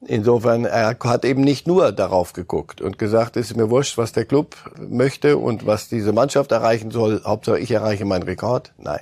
Insofern, 0.00 0.66
er 0.66 0.96
hat 1.04 1.24
eben 1.24 1.40
nicht 1.40 1.66
nur 1.66 1.90
darauf 1.90 2.32
geguckt 2.32 2.80
und 2.80 2.98
gesagt, 2.98 3.36
es 3.36 3.50
ist 3.50 3.56
mir 3.56 3.70
wurscht, 3.70 3.96
was 3.96 4.12
der 4.12 4.24
Club 4.24 4.56
möchte 4.78 5.38
und 5.38 5.66
was 5.66 5.88
diese 5.88 6.12
Mannschaft 6.12 6.52
erreichen 6.52 6.90
soll. 6.90 7.22
Hauptsache, 7.24 7.58
ich 7.58 7.70
erreiche 7.70 8.04
meinen 8.04 8.24
Rekord. 8.24 8.72
Nein. 8.76 9.00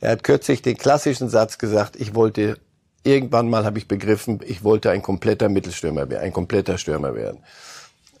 Er 0.00 0.12
hat 0.12 0.24
kürzlich 0.24 0.62
den 0.62 0.76
klassischen 0.76 1.28
Satz 1.28 1.58
gesagt, 1.58 1.96
ich 1.96 2.14
wollte, 2.14 2.58
irgendwann 3.02 3.48
mal 3.48 3.64
habe 3.64 3.78
ich 3.78 3.88
begriffen, 3.88 4.40
ich 4.44 4.62
wollte 4.62 4.90
ein 4.90 5.02
kompletter 5.02 5.48
Mittelstürmer 5.48 6.08
werden, 6.10 6.22
ein 6.22 6.32
kompletter 6.32 6.78
Stürmer 6.78 7.14
werden. 7.14 7.40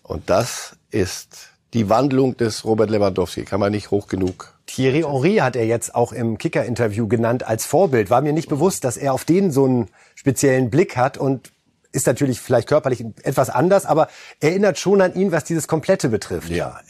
Und 0.02 0.28
das 0.30 0.76
ist 0.90 1.50
die 1.74 1.88
Wandlung 1.88 2.36
des 2.36 2.64
Robert 2.64 2.90
Lewandowski, 2.90 3.44
kann 3.44 3.60
man 3.60 3.72
nicht 3.72 3.90
hoch 3.90 4.08
genug 4.08 4.54
Thierry 4.70 5.02
Henry 5.02 5.36
hat 5.36 5.56
er 5.56 5.66
jetzt 5.66 5.96
auch 5.96 6.12
im 6.12 6.38
Kicker-Interview 6.38 7.08
genannt 7.08 7.44
als 7.44 7.66
Vorbild. 7.66 8.08
War 8.08 8.20
mir 8.20 8.32
nicht 8.32 8.48
bewusst, 8.48 8.84
dass 8.84 8.96
er 8.96 9.12
auf 9.12 9.24
den 9.24 9.50
so 9.50 9.64
einen 9.64 9.88
speziellen 10.14 10.70
Blick 10.70 10.96
hat 10.96 11.18
und 11.18 11.50
ist 11.92 12.06
natürlich 12.06 12.40
vielleicht 12.40 12.68
körperlich 12.68 13.04
etwas 13.22 13.50
anders, 13.50 13.84
aber 13.84 14.08
erinnert 14.40 14.78
schon 14.78 15.00
an 15.00 15.14
ihn, 15.14 15.32
was 15.32 15.44
dieses 15.44 15.66
Komplette 15.66 16.08
betrifft. 16.08 16.50
Ja, 16.50 16.80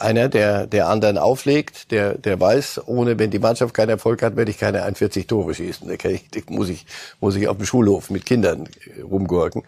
einer, 0.00 0.28
der, 0.28 0.66
der 0.66 0.88
anderen 0.88 1.18
auflegt, 1.18 1.90
der, 1.90 2.14
der 2.14 2.40
weiß, 2.40 2.82
ohne, 2.86 3.18
wenn 3.18 3.30
die 3.30 3.38
Mannschaft 3.38 3.74
keinen 3.74 3.90
Erfolg 3.90 4.22
hat, 4.22 4.36
werde 4.36 4.50
ich 4.50 4.58
keine 4.58 4.82
41 4.82 5.26
Tore 5.26 5.54
schießen. 5.54 5.88
Da 5.88 6.08
ich, 6.08 6.48
muss 6.48 6.68
ich, 6.68 6.86
muss 7.20 7.36
ich 7.36 7.48
auf 7.48 7.58
dem 7.58 7.66
Schulhof 7.66 8.10
mit 8.10 8.24
Kindern 8.24 8.68
rumgurken. 9.02 9.62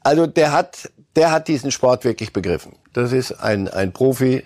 Also 0.00 0.26
der 0.26 0.52
hat, 0.52 0.90
der 1.16 1.30
hat 1.30 1.48
diesen 1.48 1.70
Sport 1.70 2.04
wirklich 2.04 2.32
begriffen. 2.32 2.76
Das 2.92 3.12
ist 3.12 3.32
ein, 3.32 3.68
ein 3.68 3.92
Profi, 3.92 4.44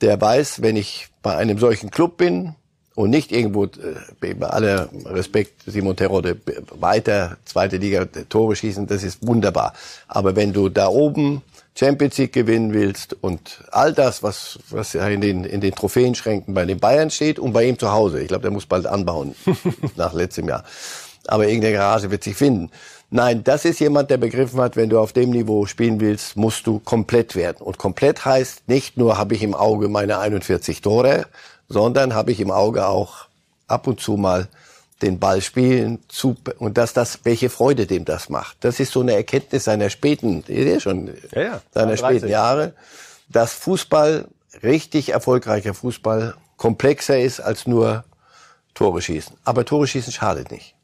der 0.00 0.20
weiß, 0.20 0.62
wenn 0.62 0.76
ich 0.76 1.08
bei 1.22 1.34
einem 1.36 1.58
solchen 1.58 1.90
Club 1.90 2.16
bin, 2.16 2.54
und 2.98 3.10
nicht 3.10 3.30
irgendwo, 3.30 3.66
äh, 3.66 4.34
bei 4.34 4.48
aller 4.48 4.88
Respekt, 5.04 5.62
Simon 5.66 5.94
Terode, 5.94 6.36
weiter, 6.80 7.36
zweite 7.44 7.76
Liga, 7.76 8.04
Tore 8.28 8.56
schießen, 8.56 8.88
das 8.88 9.04
ist 9.04 9.24
wunderbar. 9.24 9.72
Aber 10.08 10.34
wenn 10.34 10.52
du 10.52 10.68
da 10.68 10.88
oben 10.88 11.42
Champions 11.78 12.18
League 12.18 12.32
gewinnen 12.32 12.72
willst 12.72 13.16
und 13.20 13.62
all 13.70 13.92
das, 13.92 14.24
was, 14.24 14.58
was 14.70 14.96
in 14.96 15.20
den, 15.20 15.44
in 15.44 15.60
den 15.60 15.76
Trophäenschränken 15.76 16.54
bei 16.54 16.64
den 16.64 16.80
Bayern 16.80 17.08
steht 17.10 17.38
und 17.38 17.52
bei 17.52 17.68
ihm 17.68 17.78
zu 17.78 17.92
Hause, 17.92 18.20
ich 18.20 18.26
glaube, 18.26 18.42
der 18.42 18.50
muss 18.50 18.66
bald 18.66 18.84
anbauen, 18.86 19.36
nach 19.94 20.12
letztem 20.12 20.48
Jahr. 20.48 20.64
Aber 21.28 21.46
irgendeine 21.46 21.74
Garage 21.74 22.10
wird 22.10 22.24
sich 22.24 22.34
finden. 22.34 22.68
Nein, 23.10 23.44
das 23.44 23.64
ist 23.64 23.78
jemand, 23.78 24.10
der 24.10 24.16
begriffen 24.16 24.60
hat, 24.60 24.74
wenn 24.74 24.90
du 24.90 24.98
auf 24.98 25.12
dem 25.12 25.30
Niveau 25.30 25.66
spielen 25.66 26.00
willst, 26.00 26.36
musst 26.36 26.66
du 26.66 26.80
komplett 26.80 27.36
werden. 27.36 27.58
Und 27.60 27.78
komplett 27.78 28.24
heißt, 28.24 28.68
nicht 28.68 28.96
nur 28.96 29.18
habe 29.18 29.34
ich 29.36 29.44
im 29.44 29.54
Auge 29.54 29.88
meine 29.88 30.18
41 30.18 30.80
Tore, 30.80 31.26
sondern 31.68 32.14
habe 32.14 32.32
ich 32.32 32.40
im 32.40 32.50
Auge 32.50 32.86
auch 32.86 33.26
ab 33.66 33.86
und 33.86 34.00
zu 34.00 34.16
mal 34.16 34.48
den 35.02 35.18
Ball 35.18 35.40
spielen 35.40 36.00
zu, 36.08 36.36
und 36.58 36.76
dass 36.76 36.92
das, 36.92 37.20
welche 37.22 37.50
Freude 37.50 37.86
dem 37.86 38.04
das 38.04 38.28
macht. 38.28 38.56
Das 38.60 38.80
ist 38.80 38.92
so 38.92 39.00
eine 39.00 39.14
Erkenntnis 39.14 39.64
seiner 39.64 39.90
späten, 39.90 40.42
schon, 40.80 41.14
ja, 41.32 41.40
ja, 41.40 41.62
seiner 41.72 41.96
späten 41.96 42.28
Jahre, 42.28 42.74
dass 43.28 43.52
Fußball, 43.52 44.26
richtig 44.62 45.10
erfolgreicher 45.10 45.74
Fußball, 45.74 46.34
komplexer 46.56 47.20
ist 47.20 47.40
als 47.40 47.66
nur 47.66 48.04
Tore 48.74 49.00
schießen. 49.00 49.36
Aber 49.44 49.64
Tore 49.64 49.86
schießen 49.86 50.12
schadet 50.12 50.50
nicht. 50.50 50.74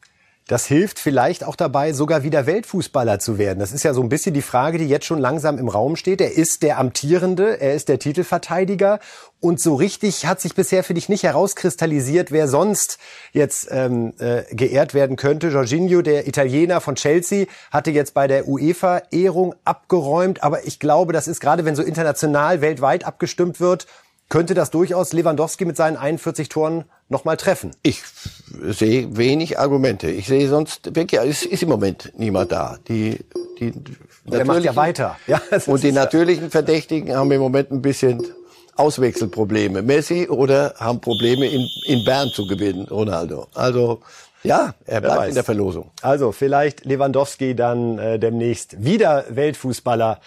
Das 0.46 0.66
hilft 0.66 0.98
vielleicht 0.98 1.42
auch 1.42 1.56
dabei, 1.56 1.94
sogar 1.94 2.22
wieder 2.22 2.44
Weltfußballer 2.44 3.18
zu 3.18 3.38
werden. 3.38 3.60
Das 3.60 3.72
ist 3.72 3.82
ja 3.82 3.94
so 3.94 4.02
ein 4.02 4.10
bisschen 4.10 4.34
die 4.34 4.42
Frage, 4.42 4.76
die 4.76 4.86
jetzt 4.86 5.06
schon 5.06 5.18
langsam 5.18 5.56
im 5.56 5.68
Raum 5.68 5.96
steht. 5.96 6.20
Er 6.20 6.32
ist 6.32 6.62
der 6.62 6.78
Amtierende, 6.78 7.60
er 7.62 7.72
ist 7.72 7.88
der 7.88 7.98
Titelverteidiger 7.98 9.00
und 9.40 9.58
so 9.58 9.74
richtig 9.74 10.26
hat 10.26 10.42
sich 10.42 10.54
bisher 10.54 10.84
für 10.84 10.92
dich 10.92 11.08
nicht 11.08 11.22
herauskristallisiert, 11.22 12.30
wer 12.30 12.46
sonst 12.46 12.98
jetzt 13.32 13.68
ähm, 13.70 14.12
äh, 14.18 14.42
geehrt 14.54 14.92
werden 14.92 15.16
könnte. 15.16 15.48
Jorginho, 15.48 16.02
der 16.02 16.28
Italiener 16.28 16.82
von 16.82 16.96
Chelsea, 16.96 17.46
hatte 17.70 17.90
jetzt 17.90 18.12
bei 18.12 18.26
der 18.26 18.46
UEFA-Ehrung 18.46 19.54
abgeräumt, 19.64 20.42
aber 20.42 20.66
ich 20.66 20.78
glaube, 20.78 21.14
das 21.14 21.26
ist 21.26 21.40
gerade, 21.40 21.64
wenn 21.64 21.74
so 21.74 21.82
international, 21.82 22.60
weltweit 22.60 23.04
abgestimmt 23.04 23.60
wird, 23.60 23.86
könnte 24.34 24.54
das 24.54 24.72
durchaus 24.72 25.12
Lewandowski 25.12 25.64
mit 25.64 25.76
seinen 25.76 25.96
41 25.96 26.48
Toren 26.48 26.86
nochmal 27.08 27.36
treffen? 27.36 27.70
Ich 27.84 28.02
sehe 28.62 29.16
wenig 29.16 29.60
Argumente. 29.60 30.10
Ich 30.10 30.26
sehe 30.26 30.48
sonst 30.48 30.96
wirklich, 30.96 31.20
es 31.20 31.44
ist 31.44 31.62
im 31.62 31.68
Moment 31.68 32.10
niemand 32.16 32.50
da. 32.50 32.78
Die, 32.88 33.20
die 33.60 33.72
der 34.24 34.44
macht 34.44 34.64
ja 34.64 34.74
weiter. 34.74 35.16
Ja, 35.28 35.40
und 35.66 35.84
die 35.84 35.92
natürlichen 35.92 36.50
Verdächtigen 36.50 37.14
haben 37.14 37.30
im 37.30 37.40
Moment 37.40 37.70
ein 37.70 37.80
bisschen 37.80 38.26
Auswechselprobleme. 38.74 39.82
Messi 39.82 40.26
oder 40.28 40.74
haben 40.78 41.00
Probleme 41.00 41.46
in, 41.46 41.68
in 41.84 42.04
Bern 42.04 42.28
zu 42.30 42.44
gewinnen, 42.48 42.88
Ronaldo. 42.88 43.46
Also 43.54 44.00
ja, 44.42 44.74
er 44.84 45.00
bleibt 45.00 45.28
in 45.28 45.34
der 45.34 45.44
Verlosung. 45.44 45.92
Also 46.02 46.32
vielleicht 46.32 46.84
Lewandowski 46.84 47.54
dann 47.54 48.00
äh, 48.00 48.18
demnächst 48.18 48.82
wieder 48.84 49.26
Weltfußballer 49.28 50.18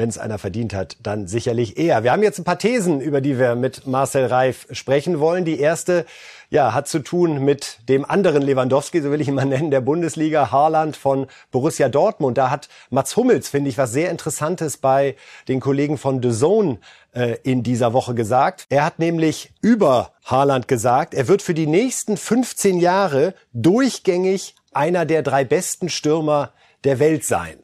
wenn 0.00 0.08
es 0.08 0.16
einer 0.16 0.38
verdient 0.38 0.72
hat, 0.72 0.96
dann 1.02 1.26
sicherlich 1.26 1.76
er. 1.76 2.02
Wir 2.02 2.12
haben 2.12 2.22
jetzt 2.22 2.38
ein 2.38 2.44
paar 2.44 2.58
Thesen, 2.58 3.02
über 3.02 3.20
die 3.20 3.38
wir 3.38 3.54
mit 3.54 3.86
Marcel 3.86 4.24
Reif 4.24 4.66
sprechen 4.70 5.20
wollen. 5.20 5.44
Die 5.44 5.60
erste 5.60 6.06
ja, 6.48 6.72
hat 6.72 6.88
zu 6.88 7.00
tun 7.00 7.44
mit 7.44 7.80
dem 7.90 8.06
anderen 8.06 8.40
Lewandowski, 8.40 9.02
so 9.02 9.10
will 9.10 9.20
ich 9.20 9.28
ihn 9.28 9.34
mal 9.34 9.44
nennen, 9.44 9.70
der 9.70 9.82
Bundesliga, 9.82 10.50
Haaland 10.50 10.96
von 10.96 11.26
Borussia 11.50 11.90
Dortmund. 11.90 12.38
Da 12.38 12.48
hat 12.48 12.70
Mats 12.88 13.14
Hummels, 13.14 13.50
finde 13.50 13.68
ich, 13.68 13.76
was 13.76 13.92
sehr 13.92 14.10
Interessantes 14.10 14.78
bei 14.78 15.16
den 15.48 15.60
Kollegen 15.60 15.98
von 15.98 16.22
The 16.22 16.30
Zone 16.30 16.78
äh, 17.12 17.36
in 17.42 17.62
dieser 17.62 17.92
Woche 17.92 18.14
gesagt. 18.14 18.64
Er 18.70 18.86
hat 18.86 19.00
nämlich 19.00 19.52
über 19.60 20.12
Haaland 20.24 20.66
gesagt, 20.66 21.12
er 21.12 21.28
wird 21.28 21.42
für 21.42 21.54
die 21.54 21.66
nächsten 21.66 22.16
15 22.16 22.78
Jahre 22.78 23.34
durchgängig 23.52 24.54
einer 24.72 25.04
der 25.04 25.22
drei 25.22 25.44
besten 25.44 25.90
Stürmer 25.90 26.52
der 26.84 27.00
Welt 27.00 27.26
sein 27.26 27.58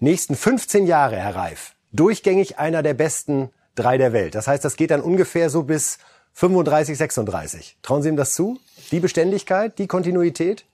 nächsten 0.00 0.34
15 0.34 0.86
Jahre, 0.86 1.16
Herr 1.16 1.36
Reif, 1.36 1.74
durchgängig 1.92 2.58
einer 2.58 2.82
der 2.82 2.94
besten 2.94 3.50
drei 3.74 3.98
der 3.98 4.12
Welt. 4.12 4.34
Das 4.34 4.46
heißt, 4.46 4.64
das 4.64 4.76
geht 4.76 4.90
dann 4.90 5.00
ungefähr 5.00 5.50
so 5.50 5.62
bis 5.62 5.98
35, 6.34 6.96
36. 6.98 7.78
Trauen 7.82 8.02
Sie 8.02 8.08
ihm 8.08 8.16
das 8.16 8.34
zu? 8.34 8.58
Die 8.90 9.00
Beständigkeit, 9.00 9.78
die 9.78 9.86
Kontinuität? 9.86 10.64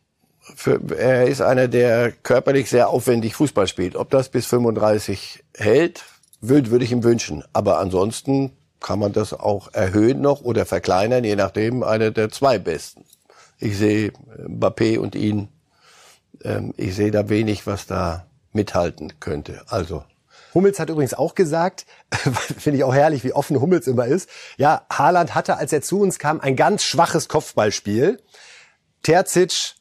Für, 0.41 0.81
er 0.97 1.27
ist 1.27 1.41
einer, 1.41 1.67
der 1.67 2.13
körperlich 2.13 2.71
sehr 2.71 2.89
aufwendig 2.89 3.35
Fußball 3.35 3.67
spielt. 3.67 3.97
Ob 3.97 4.11
das 4.11 4.29
bis 4.29 4.47
35 4.47 5.43
hält, 5.57 6.05
würde, 6.41 6.71
würde 6.71 6.85
ich 6.85 6.93
ihm 6.93 7.03
wünschen. 7.03 7.43
Aber 7.53 7.79
ansonsten 7.79 8.53
kann 8.81 8.99
man 8.99 9.13
das 9.13 9.33
auch 9.33 9.73
erhöhen 9.73 10.21
noch 10.21 10.43
oder 10.43 10.65
verkleinern, 10.67 11.25
je 11.25 11.35
nachdem, 11.35 11.83
einer 11.83 12.13
der 12.13 12.31
zwei 12.31 12.59
Besten. 12.59 13.05
Ich 13.59 13.77
sehe 13.77 14.13
Mbappé 14.39 14.99
und 14.99 15.15
ihn, 15.15 15.49
ähm, 16.45 16.75
ich 16.77 16.95
sehe 16.95 17.11
da 17.11 17.29
wenig, 17.29 17.67
was 17.67 17.87
da 17.87 18.27
mithalten 18.57 19.21
könnte. 19.21 19.63
Also 19.69 20.03
Hummels 20.55 20.81
hat 20.81 20.91
übrigens 20.91 21.15
auch 21.15 21.35
gesagt, 21.35 21.87
finde 22.59 22.79
ich 22.79 22.85
auch 22.85 22.95
herrlich, 22.95 23.23
wie 23.23 23.33
offen 23.33 23.61
Hummels 23.61 23.87
immer 23.87 24.07
ist. 24.07 24.29
Ja, 24.57 24.87
Haaland 24.91 25.35
hatte, 25.35 25.59
als 25.59 25.73
er 25.73 25.83
zu 25.83 26.01
uns 26.01 26.19
kam, 26.19 26.41
ein 26.41 26.57
ganz 26.57 26.83
schwaches 26.83 27.29
Kopfballspiel. 27.29 28.21
Terzic 29.03 29.76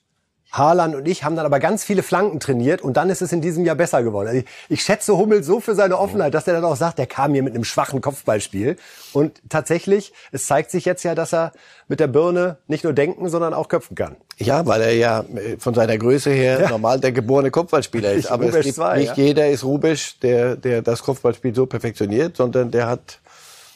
Haaland 0.57 0.95
und 0.95 1.07
ich 1.07 1.23
haben 1.23 1.35
dann 1.35 1.45
aber 1.45 1.59
ganz 1.59 1.83
viele 1.83 2.03
Flanken 2.03 2.39
trainiert 2.39 2.81
und 2.81 2.97
dann 2.97 3.09
ist 3.09 3.21
es 3.21 3.31
in 3.31 3.41
diesem 3.41 3.65
Jahr 3.65 3.75
besser 3.75 4.03
geworden. 4.03 4.27
Also 4.27 4.39
ich, 4.39 4.45
ich 4.69 4.83
schätze 4.83 5.17
Hummel 5.17 5.43
so 5.43 5.59
für 5.59 5.75
seine 5.75 5.97
Offenheit, 5.97 6.33
dass 6.33 6.47
er 6.47 6.53
dann 6.53 6.63
auch 6.63 6.75
sagt, 6.75 6.97
der 6.99 7.07
kam 7.07 7.33
hier 7.33 7.43
mit 7.43 7.53
einem 7.53 7.63
schwachen 7.63 8.01
Kopfballspiel. 8.01 8.77
Und 9.13 9.41
tatsächlich, 9.49 10.13
es 10.31 10.47
zeigt 10.47 10.71
sich 10.71 10.85
jetzt 10.85 11.03
ja, 11.03 11.15
dass 11.15 11.33
er 11.33 11.51
mit 11.87 11.99
der 11.99 12.07
Birne 12.07 12.57
nicht 12.67 12.83
nur 12.83 12.93
denken, 12.93 13.29
sondern 13.29 13.53
auch 13.53 13.67
köpfen 13.67 13.95
kann. 13.95 14.15
Ja, 14.37 14.65
weil 14.65 14.81
er 14.81 14.93
ja 14.93 15.21
äh, 15.35 15.57
von 15.57 15.73
seiner 15.73 15.97
Größe 15.97 16.31
her 16.31 16.61
ja. 16.61 16.69
normal 16.69 16.99
der 16.99 17.11
geborene 17.11 17.51
Kopfballspieler 17.51 18.13
ist. 18.13 18.31
Aber 18.31 18.45
Rubesch 18.45 18.59
es 18.59 18.65
gibt 18.65 18.75
zwei, 18.75 18.97
nicht 18.97 19.17
ja. 19.17 19.23
jeder 19.23 19.49
ist 19.49 19.63
Rubisch, 19.63 20.19
der, 20.19 20.55
der 20.55 20.81
das 20.81 21.03
Kopfballspiel 21.03 21.53
so 21.53 21.65
perfektioniert, 21.65 22.37
sondern 22.37 22.71
der 22.71 22.87
hat 22.87 23.19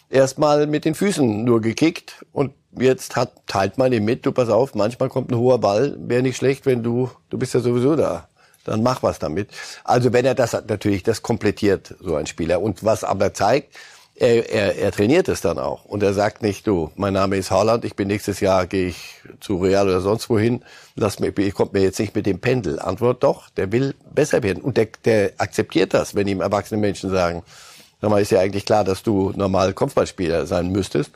erstmal 0.10 0.68
mit 0.68 0.86
den 0.86 0.96
Füßen 0.96 1.44
nur 1.44 1.62
gekickt 1.62 2.26
und 2.32 2.54
jetzt 2.78 3.16
hat, 3.16 3.34
teilt 3.48 3.78
man 3.78 3.94
ihm 3.94 4.06
mit, 4.06 4.26
du 4.26 4.32
pass 4.32 4.50
auf, 4.50 4.76
manchmal 4.76 5.10
kommt 5.10 5.32
ein 5.32 5.38
hoher 5.38 5.60
Ball, 5.60 5.96
wäre 6.00 6.22
nicht 6.22 6.38
schlecht, 6.38 6.66
wenn 6.66 6.84
du, 6.84 7.10
du 7.30 7.38
bist 7.38 7.54
ja 7.54 7.60
sowieso 7.60 7.96
da. 7.96 8.28
Dann 8.66 8.84
mach 8.84 9.02
was 9.02 9.20
damit. 9.20 9.50
Also 9.84 10.14
wenn 10.14 10.26
er 10.26 10.36
das 10.36 10.54
natürlich, 10.54 11.04
das 11.04 11.24
komplettiert 11.24 11.96
so 12.02 12.16
ein 12.16 12.28
Spieler. 12.28 12.62
Und 12.62 12.84
was 12.84 13.04
aber 13.04 13.34
zeigt, 13.34 13.74
er, 14.16 14.50
er, 14.50 14.78
er 14.78 14.92
trainiert 14.92 15.30
es 15.30 15.42
dann 15.42 15.58
auch. 15.58 15.86
Und 15.86 16.04
er 16.04 16.14
sagt 16.14 16.44
nicht, 16.44 16.68
du, 16.68 16.92
mein 16.96 17.14
Name 17.14 17.38
ist 17.38 17.52
Haaland, 17.52 17.86
ich 17.86 17.96
bin 17.96 18.10
nächstes 18.10 18.42
Jahr, 18.42 18.68
gehe 18.68 18.90
ich 18.90 19.16
zu 19.40 19.58
Real 19.58 19.88
oder 19.88 20.02
sonst 20.02 20.30
wohin, 20.30 20.62
lass 20.96 21.20
mir, 21.20 21.36
ich 21.38 21.54
kommt 21.54 21.74
mir 21.74 21.82
jetzt 21.82 22.00
nicht 22.00 22.16
mit 22.16 22.26
dem 22.26 22.40
Pendel. 22.40 22.80
Antwort 22.80 23.24
doch, 23.24 23.50
der 23.50 23.72
will 23.72 23.96
besser 24.14 24.44
werden. 24.44 24.62
Und 24.62 24.76
der, 24.76 24.90
der 25.06 25.32
akzeptiert 25.38 25.94
das, 25.94 26.16
wenn 26.16 26.28
ihm 26.28 26.42
erwachsene 26.42 26.82
Menschen 26.82 27.10
sagen, 27.10 27.44
sag 28.02 28.10
mal, 28.10 28.22
ist 28.22 28.32
ja 28.32 28.40
eigentlich 28.40 28.66
klar, 28.66 28.84
dass 28.84 29.04
du 29.04 29.32
normal 29.36 29.74
Kopfballspieler 29.74 30.46
sein 30.46 30.72
müsstest. 30.72 31.12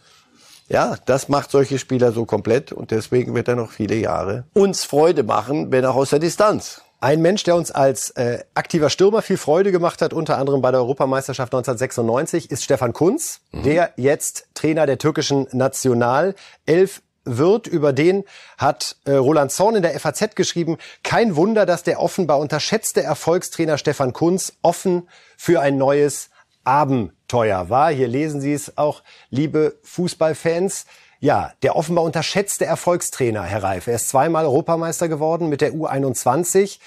Ja, 0.70 0.96
das 1.06 1.30
macht 1.30 1.52
solche 1.52 1.78
Spieler 1.78 2.12
so 2.12 2.26
komplett 2.26 2.72
und 2.72 2.92
deswegen 2.92 3.36
wird 3.36 3.48
er 3.48 3.56
noch 3.56 3.72
viele 3.72 3.96
Jahre 3.96 4.46
uns 4.54 4.86
Freude 4.86 5.24
machen, 5.24 5.72
wenn 5.72 5.86
auch 5.86 5.96
aus 5.96 6.12
der 6.12 6.20
Distanz. 6.20 6.82
Ein 7.02 7.22
Mensch, 7.22 7.44
der 7.44 7.58
uns 7.58 7.70
als 7.70 8.12
äh, 8.12 8.46
aktiver 8.54 8.90
Stürmer 8.90 9.22
viel 9.22 9.36
Freude 9.36 9.74
gemacht 9.74 10.02
hat, 10.02 10.14
unter 10.14 10.38
anderem 10.38 10.62
bei 10.62 10.72
der 10.72 10.80
Europameisterschaft 10.80 11.54
1996, 11.54 12.50
ist 12.50 12.64
Stefan 12.64 12.94
Kunz, 12.94 13.42
mhm. 13.52 13.64
der 13.64 13.92
jetzt 13.98 14.48
Trainer 14.54 14.86
der 14.86 14.98
türkischen 14.98 15.48
National 15.52 16.34
elf 16.66 17.02
wird. 17.26 17.68
Über 17.68 17.92
den 17.92 18.24
hat 18.58 18.96
äh, 19.04 19.16
Roland 19.16 19.52
Zorn 19.52 19.76
in 19.76 19.82
der 19.82 20.00
FAZ 20.00 20.36
geschrieben, 20.36 20.78
kein 21.04 21.36
Wunder, 21.36 21.66
dass 21.66 21.84
der 21.84 22.00
offenbar 22.00 22.40
unterschätzte 22.40 23.04
Erfolgstrainer 23.04 23.78
Stefan 23.78 24.14
Kunz 24.14 24.54
offen 24.62 25.10
für 25.36 25.60
ein 25.60 25.78
neues 25.78 26.30
Abenteuer 26.64 27.70
war. 27.70 27.92
Hier 27.92 28.08
lesen 28.08 28.42
Sie 28.42 28.54
es 28.54 28.78
auch, 28.78 29.04
liebe 29.30 29.78
Fußballfans. 29.84 30.86
Ja, 31.20 31.54
der 31.62 31.76
offenbar 31.76 32.04
unterschätzte 32.04 32.66
Erfolgstrainer, 32.66 33.44
Herr 33.44 33.64
Reif. 33.64 33.88
Er 33.88 33.96
ist 33.96 34.10
zweimal 34.10 34.46
Europameister 34.46 35.08
geworden 35.08 35.50
mit 35.50 35.62
der 35.62 35.74
U21. 35.74 36.80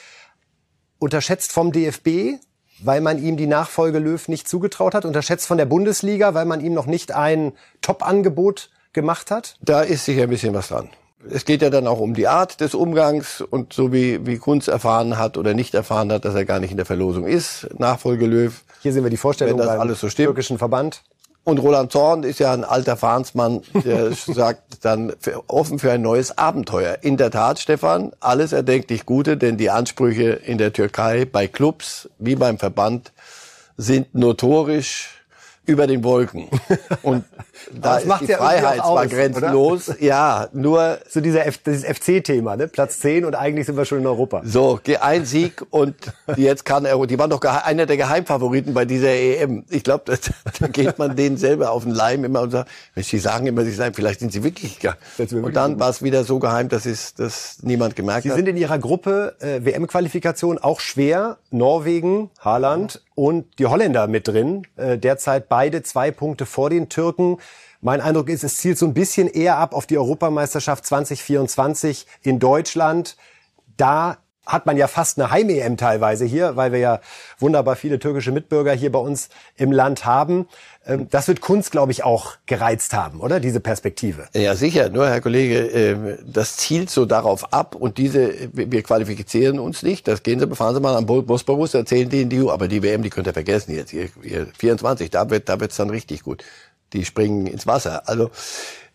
Unterschätzt 0.98 1.52
vom 1.52 1.72
DFB, 1.72 2.38
weil 2.80 3.00
man 3.00 3.22
ihm 3.22 3.36
die 3.36 3.46
Nachfolge 3.46 3.98
Löw 3.98 4.28
nicht 4.28 4.48
zugetraut 4.48 4.94
hat. 4.94 5.04
Unterschätzt 5.04 5.46
von 5.46 5.58
der 5.58 5.66
Bundesliga, 5.66 6.34
weil 6.34 6.44
man 6.44 6.60
ihm 6.60 6.74
noch 6.74 6.86
nicht 6.86 7.12
ein 7.12 7.52
Top-Angebot 7.80 8.70
gemacht 8.92 9.30
hat. 9.30 9.56
Da 9.62 9.82
ist 9.82 10.04
sicher 10.04 10.24
ein 10.24 10.30
bisschen 10.30 10.54
was 10.54 10.68
dran 10.68 10.90
es 11.30 11.44
geht 11.44 11.62
ja 11.62 11.70
dann 11.70 11.86
auch 11.86 12.00
um 12.00 12.14
die 12.14 12.28
Art 12.28 12.60
des 12.60 12.74
Umgangs 12.74 13.40
und 13.40 13.72
so 13.72 13.92
wie, 13.92 14.26
wie 14.26 14.38
Kunz 14.38 14.68
erfahren 14.68 15.18
hat 15.18 15.36
oder 15.36 15.54
nicht 15.54 15.74
erfahren 15.74 16.12
hat, 16.12 16.24
dass 16.24 16.34
er 16.34 16.44
gar 16.44 16.60
nicht 16.60 16.70
in 16.70 16.76
der 16.76 16.86
Verlosung 16.86 17.26
ist, 17.26 17.68
Nachfolge 17.78 18.26
Löw. 18.26 18.62
Hier 18.82 18.92
sehen 18.92 19.04
wir 19.04 19.10
die 19.10 19.16
Vorstellung 19.16 19.58
das 19.58 19.68
alles 19.68 20.00
so 20.00 20.08
stimmt. 20.08 20.26
türkischen 20.26 20.58
Verband. 20.58 21.02
Und 21.44 21.58
Roland 21.58 21.92
Zorn 21.92 22.24
ist 22.24 22.40
ja 22.40 22.52
ein 22.52 22.64
alter 22.64 22.96
Fahnsmann, 22.96 23.62
der 23.84 24.12
sagt 24.26 24.84
dann 24.84 25.12
für, 25.20 25.44
offen 25.46 25.78
für 25.78 25.92
ein 25.92 26.02
neues 26.02 26.36
Abenteuer. 26.36 26.98
In 27.02 27.16
der 27.16 27.30
Tat, 27.30 27.60
Stefan, 27.60 28.12
alles 28.18 28.52
erdenklich 28.52 29.06
Gute, 29.06 29.36
denn 29.36 29.56
die 29.56 29.70
Ansprüche 29.70 30.30
in 30.30 30.58
der 30.58 30.72
Türkei 30.72 31.24
bei 31.24 31.46
Clubs 31.46 32.08
wie 32.18 32.34
beim 32.34 32.58
Verband 32.58 33.12
sind 33.76 34.12
notorisch 34.12 35.10
über 35.66 35.86
den 35.86 36.02
Wolken. 36.02 36.48
Und 37.02 37.24
da 37.72 37.98
ist 37.98 38.20
die 38.20 38.26
Freiheit 38.26 38.76
zwar 38.76 38.86
aus, 38.86 39.08
grenzenlos, 39.08 39.88
oder? 39.88 40.02
ja, 40.02 40.48
nur 40.52 40.98
so 41.08 41.20
dieser 41.20 41.46
F 41.46 41.58
dieses 41.58 41.84
FC-Thema, 41.84 42.56
ne? 42.56 42.68
Platz 42.68 43.00
10 43.00 43.24
und 43.24 43.34
eigentlich 43.34 43.66
sind 43.66 43.76
wir 43.76 43.84
schon 43.84 43.98
in 43.98 44.06
Europa. 44.06 44.42
So, 44.44 44.80
ein 45.00 45.24
Sieg 45.24 45.64
und 45.70 45.94
jetzt 46.36 46.64
kann 46.64 46.84
er, 46.84 47.04
die 47.06 47.18
waren 47.18 47.30
doch 47.30 47.40
einer 47.42 47.86
der 47.86 47.96
Geheimfavoriten 47.96 48.74
bei 48.74 48.84
dieser 48.84 49.10
EM. 49.10 49.64
Ich 49.70 49.84
glaube, 49.84 50.18
da 50.60 50.66
geht 50.68 50.98
man 50.98 51.16
denen 51.16 51.36
selber 51.36 51.70
auf 51.72 51.84
den 51.84 51.92
Leim 51.92 52.24
immer 52.24 52.42
und 52.42 52.50
sagt, 52.50 52.70
die 52.96 53.18
sagen 53.18 53.46
immer, 53.46 53.64
sie 53.64 53.72
seien, 53.72 53.94
vielleicht 53.94 54.20
sind 54.20 54.32
sie 54.32 54.42
wirklich. 54.42 54.78
Und 55.32 55.56
dann 55.56 55.78
war 55.80 55.90
es 55.90 56.02
wieder 56.02 56.24
so 56.24 56.38
geheim, 56.38 56.68
dass 56.68 56.86
es 56.86 57.14
dass 57.14 57.58
niemand 57.62 57.96
gemerkt 57.96 58.22
sie 58.22 58.30
hat. 58.30 58.36
Sie 58.36 58.42
sind 58.44 58.48
in 58.48 58.56
ihrer 58.56 58.78
Gruppe 58.78 59.36
äh, 59.40 59.64
WM-Qualifikation 59.64 60.58
auch 60.58 60.80
schwer. 60.80 61.38
Norwegen, 61.50 62.30
Haaland 62.40 63.02
und 63.14 63.58
die 63.58 63.66
Holländer 63.66 64.06
mit 64.06 64.28
drin. 64.28 64.66
Äh, 64.76 64.98
derzeit 64.98 65.48
beide 65.48 65.82
zwei 65.82 66.10
Punkte 66.10 66.46
vor 66.46 66.70
den 66.70 66.88
Türken. 66.88 67.38
Mein 67.86 68.00
Eindruck 68.00 68.28
ist, 68.30 68.42
es 68.42 68.56
zielt 68.56 68.78
so 68.78 68.86
ein 68.86 68.94
bisschen 68.94 69.28
eher 69.28 69.58
ab 69.58 69.72
auf 69.72 69.86
die 69.86 69.96
Europameisterschaft 69.96 70.84
2024 70.86 72.08
in 72.22 72.40
Deutschland. 72.40 73.16
Da 73.76 74.16
hat 74.44 74.66
man 74.66 74.76
ja 74.76 74.88
fast 74.88 75.20
eine 75.20 75.30
Heim-EM 75.30 75.76
teilweise 75.76 76.24
hier, 76.24 76.56
weil 76.56 76.72
wir 76.72 76.80
ja 76.80 77.00
wunderbar 77.38 77.76
viele 77.76 78.00
türkische 78.00 78.32
Mitbürger 78.32 78.72
hier 78.72 78.90
bei 78.90 78.98
uns 78.98 79.28
im 79.56 79.70
Land 79.70 80.04
haben. 80.04 80.48
Ähm, 80.84 81.06
das 81.10 81.28
wird 81.28 81.40
Kunst, 81.40 81.70
glaube 81.70 81.92
ich, 81.92 82.02
auch 82.02 82.36
gereizt 82.46 82.92
haben, 82.92 83.20
oder? 83.20 83.38
Diese 83.38 83.60
Perspektive. 83.60 84.26
Ja, 84.34 84.56
sicher. 84.56 84.88
Nur, 84.88 85.08
Herr 85.08 85.20
Kollege, 85.20 85.58
ähm, 85.66 86.18
das 86.26 86.56
zielt 86.56 86.90
so 86.90 87.06
darauf 87.06 87.52
ab 87.52 87.76
und 87.76 87.98
diese, 87.98 88.34
wir 88.52 88.82
qualifizieren 88.82 89.60
uns 89.60 89.84
nicht. 89.84 90.08
Das 90.08 90.24
gehen 90.24 90.40
Sie, 90.40 90.56
fahren 90.56 90.74
Sie 90.74 90.80
mal 90.80 90.96
am 90.96 91.06
Bosporus, 91.06 91.74
erzählen 91.74 92.08
denen 92.08 92.30
die, 92.30 92.48
aber 92.48 92.66
die 92.66 92.82
WM, 92.82 93.02
die 93.02 93.10
könnt 93.10 93.28
ihr 93.28 93.32
vergessen 93.32 93.76
jetzt. 93.76 93.92
Ihr 93.92 94.08
24, 94.58 95.10
da 95.10 95.30
wird, 95.30 95.48
da 95.48 95.60
wird's 95.60 95.76
dann 95.76 95.90
richtig 95.90 96.24
gut. 96.24 96.42
Die 96.96 97.04
springen 97.04 97.46
ins 97.46 97.66
Wasser. 97.66 98.08
Also, 98.08 98.30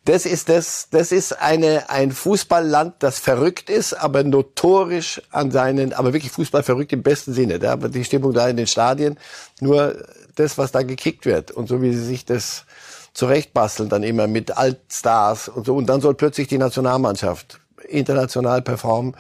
das 0.06 0.26
ist 0.26 0.50
das, 0.50 0.88
das 0.90 1.12
ist 1.12 1.40
eine, 1.40 1.90
ein 1.92 2.12
Fußballland, 2.12 2.96
das 3.00 3.20
verrückt 3.20 3.70
ist, 3.70 3.94
aber 3.94 4.24
notorisch 4.24 5.22
an 5.30 5.52
seinen, 5.52 5.94
aber 5.94 6.14
wirklich 6.14 6.32
Fußball 6.32 6.64
verrückt 6.64 6.92
im 6.92 7.04
besten 7.04 7.34
Sinne. 7.34 7.60
Da 7.60 7.76
die 7.76 8.04
Stimmung 8.04 8.34
da 8.34 8.48
in 8.48 8.58
den 8.58 8.66
Stadien, 8.66 9.20
nur 9.60 10.04
das, 10.36 10.58
was 10.58 10.72
da 10.72 10.82
gekickt 10.82 11.26
wird 11.26 11.52
und 11.52 11.68
so 11.68 11.84
wie 11.84 11.94
sie 11.94 12.04
sich 12.04 12.26
das 12.26 12.66
zurechtbasteln, 13.14 13.90
dann 13.90 14.02
immer 14.02 14.26
mit 14.26 14.58
Altstars 14.58 15.50
und 15.50 15.68
so. 15.68 15.76
Und 15.76 15.86
dann 15.86 16.02
soll 16.02 16.16
plötzlich 16.16 16.48
die 16.48 16.58
Nationalmannschaft 16.58 17.60
international 17.88 18.64
performen. 18.64 19.16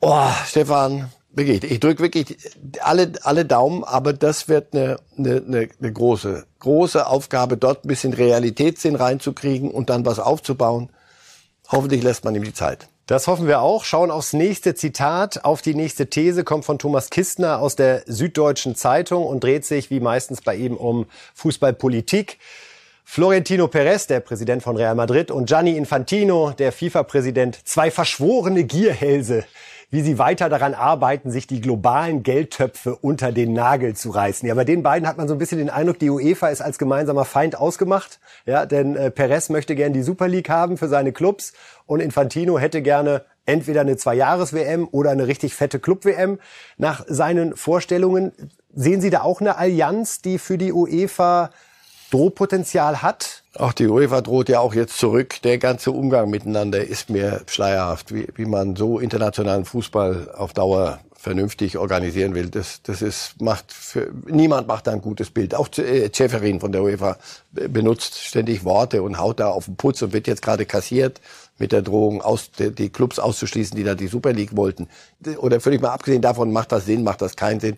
Oh, 0.00 0.30
Stefan, 0.46 1.12
wirklich, 1.32 1.64
ich 1.64 1.80
drücke 1.80 2.02
wirklich 2.02 2.36
alle, 2.80 3.12
alle 3.22 3.44
Daumen, 3.44 3.84
aber 3.84 4.12
das 4.12 4.48
wird 4.48 4.74
eine, 4.74 4.98
eine, 5.16 5.68
eine, 5.80 5.92
große, 5.92 6.44
große 6.58 7.06
Aufgabe, 7.06 7.56
dort 7.56 7.84
ein 7.84 7.88
bisschen 7.88 8.12
Realitätssinn 8.12 8.96
reinzukriegen 8.96 9.70
und 9.70 9.90
dann 9.90 10.04
was 10.06 10.18
aufzubauen. 10.18 10.90
Hoffentlich 11.68 12.02
lässt 12.02 12.24
man 12.24 12.34
ihm 12.34 12.44
die 12.44 12.54
Zeit. 12.54 12.88
Das 13.06 13.26
hoffen 13.26 13.48
wir 13.48 13.60
auch. 13.60 13.84
Schauen 13.84 14.12
aufs 14.12 14.32
nächste 14.32 14.74
Zitat, 14.76 15.44
auf 15.44 15.62
die 15.62 15.74
nächste 15.74 16.08
These, 16.08 16.44
kommt 16.44 16.64
von 16.64 16.78
Thomas 16.78 17.10
Kistner 17.10 17.58
aus 17.58 17.74
der 17.74 18.02
Süddeutschen 18.06 18.76
Zeitung 18.76 19.26
und 19.26 19.42
dreht 19.42 19.64
sich 19.64 19.90
wie 19.90 19.98
meistens 19.98 20.42
bei 20.42 20.54
ihm 20.54 20.76
um 20.76 21.06
Fußballpolitik. 21.34 22.38
Florentino 23.04 23.66
Perez, 23.66 24.06
der 24.06 24.20
Präsident 24.20 24.62
von 24.62 24.76
Real 24.76 24.94
Madrid, 24.94 25.32
und 25.32 25.46
Gianni 25.46 25.76
Infantino, 25.76 26.52
der 26.52 26.70
FIFA-Präsident, 26.70 27.58
zwei 27.64 27.90
verschworene 27.90 28.62
Gierhälse, 28.62 29.44
wie 29.90 30.02
sie 30.02 30.18
weiter 30.18 30.48
daran 30.48 30.74
arbeiten, 30.74 31.30
sich 31.30 31.46
die 31.46 31.60
globalen 31.60 32.22
Geldtöpfe 32.22 32.96
unter 32.96 33.32
den 33.32 33.52
Nagel 33.52 33.94
zu 33.94 34.10
reißen. 34.10 34.48
Ja, 34.48 34.54
bei 34.54 34.64
den 34.64 34.82
beiden 34.82 35.08
hat 35.08 35.18
man 35.18 35.26
so 35.26 35.34
ein 35.34 35.38
bisschen 35.38 35.58
den 35.58 35.70
Eindruck, 35.70 35.98
die 35.98 36.10
UEFA 36.10 36.48
ist 36.48 36.60
als 36.60 36.78
gemeinsamer 36.78 37.24
Feind 37.24 37.56
ausgemacht. 37.56 38.20
Ja, 38.46 38.66
denn 38.66 38.96
äh, 38.96 39.10
Perez 39.10 39.48
möchte 39.48 39.74
gern 39.74 39.92
die 39.92 40.02
Super 40.02 40.28
League 40.28 40.48
haben 40.48 40.78
für 40.78 40.88
seine 40.88 41.12
Clubs 41.12 41.52
und 41.86 42.00
Infantino 42.00 42.58
hätte 42.58 42.82
gerne 42.82 43.24
entweder 43.46 43.80
eine 43.80 43.96
Zwei-Jahres-WM 43.96 44.88
oder 44.92 45.10
eine 45.10 45.26
richtig 45.26 45.54
fette 45.54 45.80
Club-WM. 45.80 46.38
Nach 46.78 47.04
seinen 47.08 47.56
Vorstellungen 47.56 48.32
sehen 48.72 49.00
Sie 49.00 49.10
da 49.10 49.22
auch 49.22 49.40
eine 49.40 49.58
Allianz, 49.58 50.22
die 50.22 50.38
für 50.38 50.56
die 50.56 50.72
UEFA 50.72 51.50
Drohpotenzial 52.10 53.02
hat? 53.02 53.39
Auch 53.56 53.72
die 53.72 53.88
UEFA 53.88 54.20
droht 54.20 54.48
ja 54.48 54.60
auch 54.60 54.74
jetzt 54.74 54.96
zurück. 54.96 55.42
Der 55.42 55.58
ganze 55.58 55.90
Umgang 55.90 56.30
miteinander 56.30 56.84
ist 56.84 57.10
mir 57.10 57.42
schleierhaft, 57.46 58.14
wie, 58.14 58.28
wie 58.36 58.44
man 58.44 58.76
so 58.76 59.00
internationalen 59.00 59.64
Fußball 59.64 60.32
auf 60.36 60.52
Dauer 60.52 61.00
vernünftig 61.20 61.76
organisieren 61.76 62.34
will. 62.34 62.48
Das, 62.48 62.80
das 62.82 63.02
ist, 63.02 63.42
macht 63.42 63.72
für, 63.72 64.10
niemand 64.26 64.68
macht 64.68 64.86
da 64.86 64.92
ein 64.92 65.02
gutes 65.02 65.30
Bild. 65.30 65.54
Auch 65.54 65.68
äh, 65.76 66.08
Schäferin 66.14 66.60
von 66.60 66.72
der 66.72 66.82
UEFA 66.82 67.18
benutzt 67.50 68.18
ständig 68.18 68.64
Worte 68.64 69.02
und 69.02 69.18
haut 69.18 69.40
da 69.40 69.48
auf 69.48 69.66
den 69.66 69.76
Putz 69.76 70.00
und 70.00 70.14
wird 70.14 70.28
jetzt 70.28 70.40
gerade 70.40 70.64
kassiert 70.64 71.20
mit 71.58 71.72
der 71.72 71.82
Drohung, 71.82 72.22
aus, 72.22 72.50
die 72.58 72.88
Clubs 72.88 73.18
auszuschließen, 73.18 73.76
die 73.76 73.84
da 73.84 73.94
die 73.94 74.06
Super 74.06 74.32
League 74.32 74.56
wollten. 74.56 74.88
Oder 75.36 75.60
völlig 75.60 75.82
mal 75.82 75.90
abgesehen 75.90 76.22
davon, 76.22 76.52
macht 76.52 76.72
das 76.72 76.86
Sinn, 76.86 77.04
macht 77.04 77.20
das 77.20 77.36
keinen 77.36 77.60
Sinn. 77.60 77.76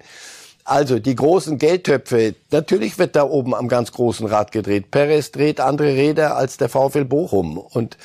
Also 0.64 0.98
die 0.98 1.16
großen 1.16 1.58
Geldtöpfe, 1.58 2.34
natürlich 2.50 2.98
wird 2.98 3.16
da 3.16 3.24
oben 3.24 3.54
am 3.54 3.68
ganz 3.68 3.92
großen 3.92 4.26
Rad 4.26 4.52
gedreht. 4.52 4.90
Perez 4.90 5.32
dreht 5.32 5.60
andere 5.60 5.88
Räder 5.88 6.36
als 6.36 6.56
der 6.56 6.68
VfL 6.68 7.04
Bochum. 7.04 7.58
Und 7.58 7.96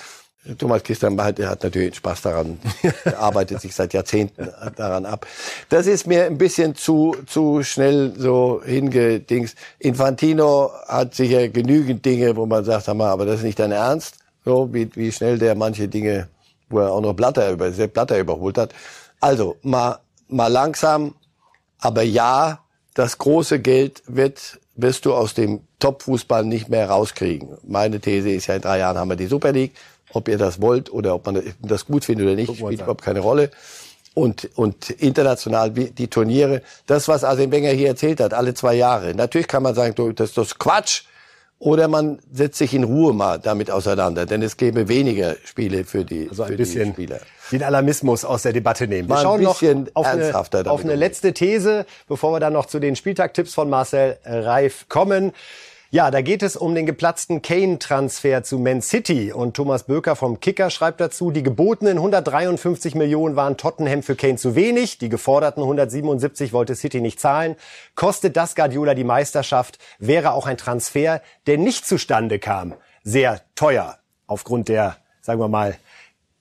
Thomas 0.57 0.83
Kistern 0.83 1.21
hat, 1.21 1.39
hat 1.39 1.63
natürlich 1.63 1.95
Spaß 1.95 2.21
daran, 2.21 2.59
er 3.03 3.19
arbeitet 3.19 3.61
sich 3.61 3.75
seit 3.75 3.93
Jahrzehnten 3.93 4.49
daran 4.75 5.05
ab. 5.05 5.27
Das 5.69 5.87
ist 5.87 6.07
mir 6.07 6.25
ein 6.25 6.37
bisschen 6.37 6.75
zu, 6.75 7.15
zu 7.25 7.63
schnell 7.63 8.13
so 8.17 8.61
hingedings. 8.63 9.55
Infantino 9.79 10.71
hat 10.87 11.15
sicher 11.15 11.49
genügend 11.49 12.05
Dinge, 12.05 12.35
wo 12.35 12.45
man 12.45 12.63
sagt, 12.63 12.87
mal, 12.93 13.09
aber 13.09 13.25
das 13.25 13.37
ist 13.37 13.43
nicht 13.43 13.59
dein 13.59 13.71
Ernst. 13.71 14.15
So, 14.45 14.73
wie, 14.73 14.89
wie 14.95 15.11
schnell 15.11 15.37
der 15.37 15.55
manche 15.55 15.89
Dinge, 15.89 16.29
wo 16.69 16.79
er 16.79 16.91
auch 16.91 17.01
noch 17.01 17.13
Blatter, 17.13 17.51
über, 17.51 17.69
Blatter 17.69 18.17
überholt 18.17 18.57
hat. 18.57 18.73
Also, 19.19 19.57
mal, 19.63 19.99
mal 20.29 20.47
langsam, 20.47 21.15
aber 21.79 22.03
ja, 22.03 22.63
das 22.93 23.17
große 23.17 23.59
Geld 23.59 24.01
wird, 24.07 24.59
wirst 24.75 25.05
du 25.05 25.13
aus 25.13 25.33
dem 25.33 25.61
Top-Fußball 25.79 26.43
nicht 26.43 26.69
mehr 26.69 26.89
rauskriegen. 26.89 27.57
Meine 27.67 27.99
These 27.99 28.31
ist 28.31 28.47
ja, 28.47 28.55
in 28.55 28.61
drei 28.61 28.79
Jahren 28.79 28.97
haben 28.97 29.09
wir 29.09 29.15
die 29.15 29.27
Super 29.27 29.51
League. 29.51 29.73
Ob 30.13 30.29
ihr 30.29 30.37
das 30.37 30.61
wollt 30.61 30.91
oder 30.91 31.13
ob 31.13 31.25
man 31.25 31.43
das 31.61 31.85
gut 31.85 32.05
findet 32.05 32.25
oder 32.25 32.35
nicht, 32.35 32.55
spielt 32.55 32.73
überhaupt 32.73 33.03
keine 33.03 33.19
Rolle. 33.19 33.51
Und, 34.13 34.49
und 34.55 34.89
international 34.89 35.69
die 35.69 36.07
Turniere, 36.07 36.63
das, 36.87 37.07
was 37.07 37.23
Arsene 37.23 37.51
Wenger 37.51 37.69
hier 37.71 37.89
erzählt 37.89 38.19
hat, 38.19 38.33
alle 38.33 38.53
zwei 38.55 38.73
Jahre. 38.73 39.13
Natürlich 39.13 39.47
kann 39.47 39.61
man 39.61 39.75
sagen, 39.75 39.93
das 40.15 40.29
ist 40.29 40.37
das 40.37 40.57
Quatsch. 40.57 41.03
Oder 41.59 41.87
man 41.87 42.19
setzt 42.31 42.59
sich 42.59 42.75
in 42.75 42.83
Ruhe 42.83 43.13
mal 43.13 43.39
damit 43.39 43.71
auseinander, 43.71 44.27
denn 44.27 44.43
es 44.43 44.57
gäbe 44.57 44.87
weniger 44.87 45.35
Spiele 45.43 45.85
für 45.85 46.05
die, 46.05 46.29
also 46.29 46.43
ein 46.43 46.49
für 46.49 46.57
bisschen 46.57 46.89
die 46.89 46.91
Spieler. 46.93 47.19
Den 47.51 47.63
Alarmismus 47.63 48.25
aus 48.25 48.43
der 48.43 48.53
Debatte 48.53 48.87
nehmen. 48.87 49.07
Wir 49.07 49.15
Mal 49.15 49.19
ein 49.19 49.23
schauen 49.23 49.41
noch 49.41 49.63
auf 49.95 50.05
eine, 50.05 50.35
auf 50.69 50.83
eine 50.83 50.95
letzte 50.95 51.33
These, 51.33 51.87
bevor 52.07 52.33
wir 52.33 52.39
dann 52.39 52.53
noch 52.53 52.67
zu 52.67 52.79
den 52.79 52.95
Spieltagtipps 52.95 53.55
von 53.55 53.69
Marcel 53.69 54.17
Reif 54.23 54.87
kommen. 54.87 55.33
Ja, 55.89 56.11
da 56.11 56.21
geht 56.21 56.43
es 56.43 56.57
um 56.57 56.75
den 56.75 56.85
geplatzten 56.85 57.41
Kane-Transfer 57.41 58.43
zu 58.43 58.59
Man 58.59 58.81
City. 58.81 59.31
Und 59.31 59.55
Thomas 59.55 59.83
Böker 59.83 60.17
vom 60.17 60.41
Kicker 60.41 60.69
schreibt 60.69 60.99
dazu, 60.99 61.31
die 61.31 61.43
gebotenen 61.43 61.95
153 61.95 62.93
Millionen 62.93 63.37
waren 63.37 63.55
Tottenham 63.55 64.03
für 64.03 64.17
Kane 64.17 64.35
zu 64.35 64.53
wenig. 64.53 64.97
Die 64.97 65.07
geforderten 65.07 65.63
177 65.63 66.51
wollte 66.51 66.75
City 66.75 66.99
nicht 66.99 67.21
zahlen. 67.21 67.55
Kostet 67.95 68.35
das 68.35 68.53
Guardiola 68.53 68.95
die 68.95 69.05
Meisterschaft, 69.05 69.79
wäre 69.97 70.33
auch 70.33 70.45
ein 70.45 70.57
Transfer, 70.57 71.21
der 71.45 71.57
nicht 71.57 71.85
zustande 71.85 72.37
kam, 72.37 72.73
sehr 73.03 73.39
teuer. 73.55 73.97
Aufgrund 74.25 74.67
der, 74.67 74.97
sagen 75.21 75.39
wir 75.39 75.47
mal, 75.47 75.77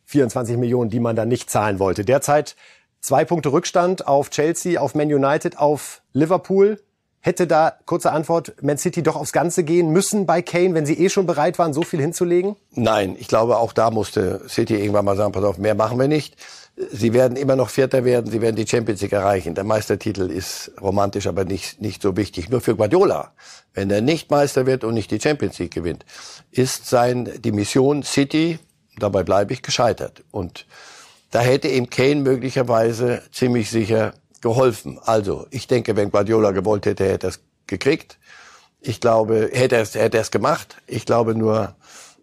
24 0.06 0.56
Millionen, 0.56 0.90
die 0.90 0.98
man 0.98 1.14
dann 1.14 1.28
nicht 1.28 1.50
zahlen 1.50 1.78
wollte. 1.78 2.04
Derzeit 2.04 2.56
zwei 3.00 3.24
Punkte 3.24 3.52
Rückstand 3.52 4.08
auf 4.08 4.30
Chelsea, 4.30 4.80
auf 4.80 4.96
Man 4.96 5.06
United, 5.06 5.56
auf 5.56 6.02
Liverpool. 6.12 6.80
Hätte 7.26 7.48
da, 7.48 7.74
kurze 7.86 8.12
Antwort, 8.12 8.54
Man 8.62 8.78
City 8.78 9.02
doch 9.02 9.16
aufs 9.16 9.32
Ganze 9.32 9.64
gehen 9.64 9.90
müssen 9.90 10.26
bei 10.26 10.42
Kane, 10.42 10.74
wenn 10.74 10.86
sie 10.86 10.94
eh 10.94 11.08
schon 11.08 11.26
bereit 11.26 11.58
waren, 11.58 11.72
so 11.72 11.82
viel 11.82 12.00
hinzulegen? 12.00 12.54
Nein, 12.70 13.16
ich 13.18 13.26
glaube, 13.26 13.56
auch 13.56 13.72
da 13.72 13.90
musste 13.90 14.42
City 14.48 14.76
irgendwann 14.76 15.04
mal 15.04 15.16
sagen, 15.16 15.32
pass 15.32 15.42
auf, 15.42 15.58
mehr 15.58 15.74
machen 15.74 15.98
wir 15.98 16.06
nicht. 16.06 16.36
Sie 16.92 17.12
werden 17.14 17.36
immer 17.36 17.56
noch 17.56 17.68
Vierter 17.68 18.04
werden, 18.04 18.30
sie 18.30 18.40
werden 18.40 18.54
die 18.54 18.64
Champions 18.64 19.00
League 19.00 19.12
erreichen. 19.12 19.56
Der 19.56 19.64
Meistertitel 19.64 20.30
ist 20.30 20.70
romantisch, 20.80 21.26
aber 21.26 21.44
nicht, 21.44 21.80
nicht 21.80 22.00
so 22.00 22.16
wichtig. 22.16 22.48
Nur 22.48 22.60
für 22.60 22.76
Guardiola, 22.76 23.32
wenn 23.74 23.90
er 23.90 24.02
nicht 24.02 24.30
Meister 24.30 24.64
wird 24.66 24.84
und 24.84 24.94
nicht 24.94 25.10
die 25.10 25.20
Champions 25.20 25.58
League 25.58 25.74
gewinnt, 25.74 26.06
ist 26.52 26.88
sein, 26.88 27.28
die 27.40 27.50
Mission 27.50 28.04
City, 28.04 28.60
dabei 29.00 29.24
bleibe 29.24 29.52
ich, 29.52 29.62
gescheitert. 29.62 30.22
Und 30.30 30.64
da 31.32 31.40
hätte 31.40 31.66
ihm 31.66 31.90
Kane 31.90 32.20
möglicherweise 32.20 33.22
ziemlich 33.32 33.68
sicher 33.68 34.14
geholfen. 34.40 34.98
Also, 35.04 35.46
ich 35.50 35.66
denke, 35.66 35.96
wenn 35.96 36.10
Guardiola 36.10 36.50
gewollt 36.50 36.86
hätte, 36.86 37.04
hätte 37.04 37.26
er 37.26 37.30
es 37.30 37.40
gekriegt. 37.66 38.18
Ich 38.80 39.00
glaube, 39.00 39.50
hätte 39.52 39.76
er 39.76 39.82
es, 39.82 39.94
hätte 39.94 40.18
er 40.18 40.22
es 40.22 40.30
gemacht. 40.30 40.76
Ich 40.86 41.06
glaube 41.06 41.34
nur, 41.34 41.74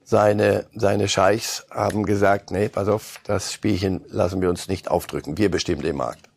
seine, 0.05 0.66
seine 0.76 1.07
Scheichs 1.07 1.66
haben 1.72 2.05
gesagt, 2.05 2.51
nee, 2.51 2.70
pass 2.70 2.88
auf, 2.88 3.20
das 3.24 3.53
Spielchen 3.53 4.01
lassen 4.07 4.41
wir 4.41 4.49
uns 4.49 4.68
nicht 4.68 4.89
aufdrücken. 4.89 5.38
Wir 5.38 5.49
bestimmen 5.49 5.82
den 5.82 5.95
Markt. 5.95 6.30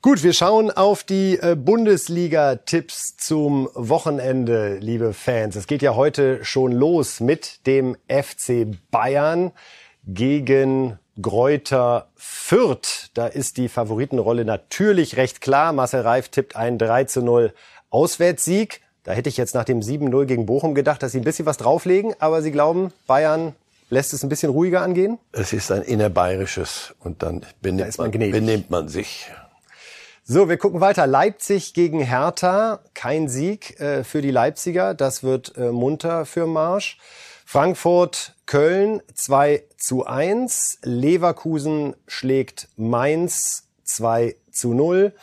Gut, 0.00 0.24
wir 0.24 0.32
schauen 0.32 0.72
auf 0.72 1.04
die 1.04 1.38
äh, 1.38 1.54
Bundesliga-Tipps 1.54 3.16
zum 3.18 3.68
Wochenende, 3.74 4.78
liebe 4.78 5.12
Fans. 5.12 5.54
Es 5.54 5.68
geht 5.68 5.80
ja 5.80 5.94
heute 5.94 6.44
schon 6.44 6.72
los 6.72 7.20
mit 7.20 7.66
dem 7.68 7.96
FC 8.08 8.66
Bayern 8.90 9.52
gegen 10.04 10.98
Gräuter 11.22 12.08
Fürth. 12.16 13.10
Da 13.14 13.26
ist 13.26 13.56
die 13.56 13.68
Favoritenrolle 13.68 14.44
natürlich 14.44 15.16
recht 15.16 15.40
klar. 15.40 15.72
Marcel 15.72 16.02
Reif 16.02 16.28
tippt 16.28 16.56
einen 16.56 16.78
3 16.78 17.04
zu 17.04 17.22
0 17.22 17.54
Auswärtssieg. 17.90 18.82
Da 19.04 19.12
hätte 19.12 19.28
ich 19.28 19.36
jetzt 19.36 19.54
nach 19.54 19.64
dem 19.64 19.80
7-0 19.80 20.26
gegen 20.26 20.46
Bochum 20.46 20.74
gedacht, 20.74 21.02
dass 21.02 21.12
sie 21.12 21.18
ein 21.18 21.24
bisschen 21.24 21.46
was 21.46 21.56
drauflegen. 21.56 22.14
Aber 22.18 22.42
sie 22.42 22.52
glauben, 22.52 22.92
Bayern 23.06 23.54
lässt 23.88 24.12
es 24.12 24.22
ein 24.22 24.28
bisschen 24.28 24.50
ruhiger 24.50 24.82
angehen? 24.82 25.18
Es 25.32 25.52
ist 25.52 25.70
ein 25.70 25.82
innerbayerisches 25.82 26.94
und 27.00 27.22
dann 27.22 27.44
benimmt, 27.60 27.88
ist 27.88 27.98
man 27.98 28.10
man, 28.10 28.30
benimmt 28.30 28.70
man 28.70 28.88
sich. 28.88 29.30
So, 30.24 30.48
wir 30.48 30.56
gucken 30.56 30.80
weiter. 30.80 31.06
Leipzig 31.06 31.74
gegen 31.74 32.00
Hertha. 32.00 32.80
Kein 32.94 33.28
Sieg 33.28 33.80
äh, 33.80 34.04
für 34.04 34.22
die 34.22 34.30
Leipziger. 34.30 34.94
Das 34.94 35.22
wird 35.22 35.56
äh, 35.56 35.72
munter 35.72 36.26
für 36.26 36.46
Marsch. 36.46 36.98
Frankfurt, 37.44 38.34
Köln 38.52 39.00
2 39.14 39.64
zu 39.78 40.04
1. 40.04 40.80
Leverkusen 40.82 41.96
schlägt 42.06 42.68
Mainz 42.76 43.70
2 43.84 44.36
zu 44.50 44.74
0. 44.74 45.14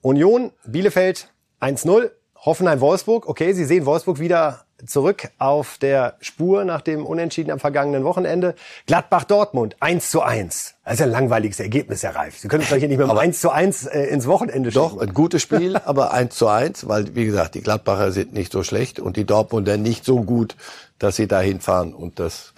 Union, 0.00 0.50
Bielefeld 0.66 1.32
1-0. 1.60 2.10
Hoffenheim-Wolfsburg. 2.34 3.28
Okay, 3.28 3.52
Sie 3.52 3.64
sehen 3.64 3.86
Wolfsburg 3.86 4.18
wieder 4.18 4.64
zurück 4.86 5.30
auf 5.38 5.78
der 5.78 6.14
Spur 6.20 6.64
nach 6.64 6.80
dem 6.80 7.04
Unentschieden 7.04 7.50
am 7.50 7.58
vergangenen 7.58 8.04
Wochenende. 8.04 8.54
Gladbach-Dortmund 8.86 9.76
1 9.80 10.10
zu 10.10 10.22
1. 10.22 10.74
Das 10.84 10.94
ist 10.94 11.02
ein 11.02 11.10
langweiliges 11.10 11.60
Ergebnis, 11.60 12.02
Herr 12.02 12.14
Reif. 12.14 12.38
Sie 12.38 12.48
können 12.48 12.64
doch 12.68 12.76
hier 12.76 12.88
nicht 12.88 12.98
mit 12.98 13.08
einem 13.08 13.18
1 13.18 13.40
zu 13.40 13.50
1 13.50 13.86
äh, 13.86 14.04
ins 14.04 14.26
Wochenende 14.26 14.70
schicken. 14.70 14.84
Doch, 14.84 15.00
ein 15.00 15.12
gutes 15.12 15.42
Spiel, 15.42 15.76
aber 15.84 16.12
1 16.12 16.34
zu 16.34 16.48
1, 16.48 16.88
weil, 16.88 17.14
wie 17.14 17.24
gesagt, 17.24 17.54
die 17.54 17.60
Gladbacher 17.60 18.12
sind 18.12 18.32
nicht 18.32 18.52
so 18.52 18.62
schlecht 18.62 19.00
und 19.00 19.16
die 19.16 19.24
Dortmunder 19.24 19.76
nicht 19.76 20.04
so 20.04 20.22
gut, 20.22 20.56
dass 20.98 21.16
sie 21.16 21.26
da 21.26 21.40
hinfahren 21.40 21.94
und 21.94 22.20
das 22.20 22.54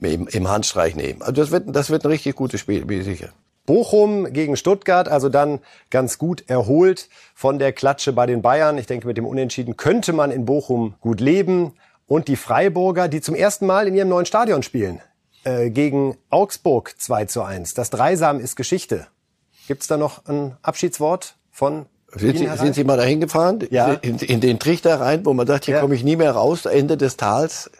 im, 0.00 0.26
im 0.28 0.48
Handstreich 0.48 0.96
nehmen. 0.96 1.22
Also 1.22 1.32
das 1.32 1.50
wird, 1.50 1.64
das 1.68 1.90
wird 1.90 2.04
ein 2.04 2.10
richtig 2.10 2.34
gutes 2.36 2.60
Spiel, 2.60 2.84
bin 2.84 3.00
ich 3.00 3.04
sicher. 3.04 3.30
Bochum 3.70 4.32
gegen 4.32 4.56
Stuttgart, 4.56 5.08
also 5.08 5.28
dann 5.28 5.60
ganz 5.90 6.18
gut 6.18 6.42
erholt 6.50 7.08
von 7.36 7.60
der 7.60 7.72
Klatsche 7.72 8.12
bei 8.12 8.26
den 8.26 8.42
Bayern. 8.42 8.78
Ich 8.78 8.86
denke, 8.86 9.06
mit 9.06 9.16
dem 9.16 9.26
Unentschieden 9.26 9.76
könnte 9.76 10.12
man 10.12 10.32
in 10.32 10.44
Bochum 10.44 10.94
gut 11.00 11.20
leben. 11.20 11.74
Und 12.08 12.26
die 12.26 12.34
Freiburger, 12.34 13.06
die 13.06 13.20
zum 13.20 13.36
ersten 13.36 13.66
Mal 13.66 13.86
in 13.86 13.94
ihrem 13.94 14.08
neuen 14.08 14.26
Stadion 14.26 14.64
spielen, 14.64 15.00
äh, 15.44 15.70
gegen 15.70 16.16
Augsburg 16.30 16.94
2 16.98 17.26
zu 17.26 17.42
1. 17.44 17.74
Das 17.74 17.90
Dreisam 17.90 18.40
ist 18.40 18.56
Geschichte. 18.56 19.06
Gibt's 19.68 19.86
da 19.86 19.96
noch 19.96 20.26
ein 20.26 20.56
Abschiedswort 20.62 21.36
von 21.52 21.86
sind 22.12 22.38
Sie, 22.38 22.48
sind 22.56 22.74
Sie 22.74 22.82
mal 22.82 22.96
dahin 22.96 23.20
gefahren? 23.20 23.60
Ja. 23.70 23.92
In, 23.92 24.18
in 24.18 24.40
den 24.40 24.58
Trichter 24.58 25.00
rein, 25.00 25.24
wo 25.24 25.32
man 25.32 25.46
sagt, 25.46 25.66
hier 25.66 25.76
Ja. 25.76 25.80
komme 25.80 25.94
ich 25.94 26.02
nie 26.02 26.16
mehr 26.16 26.32
raus, 26.32 26.66
Ende 26.66 26.96
des 26.96 27.16
Tals. 27.16 27.70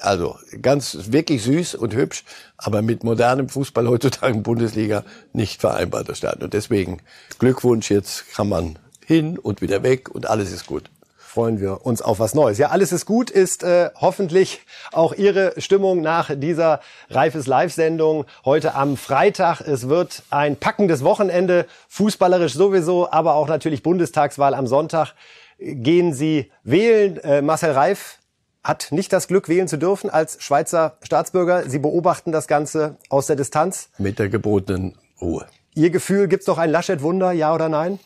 Also 0.00 0.38
ganz 0.62 0.96
wirklich 1.10 1.42
süß 1.42 1.74
und 1.74 1.94
hübsch, 1.94 2.24
aber 2.56 2.82
mit 2.82 3.04
modernem 3.04 3.48
Fußball 3.48 3.88
heutzutage 3.88 4.34
in 4.34 4.42
Bundesliga 4.42 5.04
nicht 5.32 5.60
vereinbar 5.60 6.04
das 6.04 6.18
Stadion. 6.18 6.44
Und 6.44 6.54
deswegen 6.54 7.02
Glückwunsch, 7.38 7.90
jetzt 7.90 8.32
kann 8.32 8.48
man 8.48 8.78
hin 9.04 9.38
und 9.38 9.60
wieder 9.60 9.82
weg 9.82 10.08
und 10.08 10.30
alles 10.30 10.52
ist 10.52 10.66
gut. 10.66 10.84
freuen 11.18 11.60
wir 11.60 11.86
uns 11.86 12.02
auf 12.02 12.18
was 12.18 12.34
Neues. 12.34 12.58
Ja, 12.58 12.70
alles 12.70 12.90
ist 12.92 13.06
gut 13.06 13.30
ist 13.30 13.62
äh, 13.62 13.90
hoffentlich 14.00 14.62
auch 14.92 15.14
Ihre 15.14 15.52
Stimmung 15.58 16.00
nach 16.00 16.30
dieser 16.34 16.80
Reifes 17.08 17.46
Live-Sendung 17.46 18.24
heute 18.44 18.74
am 18.74 18.96
Freitag. 18.96 19.60
Es 19.60 19.88
wird 19.88 20.24
ein 20.30 20.56
packendes 20.56 21.04
Wochenende, 21.04 21.66
fußballerisch 21.88 22.54
sowieso, 22.54 23.10
aber 23.12 23.34
auch 23.34 23.46
natürlich 23.46 23.82
Bundestagswahl 23.82 24.54
am 24.54 24.66
Sonntag. 24.66 25.14
Gehen 25.58 26.14
Sie 26.14 26.50
wählen. 26.64 27.18
Äh, 27.18 27.42
Marcel 27.42 27.72
Reif 27.72 28.19
hat 28.62 28.88
nicht 28.90 29.12
das 29.12 29.28
Glück, 29.28 29.48
wählen 29.48 29.68
zu 29.68 29.78
dürfen 29.78 30.10
als 30.10 30.42
Schweizer 30.42 30.96
Staatsbürger. 31.02 31.68
Sie 31.68 31.78
beobachten 31.78 32.32
das 32.32 32.46
Ganze 32.46 32.96
aus 33.08 33.26
der 33.26 33.36
Distanz. 33.36 33.90
Mit 33.98 34.18
der 34.18 34.28
gebotenen 34.28 34.96
Ruhe. 35.20 35.46
Ihr 35.74 35.90
Gefühl, 35.90 36.28
gibt's 36.28 36.46
noch 36.46 36.58
ein 36.58 36.70
Laschet-Wunder, 36.70 37.32
ja 37.32 37.54
oder 37.54 37.68
nein? 37.68 37.98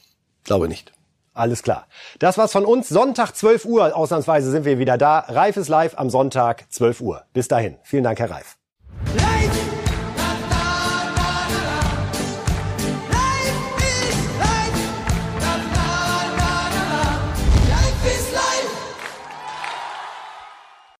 Glaube 0.44 0.68
nicht. 0.68 0.92
Alles 1.32 1.62
klar. 1.62 1.86
Das 2.20 2.38
war's 2.38 2.52
von 2.52 2.64
uns. 2.64 2.88
Sonntag 2.88 3.32
12 3.32 3.64
Uhr, 3.64 3.96
ausnahmsweise 3.96 4.50
sind 4.50 4.64
wir 4.64 4.78
wieder 4.78 4.96
da. 4.96 5.20
Reif 5.20 5.56
ist 5.56 5.68
live 5.68 5.98
am 5.98 6.08
Sonntag 6.08 6.70
12 6.70 7.00
Uhr. 7.00 7.24
Bis 7.32 7.48
dahin. 7.48 7.76
Vielen 7.82 8.04
Dank, 8.04 8.20
Herr 8.20 8.30
Reif. 8.30 8.56